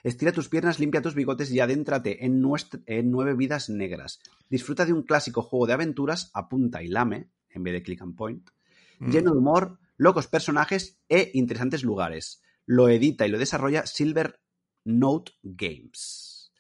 [0.04, 2.42] Estira tus piernas, limpia tus bigotes y adéntrate en,
[2.86, 4.20] en nueve vidas negras.
[4.48, 8.16] Disfruta de un clásico juego de aventuras, apunta y lame, en vez de click and
[8.16, 8.50] point
[8.98, 9.10] Mm.
[9.10, 12.42] lleno de humor, locos personajes e interesantes lugares.
[12.66, 14.40] Lo edita y lo desarrolla Silver
[14.84, 16.52] Note Games.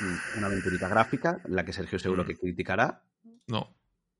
[0.00, 2.26] Mm, una aventurita gráfica, la que Sergio seguro mm.
[2.26, 3.04] que criticará.
[3.46, 3.74] No.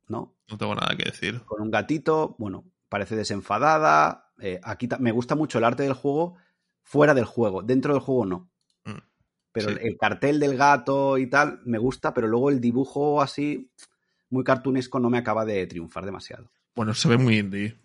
[0.08, 0.36] ¿No?
[0.48, 1.40] No tengo nada que decir.
[1.44, 4.32] Con un gatito, bueno, parece desenfadada.
[4.40, 6.36] Eh, aquí me gusta mucho el arte del juego
[6.82, 7.62] fuera del juego.
[7.62, 8.48] Dentro del juego no.
[9.54, 13.70] Pero el cartel del gato y tal me gusta, pero luego el dibujo así
[14.30, 16.50] muy cartunesco no me acaba de triunfar demasiado.
[16.74, 17.76] Bueno, se ve muy indie.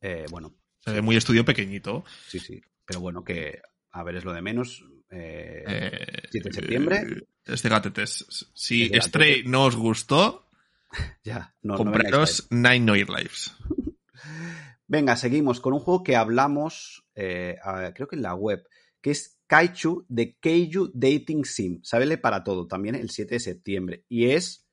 [0.00, 0.52] Eh, bueno.
[0.80, 2.04] Se ve muy estudio pequeñito.
[2.26, 2.60] Sí, sí.
[2.84, 3.62] Pero bueno, que
[3.92, 4.84] a ver, es lo de menos.
[5.10, 7.26] Eh, 7 de septiembre.
[7.44, 8.50] Este gatetes.
[8.54, 10.48] Si Stray no os gustó,
[11.22, 13.54] ya, no, compraros Nine Noir Lives.
[14.92, 17.56] Venga, seguimos con un juego que hablamos, eh,
[17.94, 18.68] creo que en la web,
[19.00, 21.80] que es Kaichu de Keiju Dating Sim.
[21.82, 24.04] Sábele para todo, también el 7 de septiembre.
[24.10, 24.68] Y es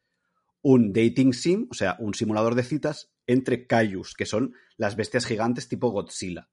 [0.61, 5.25] un dating sim, o sea, un simulador de citas entre Kaijus, que son las bestias
[5.25, 6.49] gigantes tipo Godzilla.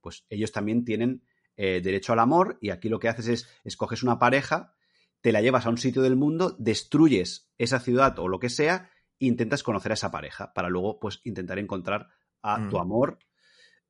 [0.00, 1.22] Pues ellos también tienen
[1.56, 4.74] eh, derecho al amor y aquí lo que haces es escoges una pareja,
[5.20, 8.90] te la llevas a un sitio del mundo, destruyes esa ciudad o lo que sea
[9.20, 12.08] e intentas conocer a esa pareja para luego pues intentar encontrar
[12.44, 13.18] a tu amor.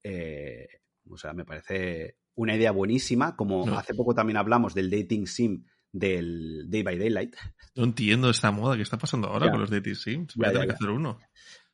[0.02, 0.66] Eh,
[1.09, 5.64] o sea, me parece una idea buenísima, como hace poco también hablamos del dating sim
[5.94, 7.36] del Day by Daylight.
[7.76, 10.35] No entiendo esta moda que está pasando ahora con los Dating Sims.
[10.35, 11.20] Voy a tener que hacer uno.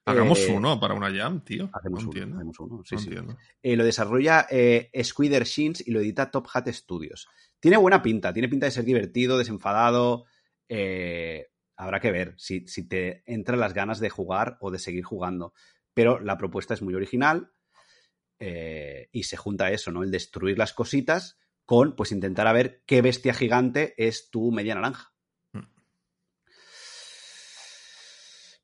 [0.05, 1.71] Hagamos eh, uno para una jam, tío.
[1.73, 3.11] Hacemos, uno, hacemos uno, sí, sí.
[3.63, 7.29] Eh, lo desarrolla eh, Squider Shins y lo edita Top Hat Studios.
[7.59, 10.27] Tiene buena pinta, tiene pinta de ser divertido, desenfadado.
[11.77, 15.55] habrá que ver si, si te entran las ganas de jugar o de seguir jugando.
[15.95, 17.53] Pero la propuesta es muy original
[18.41, 20.03] y se junta eso, ¿no?
[20.03, 24.75] El destruir las cositas con pues intentar a ver qué bestia gigante es tu media
[24.75, 25.13] naranja.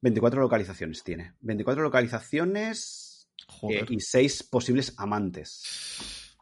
[0.00, 1.34] 24 localizaciones tiene.
[1.40, 3.28] 24 localizaciones
[3.68, 6.36] eh, y 6 posibles amantes.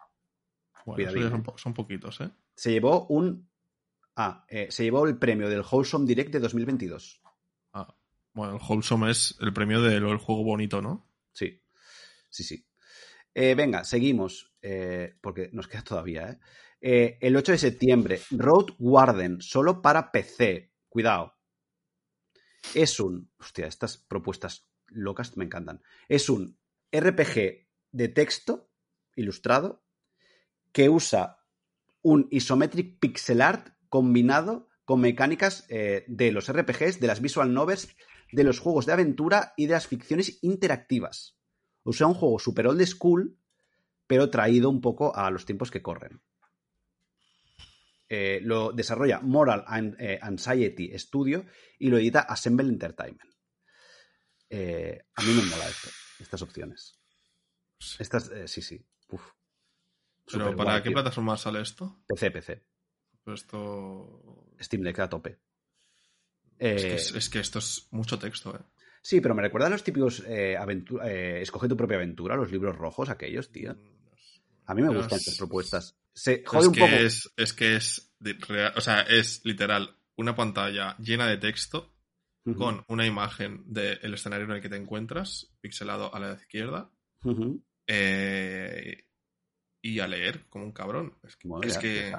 [0.85, 2.31] Bueno, son, poquitos, ¿eh?
[2.55, 3.49] Se llevó un.
[4.17, 7.23] Ah, eh, se llevó el premio del Wholesome Direct de 2022.
[8.35, 11.09] Bueno, el Wholesome es el premio del juego bonito, ¿no?
[11.33, 11.63] Sí,
[12.29, 12.67] sí, sí.
[13.33, 16.39] Eh, venga, seguimos, eh, porque nos queda todavía.
[16.81, 17.17] ¿eh?
[17.21, 20.73] el 8 de septiembre, Road Warden, solo para PC.
[20.89, 21.35] Cuidado.
[22.75, 23.31] Es un.
[23.39, 25.83] Hostia, estas propuestas locas me encantan.
[26.09, 26.59] Es un
[26.93, 28.69] RPG de texto
[29.15, 29.85] ilustrado
[30.73, 31.39] que usa
[32.03, 37.89] un isometric pixel art combinado con mecánicas de los RPGs, de las visual novels,
[38.35, 41.39] de los juegos de aventura y de las ficciones interactivas.
[41.85, 43.39] O sea, un juego super old school,
[44.07, 46.21] pero traído un poco a los tiempos que corren.
[48.09, 49.65] Eh, lo desarrolla Moral
[49.99, 51.47] eh, Anxiety Studio
[51.79, 53.33] y lo edita Assemble Entertainment.
[54.51, 55.89] Eh, a mí me mola esto,
[56.19, 57.01] estas opciones.
[57.99, 58.85] Estas, sí, sí.
[60.31, 62.03] ¿Pero para qué plataforma sale esto?
[62.09, 62.67] PC, PC.
[63.23, 64.55] Pues esto...
[64.61, 65.41] Steam Deck a tope.
[66.59, 68.61] Es, que, esto es mucho texto, ¿eh?
[69.03, 70.57] Sí, pero me recuerda a los típicos eh,
[71.05, 73.77] eh, escoge tu propia aventura, los libros rojos aquellos, tío.
[74.65, 75.95] A mí me gustan estas propuestas.
[76.15, 76.95] Se jode es un poco.
[76.95, 78.11] Es, es que es,
[78.75, 81.93] o sea, es literal una pantalla llena de texto
[82.57, 86.91] con una imagen del escenario en el que te encuentras, pixelado a la izquierda,
[87.87, 89.05] eh,
[89.81, 91.19] y a leer como un cabrón.
[91.23, 91.37] Es
[91.79, 92.15] que,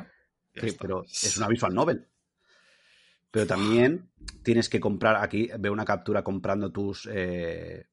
[0.55, 2.07] sí, pero es una visual novel.
[3.35, 4.09] Pero también
[4.43, 7.85] tienes que comprar, aquí veo una captura comprando tus, eh,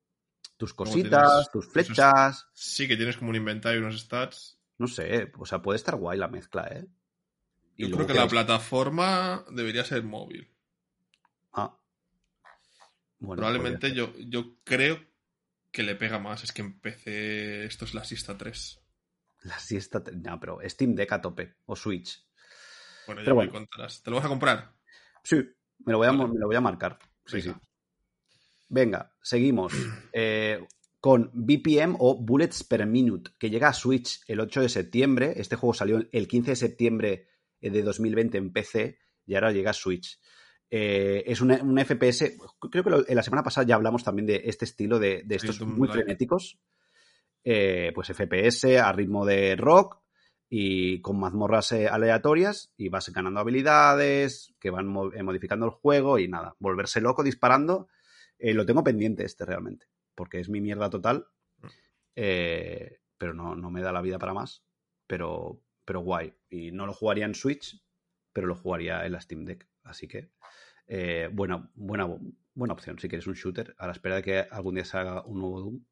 [0.57, 2.47] tus cositas, tus flechas.
[2.53, 4.61] Sí, que tienes como un inventario y unos stats.
[4.79, 6.87] No sé, o sea, puede estar guay la mezcla, ¿eh?
[7.77, 10.49] Yo creo que la plataforma debería ser móvil.
[11.55, 11.77] Ah.
[13.19, 15.05] Probablemente yo, yo creo
[15.73, 16.45] que le pega más.
[16.45, 17.65] Es que empecé.
[17.65, 18.81] Esto es la siesta 3.
[19.41, 20.05] La siesta.
[20.15, 21.57] No, pero Steam Deck a tope.
[21.67, 22.25] O Switch.
[23.09, 24.05] Bueno, ya me contarás.
[24.05, 24.82] ¿Te lo vas a comprar?
[25.23, 25.37] Sí,
[25.85, 26.99] me lo voy a, me lo voy a marcar.
[27.25, 27.55] Sí, Venga.
[27.55, 27.61] sí.
[28.69, 29.73] Venga, seguimos.
[30.15, 30.67] Eh,
[31.01, 35.33] con BPM o Bullets per Minute, que llega a Switch el 8 de septiembre.
[35.35, 37.27] Este juego salió el 15 de septiembre
[37.61, 40.21] de 2020 en PC y ahora llega a Switch.
[40.71, 41.51] Eh, es un,
[41.85, 42.37] FPS,
[42.71, 45.89] creo que en la semana pasada ya hablamos también de este estilo de, estos muy
[45.89, 46.61] frenéticos.
[47.45, 50.02] Eh, pues FPS a ritmo de rock
[50.55, 56.29] y con mazmorras eh, aleatorias y vas ganando habilidades que van modificando el juego y
[56.29, 57.89] nada, volverse loco disparando.
[58.39, 61.27] lo tengo pendiente este realmente porque es mi mierda total.
[62.15, 64.65] Eh, pero no, no, me da la vida para más.
[65.07, 66.35] Pero, pero guay.
[66.49, 67.83] Y no lo jugaría en Switch,
[68.33, 69.69] pero lo jugaría en la Steam Deck.
[69.83, 70.31] Así que,
[70.87, 72.09] eh, buena, buena,
[72.55, 75.25] buena opción si quieres un shooter, a la espera de que algún día se haga
[75.25, 75.85] un nuevo Doom.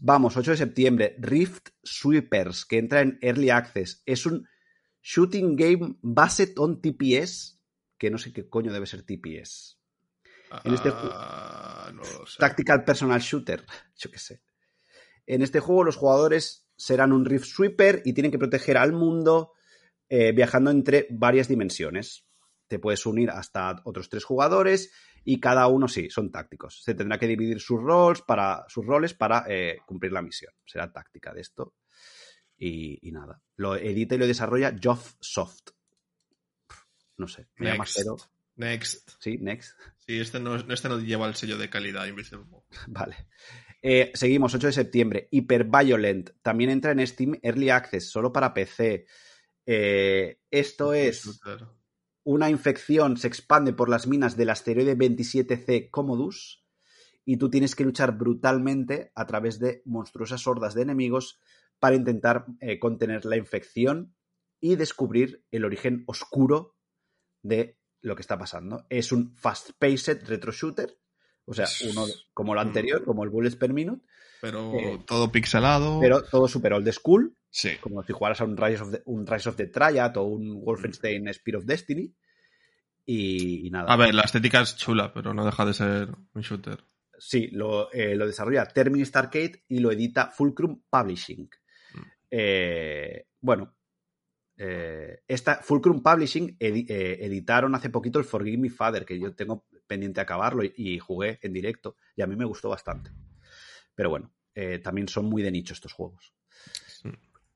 [0.00, 4.02] Vamos, 8 de septiembre, Rift Sweepers, que entra en Early Access.
[4.06, 4.48] Es un
[5.02, 7.60] shooting game based on TPS,
[7.98, 9.78] que no sé qué coño debe ser TPS.
[10.64, 11.92] En este ah,
[12.38, 13.64] Tactical Personal Shooter,
[13.96, 14.42] yo qué sé.
[15.26, 19.52] En este juego los jugadores serán un Rift Sweeper y tienen que proteger al mundo
[20.08, 22.24] eh, viajando entre varias dimensiones.
[22.68, 24.92] Te puedes unir hasta otros tres jugadores
[25.30, 26.82] y cada uno sí, son tácticos.
[26.82, 30.54] Se tendrá que dividir sus roles para, sus roles para eh, cumplir la misión.
[30.64, 31.74] Será táctica de esto.
[32.56, 33.38] Y, nada.
[33.56, 35.72] Lo edita y lo desarrolla Joff Soft.
[37.18, 38.16] No sé, me llama cero.
[38.56, 39.10] Next.
[39.20, 39.78] Sí, next.
[39.98, 42.46] Sí, este no, este no lleva el sello de calidad Invisible
[42.86, 43.28] Vale.
[43.82, 45.28] Eh, seguimos, 8 de septiembre.
[45.30, 46.30] Hyperviolent.
[46.40, 49.04] También entra en Steam Early Access, solo para PC.
[49.66, 51.38] Eh, esto es.
[52.30, 56.62] Una infección se expande por las minas del asteroide 27C Commodus
[57.24, 61.38] y tú tienes que luchar brutalmente a través de monstruosas hordas de enemigos
[61.78, 64.14] para intentar eh, contener la infección
[64.60, 66.76] y descubrir el origen oscuro
[67.42, 68.84] de lo que está pasando.
[68.90, 70.98] Es un fast-paced retro shooter,
[71.46, 74.04] o sea, uno como lo anterior, como el Bullets per Minute.
[74.42, 75.98] Pero eh, todo pixelado.
[75.98, 77.37] Pero todo super old school.
[77.50, 77.70] Sí.
[77.80, 80.62] Como si jugaras a un Rise of the, un Rise of the Triad o un
[80.62, 82.12] Wolfenstein Spear of Destiny.
[83.06, 83.90] Y, nada.
[83.90, 86.84] A ver, la estética es chula, pero no deja de ser un shooter.
[87.18, 91.48] Sí, lo, eh, lo desarrolla Terminist Arcade y lo edita Fulcrum Publishing.
[91.94, 92.00] Mm.
[92.30, 93.76] Eh, bueno,
[94.56, 100.20] eh, esta Fulcrum Publishing editaron hace poquito el Forgive Me Father, que yo tengo pendiente
[100.20, 103.10] acabarlo y, jugué en directo, y a mí me gustó bastante.
[103.94, 104.34] Pero bueno,
[104.82, 106.34] también son muy de nicho estos juegos.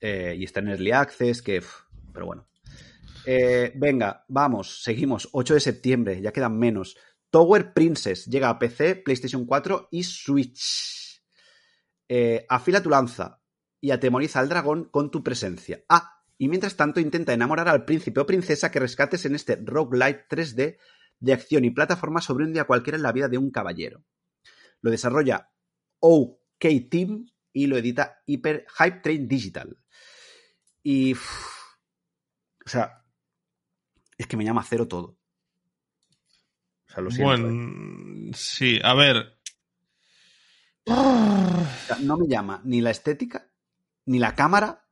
[0.02, 1.62] Y está en Early Access, que.
[2.12, 2.48] pero bueno.
[3.74, 5.28] venga, vamos, seguimos.
[5.32, 6.96] 8 de septiembre, ya quedan menos.
[7.30, 11.22] Tower Princess llega a PC, PlayStation 4 y Switch.
[12.48, 13.40] afila tu lanza
[13.80, 15.84] y atemoriza al dragón con tu presencia.
[15.88, 20.26] Ah, y mientras tanto intenta enamorar al príncipe o princesa que rescates en este roguelite
[20.28, 20.78] 3D
[21.20, 24.04] de acción y plataforma sobre un día cualquiera en la vida de un caballero.
[24.80, 25.52] Lo desarrolla
[26.00, 29.81] OK Team y lo edita Hyper Hype Train Digital.
[30.82, 31.14] Y.
[31.14, 31.18] o
[32.66, 33.04] sea.
[34.18, 35.18] Es que me llama cero todo.
[36.88, 37.26] O sea, lo siento.
[37.26, 38.30] Bueno, ¿eh?
[38.34, 39.38] sí, a ver.
[40.86, 43.48] no me llama ni la estética,
[44.06, 44.82] ni la cámara,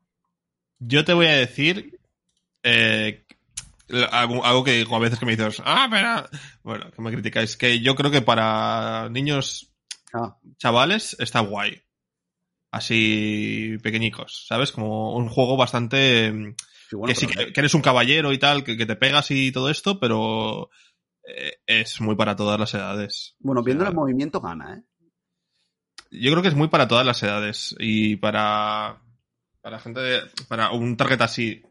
[0.81, 2.01] yo te voy a decir
[2.63, 3.27] eh,
[4.11, 6.41] algo, que digo a veces que me dices, ah, pero...
[6.63, 7.57] Bueno, que me criticáis.
[7.57, 9.75] Que yo creo que para niños
[10.15, 10.39] ah.
[10.57, 11.83] chavales está guay.
[12.71, 14.73] Así pequeñicos, ¿sabes?
[14.73, 16.55] Como un juego bastante...
[17.07, 20.71] que sí, que, eres un caballero y tal, que, te pegas y todo esto, pero
[21.25, 23.35] eh, es muy para todas las edades.
[23.41, 24.83] Bueno, viendo el movimiento gana, ¿eh?
[26.13, 29.01] Yo creo que es muy para todas las edades y para
[29.61, 30.01] para gente
[30.49, 31.63] para un target así,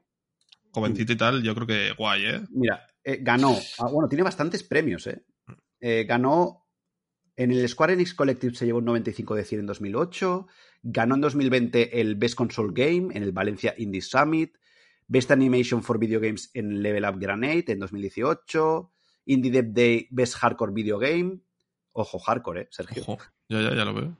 [0.72, 2.42] jovencito y tal, yo creo que guay, ¿eh?
[2.52, 5.24] Mira, eh, ganó, ah, bueno, tiene bastantes premios, ¿eh?
[5.80, 6.06] ¿eh?
[6.08, 6.68] Ganó
[7.36, 10.48] en el Square Enix Collective se llevó un 95 de 100 en 2008,
[10.81, 14.57] ganó en 2020 el Best Console Game en el Valencia Indie Summit,
[15.07, 18.91] Best Animation for Video Games en Level Up Granade en 2018,
[19.26, 21.39] Indie Dev Day Best Hardcore Video Game,
[21.93, 23.03] ojo, hardcore, ¿eh, Sergio?
[23.03, 24.18] Ojo, ya, ya, ya lo veo.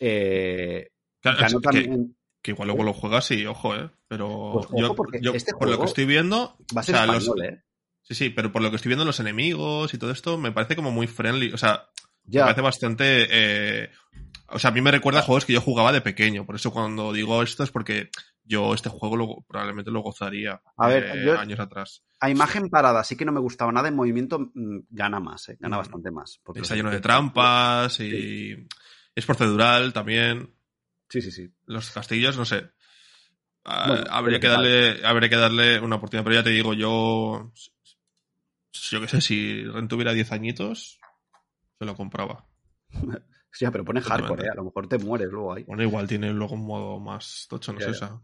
[0.00, 0.90] Eh,
[1.22, 2.16] ganó también...
[2.42, 3.90] Que igual luego lo juegas y ojo, ¿eh?
[4.06, 6.56] Pero pues yo, este por lo que estoy viendo.
[6.76, 7.64] Va a ser español, ¿eh?
[8.02, 10.76] Sí, sí, pero por lo que estoy viendo los enemigos y todo esto, me parece
[10.76, 11.52] como muy friendly.
[11.52, 11.88] O sea,
[12.24, 13.26] me parece bastante.
[13.28, 13.90] Eh,
[14.48, 16.46] o sea, a mí me recuerda a juegos que yo jugaba de pequeño.
[16.46, 18.10] Por eso cuando digo esto es porque
[18.44, 22.04] yo este juego lo, probablemente lo gozaría a ver, eh, años atrás.
[22.20, 25.56] A imagen parada sí que no me gustaba nada, en movimiento mm, gana más, ¿eh?
[25.60, 25.80] gana Mm.
[25.80, 26.40] bastante más.
[26.42, 28.66] porque Está lleno de trampas y
[29.14, 30.54] es procedural también.
[31.08, 31.50] Sí, sí, sí.
[31.66, 32.70] Los castillos, no sé.
[33.64, 37.52] Ah, Bueno, habría, que darle, habría que darle una oportunidad, pero ya te digo, yo.
[38.72, 41.00] Yo qué sé, si Ren tuviera 10 añitos,
[41.78, 42.46] se lo compraba.
[43.56, 44.44] Sí, ya, pero pone hardcore.
[44.44, 44.50] ¿eh?
[44.52, 45.64] a lo mejor te mueres luego ahí.
[45.64, 48.20] Bueno, igual tiene luego un modo más tocho, no sé, esa.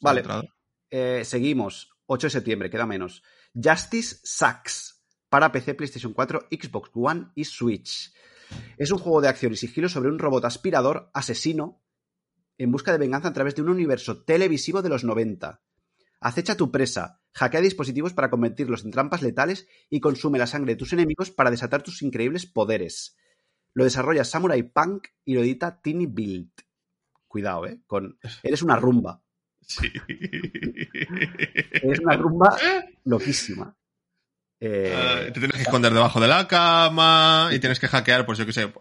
[0.00, 0.24] Vale.
[0.90, 1.90] Eh, seguimos.
[2.06, 3.22] 8 de septiembre, queda menos.
[3.54, 8.12] Justice Sucks para PC, PlayStation 4, Xbox One y Switch.
[8.76, 11.80] Es un juego de acción y sigilo sobre un robot aspirador asesino
[12.58, 15.62] en busca de venganza a través de un universo televisivo de los 90.
[16.20, 20.78] Acecha tu presa, hackea dispositivos para convertirlos en trampas letales y consume la sangre de
[20.78, 23.16] tus enemigos para desatar tus increíbles poderes.
[23.74, 26.50] Lo desarrolla Samurai Punk y lo edita Tiny Build.
[27.26, 27.78] Cuidado, ¿eh?
[27.86, 28.18] Con...
[28.42, 29.22] Eres una rumba.
[29.60, 29.90] Sí.
[31.82, 32.56] Es una rumba
[33.04, 33.74] loquísima.
[34.60, 38.38] Eh, Ah, te tienes que esconder debajo de la cama y tienes que hackear, pues
[38.38, 38.72] yo qué sé.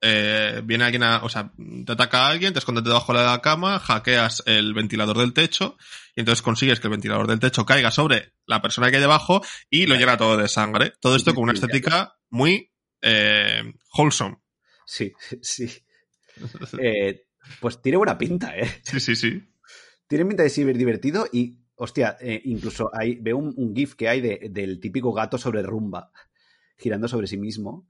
[0.00, 1.52] eh, viene alguien a, o sea,
[1.84, 5.76] te ataca a alguien, te escondes debajo de la cama, hackeas el ventilador del techo
[6.16, 9.42] y entonces consigues que el ventilador del techo caiga sobre la persona que hay debajo
[9.68, 10.94] y lo llena todo de sangre.
[11.00, 12.72] Todo esto con una estética muy
[13.02, 13.62] eh,
[13.96, 14.38] wholesome.
[14.84, 15.70] sí, sí.
[16.80, 17.26] Eh,
[17.60, 18.68] pues tiene buena pinta, ¿eh?
[18.82, 19.42] Sí, sí, sí.
[20.06, 24.08] Tiene pinta de ser divertido y, hostia, eh, incluso ahí veo un, un GIF que
[24.08, 26.10] hay de- del típico gato sobre rumba,
[26.78, 27.88] girando sobre sí mismo.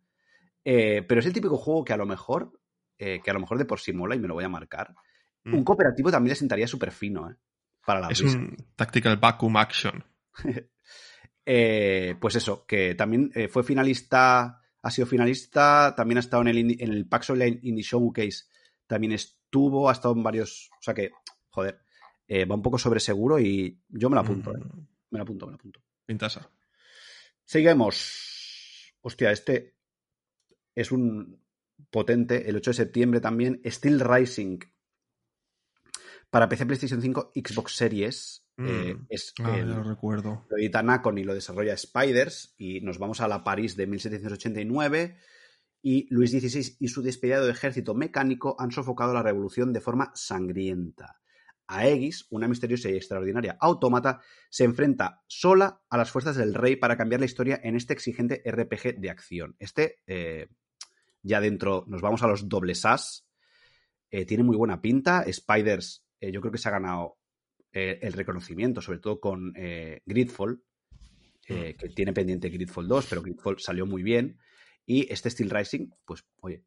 [0.65, 2.53] Eh, pero es el típico juego que a lo mejor,
[2.99, 4.95] que a lo mejor de por sí mola y me lo voy a marcar.
[5.45, 5.55] Mm.
[5.55, 7.35] Un cooperativo también le sentaría súper fino, ¿eh?
[7.87, 10.05] Para la Es un tactical vacuum action.
[11.53, 16.49] Eh, pues eso, que también eh, fue finalista, ha sido finalista, también ha estado en
[16.49, 18.45] el, en el PAX Online Indie Showcase,
[18.87, 21.11] también estuvo, ha estado en varios, o sea que,
[21.51, 21.81] joder,
[22.27, 24.59] eh, va un poco sobre seguro y yo me lo apunto, eh.
[24.59, 25.81] Mm, me lo apunto, me lo apunto.
[26.07, 26.51] Pintasa.
[27.45, 28.95] Seguimos.
[29.01, 29.77] Hostia, este
[30.75, 31.43] es un
[31.91, 34.59] potente, el 8 de septiembre también, Steel Rising.
[36.31, 38.47] Para PC, PlayStation 5, Xbox Series.
[38.67, 39.07] Eh, Mm.
[39.09, 40.47] es Ah, el- lo recuerdo.
[40.49, 42.55] lo edita Nacon y lo desarrolla Spiders.
[42.59, 45.17] Y nos vamos a la París de 1789.
[45.83, 51.17] Y Luis XVI y su despedado ejército mecánico han sofocado la revolución de forma sangrienta.
[51.67, 54.21] Aegis, una misteriosa y extraordinaria autómata,
[54.51, 58.43] se enfrenta sola a las fuerzas del rey para cambiar la historia en este exigente
[58.45, 59.55] RPG de acción.
[59.61, 60.49] Este, eh,
[61.23, 63.25] ya dentro, nos vamos a los dobles as.
[64.11, 65.25] Eh, tiene muy buena pinta.
[65.33, 67.19] Spiders, eh, yo creo que se ha ganado
[67.73, 70.63] eh, el reconocimiento, sobre todo con eh, Gridfall,
[71.49, 74.39] eh, que tiene pendiente Gridfall 2, pero Gridfall salió muy bien.
[74.87, 76.65] Y este Steel Rising, pues, oye,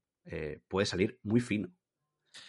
[0.68, 1.74] puede salir muy fino.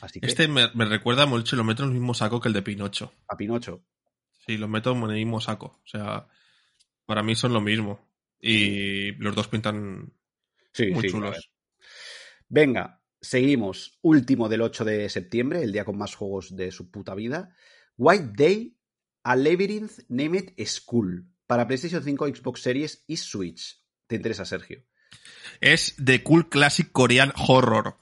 [0.00, 2.54] Así que, Este me, me recuerda mucho, lo meto en el mismo saco que el
[2.54, 3.12] de Pinocho.
[3.28, 3.84] a Pinocho.
[4.46, 5.80] Sí, los meto en el mismo saco.
[5.84, 6.28] O sea,
[7.06, 8.08] para mí son lo mismo.
[8.40, 10.12] Y los dos pintan
[10.74, 11.50] Sí, muy sí, chulos.
[12.48, 13.98] Venga, seguimos.
[14.02, 17.54] Último del 8 de septiembre, el día con más juegos de su puta vida.
[17.96, 18.76] White Day,
[19.22, 21.30] A Labyrinth Named School.
[21.46, 23.82] Para PlayStation 5, Xbox Series y Switch.
[24.06, 24.84] ¿Te interesa, Sergio?
[25.60, 27.98] Es The Cool Classic Korean Horror.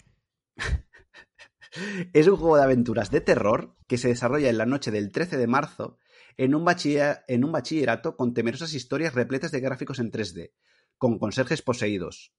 [2.13, 5.39] Es un juego de aventuras de terror que se desarrolla en la noche del 13
[5.39, 5.99] de marzo
[6.37, 6.67] en un,
[7.29, 10.53] en un bachillerato con temerosas historias repletas de gráficos en 3D,
[10.99, 12.35] con conserjes poseídos.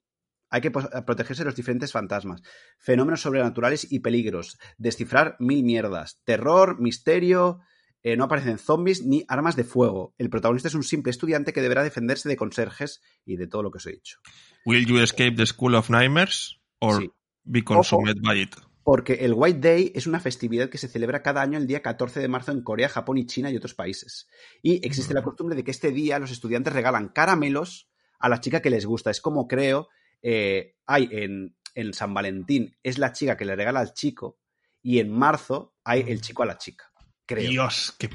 [0.53, 2.43] Hay que protegerse de los diferentes fantasmas,
[2.77, 7.61] fenómenos sobrenaturales y peligros, descifrar mil mierdas, terror, misterio,
[8.03, 10.13] eh, no aparecen zombies ni armas de fuego.
[10.19, 13.71] El protagonista es un simple estudiante que deberá defenderse de conserjes y de todo lo
[13.71, 14.19] que os he dicho.
[14.63, 16.59] Will you escape the School of Nightmares?
[16.77, 17.11] Or Sí.
[17.45, 18.55] be consumed by it?
[18.84, 22.19] Porque el White Day es una festividad que se celebra cada año el día 14
[22.19, 24.27] de marzo en Corea, Japón y China y otros países.
[24.61, 27.89] Y existe la costumbre de que este día los estudiantes regalan caramelos
[28.19, 29.09] a la chica que les gusta.
[29.09, 29.88] Es como creo,
[30.23, 34.39] eh, hay en, en San Valentín, es la chica que le regala al chico,
[34.81, 36.91] y en marzo hay el chico a la chica.
[37.25, 37.49] Creo.
[37.49, 38.09] Dios, qué,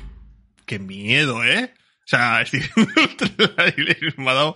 [0.67, 1.73] qué miedo, ¿eh?
[1.77, 2.63] O sea, estoy
[4.17, 4.55] me ha dado,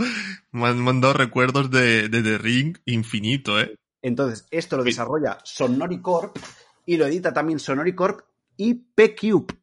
[0.51, 3.75] me han mandado recuerdos de, de The Ring infinito, ¿eh?
[4.03, 6.37] Entonces, esto lo desarrolla SonoriCorp
[6.87, 8.27] y lo edita también SonoriCorp
[8.57, 9.55] y P-Cube,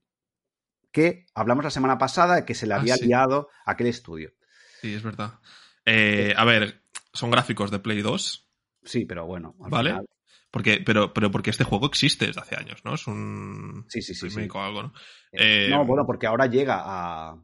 [0.92, 3.06] que hablamos la semana pasada que se le Ah, había sí.
[3.08, 4.34] liado aquel estudio.
[4.82, 5.40] Sí, es verdad.
[5.86, 6.82] Eh, a ver,
[7.14, 8.50] son gráficos de Play 2,
[8.84, 9.56] Sí, pero bueno.
[9.64, 9.90] al ¿vale?
[9.92, 10.06] final-
[10.52, 12.96] Porque, pero, pero porque este juego existe desde hace años, ¿no?
[12.96, 14.28] Es un Sí, sí, sí.
[14.52, 14.94] o algo, ¿no?
[15.32, 17.44] Eh, Eh, no, bueno, porque ahora llega a.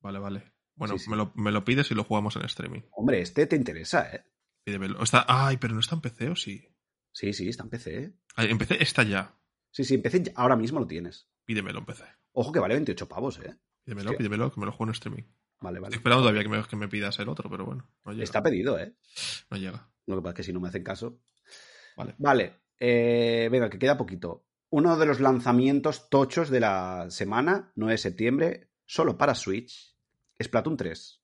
[0.00, 0.52] Vale, vale.
[0.74, 1.10] Bueno, Sí, sí.
[1.10, 2.80] Me, lo, me lo pides y lo jugamos en streaming.
[2.92, 4.24] Hombre, este te interesa, ¿eh?
[4.64, 5.02] Pídemelo.
[5.02, 6.66] Está, ay, pero no está en PC o sí.
[7.12, 8.12] Sí, sí, está en PC, ¿eh?
[8.36, 9.34] Ah, En PC está ya.
[9.70, 11.28] Sí, sí, en PC ya- ahora mismo lo tienes.
[11.44, 12.04] Pídemelo en PC.
[12.32, 13.54] Ojo que vale 28 pavos, ¿eh?
[13.84, 14.18] Pídemelo, Hostia.
[14.18, 15.22] pídemelo, que me lo juego en streaming.
[15.60, 15.86] Vale, vale.
[15.94, 17.88] Estoy esperando todavía que me, que me pidas el otro, pero bueno.
[18.04, 18.24] No llega.
[18.24, 18.94] Está pedido, ¿eh?
[19.50, 19.90] No llega.
[20.06, 21.18] Lo que pasa es que si no me hacen caso.
[21.96, 22.14] Vale.
[22.18, 22.60] Vale.
[22.78, 24.44] eh, venga, que queda poquito.
[24.68, 29.96] Uno de los lanzamientos tochos de la semana, 9 de septiembre, solo para Switch,
[30.38, 31.20] es Splatoon 3.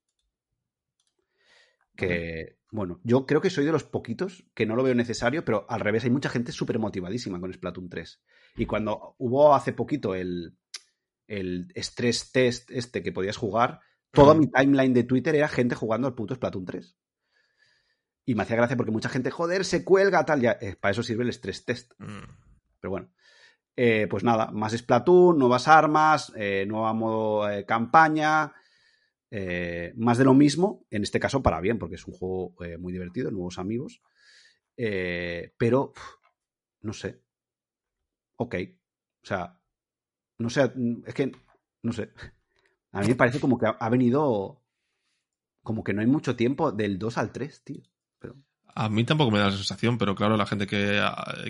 [1.94, 5.66] Que, bueno, yo creo que soy de los poquitos que no lo veo necesario, pero
[5.68, 8.22] al revés, hay mucha gente súper motivadísima con Splatoon 3.
[8.56, 10.56] Y cuando hubo hace poquito el,
[11.26, 13.80] el stress test este que podías jugar,
[14.12, 16.96] toda mi timeline de Twitter era gente jugando al puto Splatoon 3.
[18.24, 20.56] Y me hacía gracia porque mucha gente, joder, se cuelga, tal, ya.
[20.60, 21.92] eh, para eso sirve el stress test.
[21.98, 22.22] Mm.
[22.80, 23.12] Pero bueno.
[23.74, 28.52] Eh, pues nada, más Splatoon, nuevas armas, eh, nueva modo campaña,
[29.96, 33.30] más de lo mismo, en este caso para bien, porque es un juego muy divertido,
[33.30, 34.02] nuevos amigos.
[34.76, 35.94] Pero,
[36.82, 37.22] no sé.
[38.36, 38.56] Ok.
[39.22, 39.58] O sea,
[40.38, 40.70] no sé,
[41.06, 41.32] es que,
[41.82, 42.12] no sé.
[42.92, 44.62] A mí me parece como que ha, venido,
[45.62, 47.82] como que no hay mucho tiempo del 2 al 3, tío.
[48.18, 48.36] Pero,
[48.74, 51.00] A mí tampoco me da la sensación, pero claro, la gente que,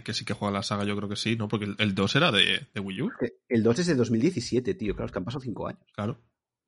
[0.05, 1.49] que sí que juega la saga, yo creo que sí, ¿no?
[1.49, 3.11] Porque el, el 2 era de, de Wii U,
[3.49, 4.95] el 2 es de 2017, tío.
[4.95, 5.83] Claro, es que han pasado 5 años.
[5.95, 6.19] claro.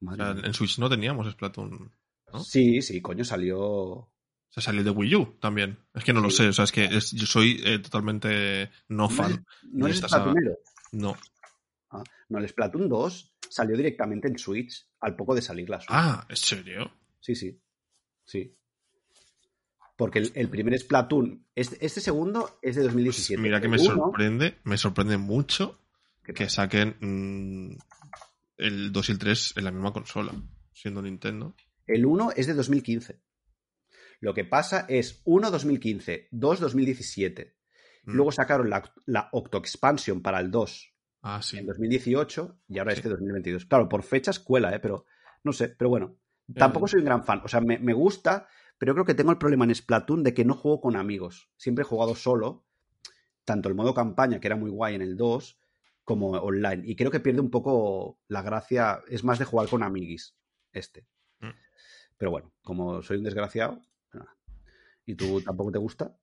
[0.00, 1.90] O Madre sea, en Switch no teníamos Splatoon.
[2.32, 2.40] ¿no?
[2.40, 4.10] Sí, sí, coño, salió.
[4.50, 5.78] Se salió de Wii U también.
[5.94, 9.08] Es que no lo sé, o sea, es que es- yo soy eh, totalmente no
[9.08, 9.44] fan.
[9.72, 10.34] No de es esta saga.
[10.92, 11.16] No.
[11.94, 15.90] Ah, no, el Splatoon 2 salió directamente en Switch al poco de salir la Switch.
[15.90, 16.92] Ah, ¿en serio?
[17.20, 17.60] Sí, sí.
[18.24, 18.56] Sí.
[19.96, 21.46] Porque el, el primer Splatoon.
[21.54, 23.40] Este, este segundo es de Pues 2017.
[23.40, 25.80] mira que me uno- sorprende, me sorprende mucho
[26.24, 27.76] ¿Qué que saquen mm,
[28.56, 30.32] el 2 y el 3 en la misma consola,
[30.72, 31.54] siendo Nintendo.
[31.86, 33.20] El 1 es de 2015.
[34.20, 37.56] Lo que pasa es 1 2015, 2 2017.
[38.06, 38.12] Mm.
[38.14, 40.93] Luego sacaron la, la Octo Expansion para el 2
[41.26, 41.56] Ah, sí.
[41.56, 42.98] en 2018 y ahora Sí.
[42.98, 43.64] este 2022.
[43.64, 44.78] Claro, por fechas cuela, ¿eh?
[44.78, 45.06] pero
[45.42, 46.18] no sé, pero bueno.
[46.48, 46.54] Eh.
[46.58, 47.40] Tampoco soy un gran fan.
[47.44, 48.46] O sea, me, me gusta,
[48.78, 51.50] pero yo creo que tengo el problema en Splatoon de que no juego con amigos.
[51.56, 52.66] Siempre he jugado solo,
[53.44, 55.58] tanto el modo campaña, que era muy guay en el 2,
[56.04, 56.82] como online.
[56.84, 60.36] Y creo que pierde un poco la gracia, es más de jugar con amiguis,
[60.72, 61.06] este.
[61.40, 61.50] Mm.
[62.18, 63.80] Pero bueno, como soy un desgraciado,
[64.10, 64.36] pues nada.
[65.06, 66.18] y tú tampoco te gusta,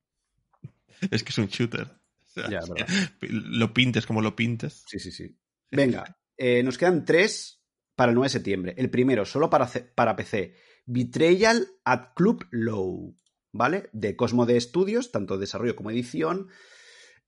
[1.10, 1.88] Es que es un shooter.
[2.34, 2.60] Sea, Ya,
[3.20, 4.84] lo pintes como lo pintes.
[4.86, 5.38] Sí, sí, sí.
[5.70, 7.62] Venga, eh, nos quedan tres
[7.94, 8.74] para el 9 de septiembre.
[8.76, 10.54] El primero, solo para, para PC,
[10.86, 13.16] Betrayal at Club Low,
[13.52, 13.90] ¿vale?
[13.92, 16.48] De Cosmo de Estudios, tanto desarrollo como edición.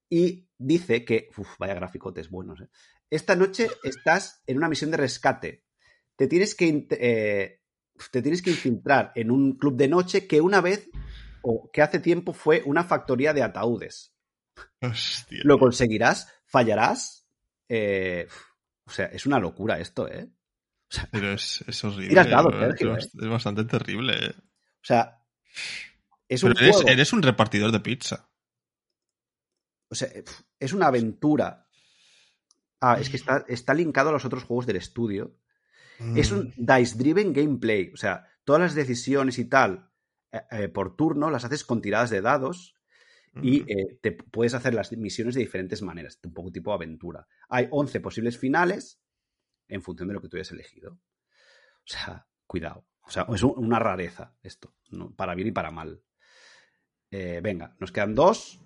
[0.09, 2.69] Y dice que, uf, vaya graficotes buenos, ¿eh?
[3.11, 5.65] Esta noche estás en una misión de rescate.
[6.17, 7.61] Te tienes que, eh,
[8.11, 10.89] te tienes que infiltrar en un club de noche que una vez,
[11.43, 14.14] o que hace tiempo fue una factoría de ataúdes.
[14.81, 15.41] Hostia.
[15.45, 16.29] ¿Lo conseguirás?
[16.47, 17.27] ¿Fallarás?
[17.69, 18.27] Eh,
[18.87, 20.29] o sea, es una locura esto, ¿eh?
[21.11, 22.15] Pero es, es horrible.
[22.25, 24.15] Dados, es, bastante terrible.
[24.27, 24.35] eh.
[24.37, 25.19] O sea,
[26.29, 26.89] es un eres, juego.
[26.89, 28.29] eres un repartidor de pizza.
[29.89, 30.09] O sea,
[30.61, 31.67] es una aventura.
[32.81, 35.37] Ah, es que está, está linkado a los otros juegos del estudio.
[36.17, 36.67] Es un Mm.
[36.79, 37.91] dice-driven gameplay.
[37.95, 39.91] O sea, todas las decisiones y tal
[40.33, 42.75] eh, eh, por turno las haces con tiradas de dados
[43.43, 47.27] y eh, te puedes hacer las misiones de diferentes maneras, un poco tipo aventura.
[47.49, 49.01] Hay 11 posibles finales
[49.69, 50.93] en función de lo que tú hayas elegido.
[50.93, 52.87] O sea, cuidado.
[53.03, 55.15] O sea, es un- una rareza esto, ¿no?
[55.15, 56.03] para bien y para mal.
[57.11, 58.61] Eh, venga, nos quedan dos.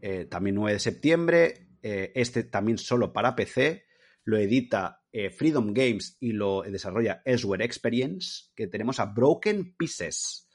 [0.00, 1.62] Eh, también 9 de septiembre.
[1.82, 3.84] Este también solo para PC.
[4.24, 5.04] Lo edita
[5.36, 8.50] Freedom Games y lo desarrolla Elsewhere Experience.
[8.56, 10.45] Que tenemos a Broken Pieces.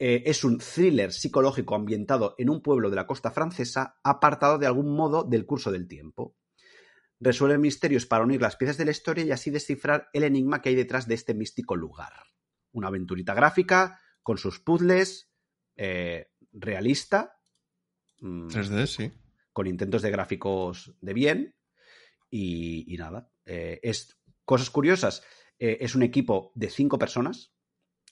[0.00, 4.66] Eh, es un thriller psicológico ambientado en un pueblo de la costa francesa, apartado de
[4.66, 6.36] algún modo del curso del tiempo.
[7.18, 10.68] Resuelve misterios para unir las piezas de la historia y así descifrar el enigma que
[10.68, 12.12] hay detrás de este místico lugar.
[12.70, 15.32] Una aventurita gráfica con sus puzzles,
[15.74, 17.40] eh, realista,
[18.20, 19.12] mm, 3D, sí.
[19.52, 21.56] con intentos de gráficos de bien
[22.30, 23.32] y, y nada.
[23.46, 25.24] Eh, es cosas curiosas.
[25.60, 27.52] es un equipo de cinco personas.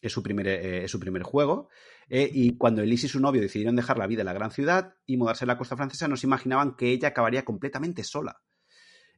[0.02, 1.68] Es su primer, eh, es su primer juego.
[2.08, 4.94] eh, y cuando Elise y su novio decidieron dejar la vida en la gran ciudad
[5.06, 8.42] y mudarse a la costa francesa, no se imaginaban que ella acabaría completamente sola.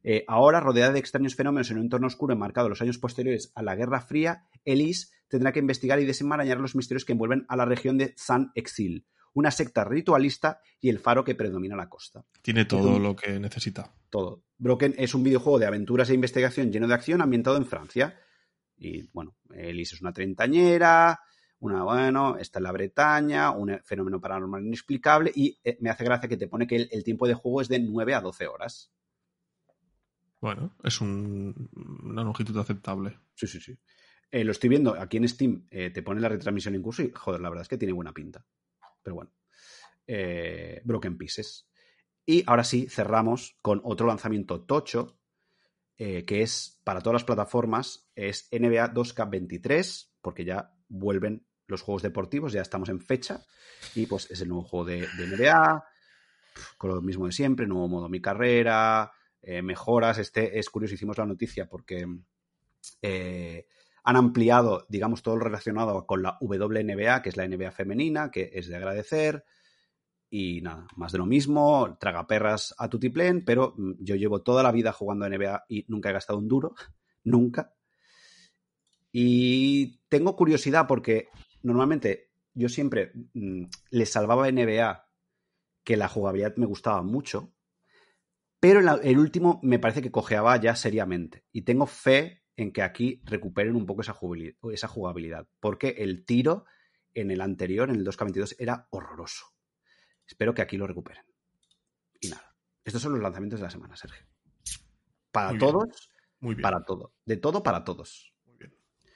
[0.03, 3.51] Eh, ahora, rodeada de extraños fenómenos en un entorno oscuro enmarcado en los años posteriores
[3.55, 7.55] a la Guerra Fría, Elise tendrá que investigar y desenmarañar los misterios que envuelven a
[7.55, 12.23] la región de Saint-Exil, una secta ritualista y el faro que predomina la costa.
[12.41, 13.93] Tiene todo lo que necesita.
[14.09, 14.43] Todo.
[14.57, 18.19] Broken es un videojuego de aventuras e investigación lleno de acción ambientado en Francia.
[18.79, 21.19] Y bueno, Elise es una treintañera,
[21.59, 26.29] una, bueno, está en la Bretaña, un fenómeno paranormal inexplicable y eh, me hace gracia
[26.29, 28.91] que te pone que el, el tiempo de juego es de 9 a 12 horas.
[30.39, 31.69] Bueno, es un-
[32.03, 33.19] una longitud aceptable.
[33.35, 33.77] Sí, sí, sí.
[34.31, 37.11] Eh, lo estoy viendo aquí en Steam, eh, te pone la retransmisión en curso y,
[37.11, 38.45] joder, la verdad es que tiene buena pinta.
[39.03, 39.31] Pero bueno.
[40.85, 41.67] Broken Pieces.
[42.25, 45.18] Y ahora sí, cerramos con otro lanzamiento tocho,
[45.99, 52.53] que es para todas las plataformas, es NBA 2K23, porque ya vuelven los juegos deportivos,
[52.53, 53.45] ya estamos en fecha,
[53.95, 55.83] y pues es el nuevo juego de, NBA,
[56.77, 59.11] con lo mismo de siempre, nuevo modo mi carrera,
[59.61, 60.19] mejoras.
[60.19, 62.07] Este es curioso, hicimos la noticia porque
[64.03, 68.51] han ampliado, digamos, todo lo relacionado con la WNBA, que es la NBA femenina, que
[68.53, 69.43] es de agradecer.
[70.29, 74.61] Y nada, más de lo mismo, traga perras a tutiplén, pero mm, yo llevo toda
[74.61, 76.75] la vida jugando a NBA y nunca he gastado un duro,
[77.23, 77.73] nunca.
[79.11, 81.29] Y tengo curiosidad porque
[81.63, 85.07] normalmente yo siempre mm, le salvaba a NBA
[85.83, 87.53] que la jugabilidad me gustaba mucho,
[88.59, 91.45] pero el último me parece que cojeaba ya seriamente.
[91.51, 96.25] Y tengo fe en que aquí recuperen un poco esa jugabilidad, esa jugabilidad porque el
[96.25, 96.65] tiro
[97.13, 99.45] en el anterior, en el 2K22, era horroroso.
[100.29, 101.23] Espero que aquí lo recuperen.
[102.21, 104.27] Y nada, estos son los lanzamientos de la semana, Sergio.
[105.31, 106.61] Para todos, Muy bien.
[106.61, 107.15] para todo.
[107.25, 108.31] De todo para todos.
[108.45, 108.73] Muy bien.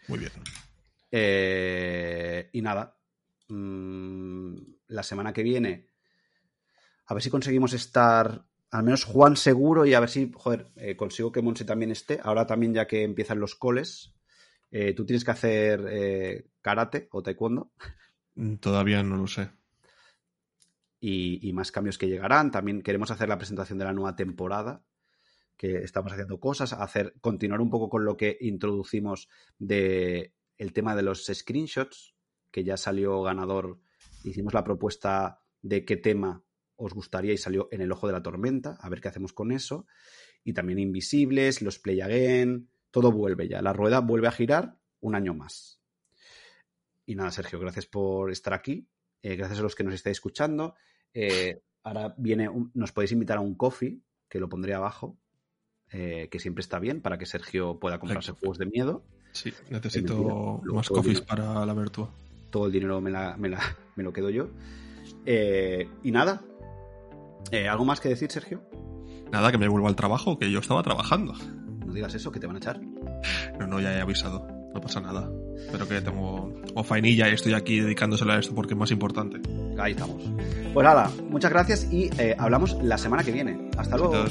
[0.08, 0.32] Muy bien.
[1.12, 2.98] Eh, y nada,
[3.48, 4.56] mm,
[4.88, 5.92] la semana que viene,
[7.06, 10.96] a ver si conseguimos estar al menos Juan seguro y a ver si, joder, eh,
[10.96, 12.20] consigo que Monse también esté.
[12.24, 14.16] Ahora también ya que empiezan los coles,
[14.72, 17.72] eh, ¿tú tienes que hacer karate o taekwondo?
[18.34, 19.52] Mm, todavía no lo sé.
[21.06, 22.50] Y, más cambios que llegarán.
[22.50, 24.86] También queremos hacer la presentación de la nueva temporada,
[25.58, 29.28] que estamos haciendo cosas, hacer, continuar un poco con lo que introducimos
[29.60, 32.16] de el tema de los screenshots,
[32.52, 33.82] que ya salió ganador.
[34.24, 36.42] Hicimos la propuesta de qué tema
[36.78, 39.52] os gustaría y salió en el ojo de la tormenta, a ver qué hacemos con
[39.52, 39.86] eso.
[40.46, 45.16] Y también Invisibles, los Play Again, todo vuelve ya, la rueda vuelve a girar un
[45.16, 45.82] año más.
[47.06, 48.88] Y nada, Sergio, gracias por estar aquí,
[49.22, 50.76] eh, gracias a los que nos estáis escuchando.
[51.14, 54.00] Eh, ahora viene, nos podéis invitar a un coffee,
[54.30, 55.18] que lo pondré abajo,
[55.92, 59.04] eh, que siempre está bien para que Sergio pueda comprarse juegos de miedo.
[59.32, 62.10] Sí, necesito más coffees para la Virtua.
[62.50, 63.12] Todo el dinero me,
[63.96, 64.50] me lo quedo yo.
[65.26, 66.44] y nada,
[67.52, 68.64] eh, ¿Algo más que decir, Sergio?
[69.32, 71.34] Nada, que me vuelvo al trabajo, que yo estaba trabajando.
[71.86, 72.82] No digas eso, que te van a echar.
[73.60, 74.48] No, no, ya he avisado.
[74.74, 75.30] No pasa nada.
[75.72, 79.40] Pero que tengo o faenilla y estoy aquí dedicándosela a esto porque es más importante.
[79.80, 80.24] Ahí estamos.
[80.74, 83.70] Pues nada, muchas gracias y eh, hablamos la semana que viene.
[83.78, 84.26] Hasta luego.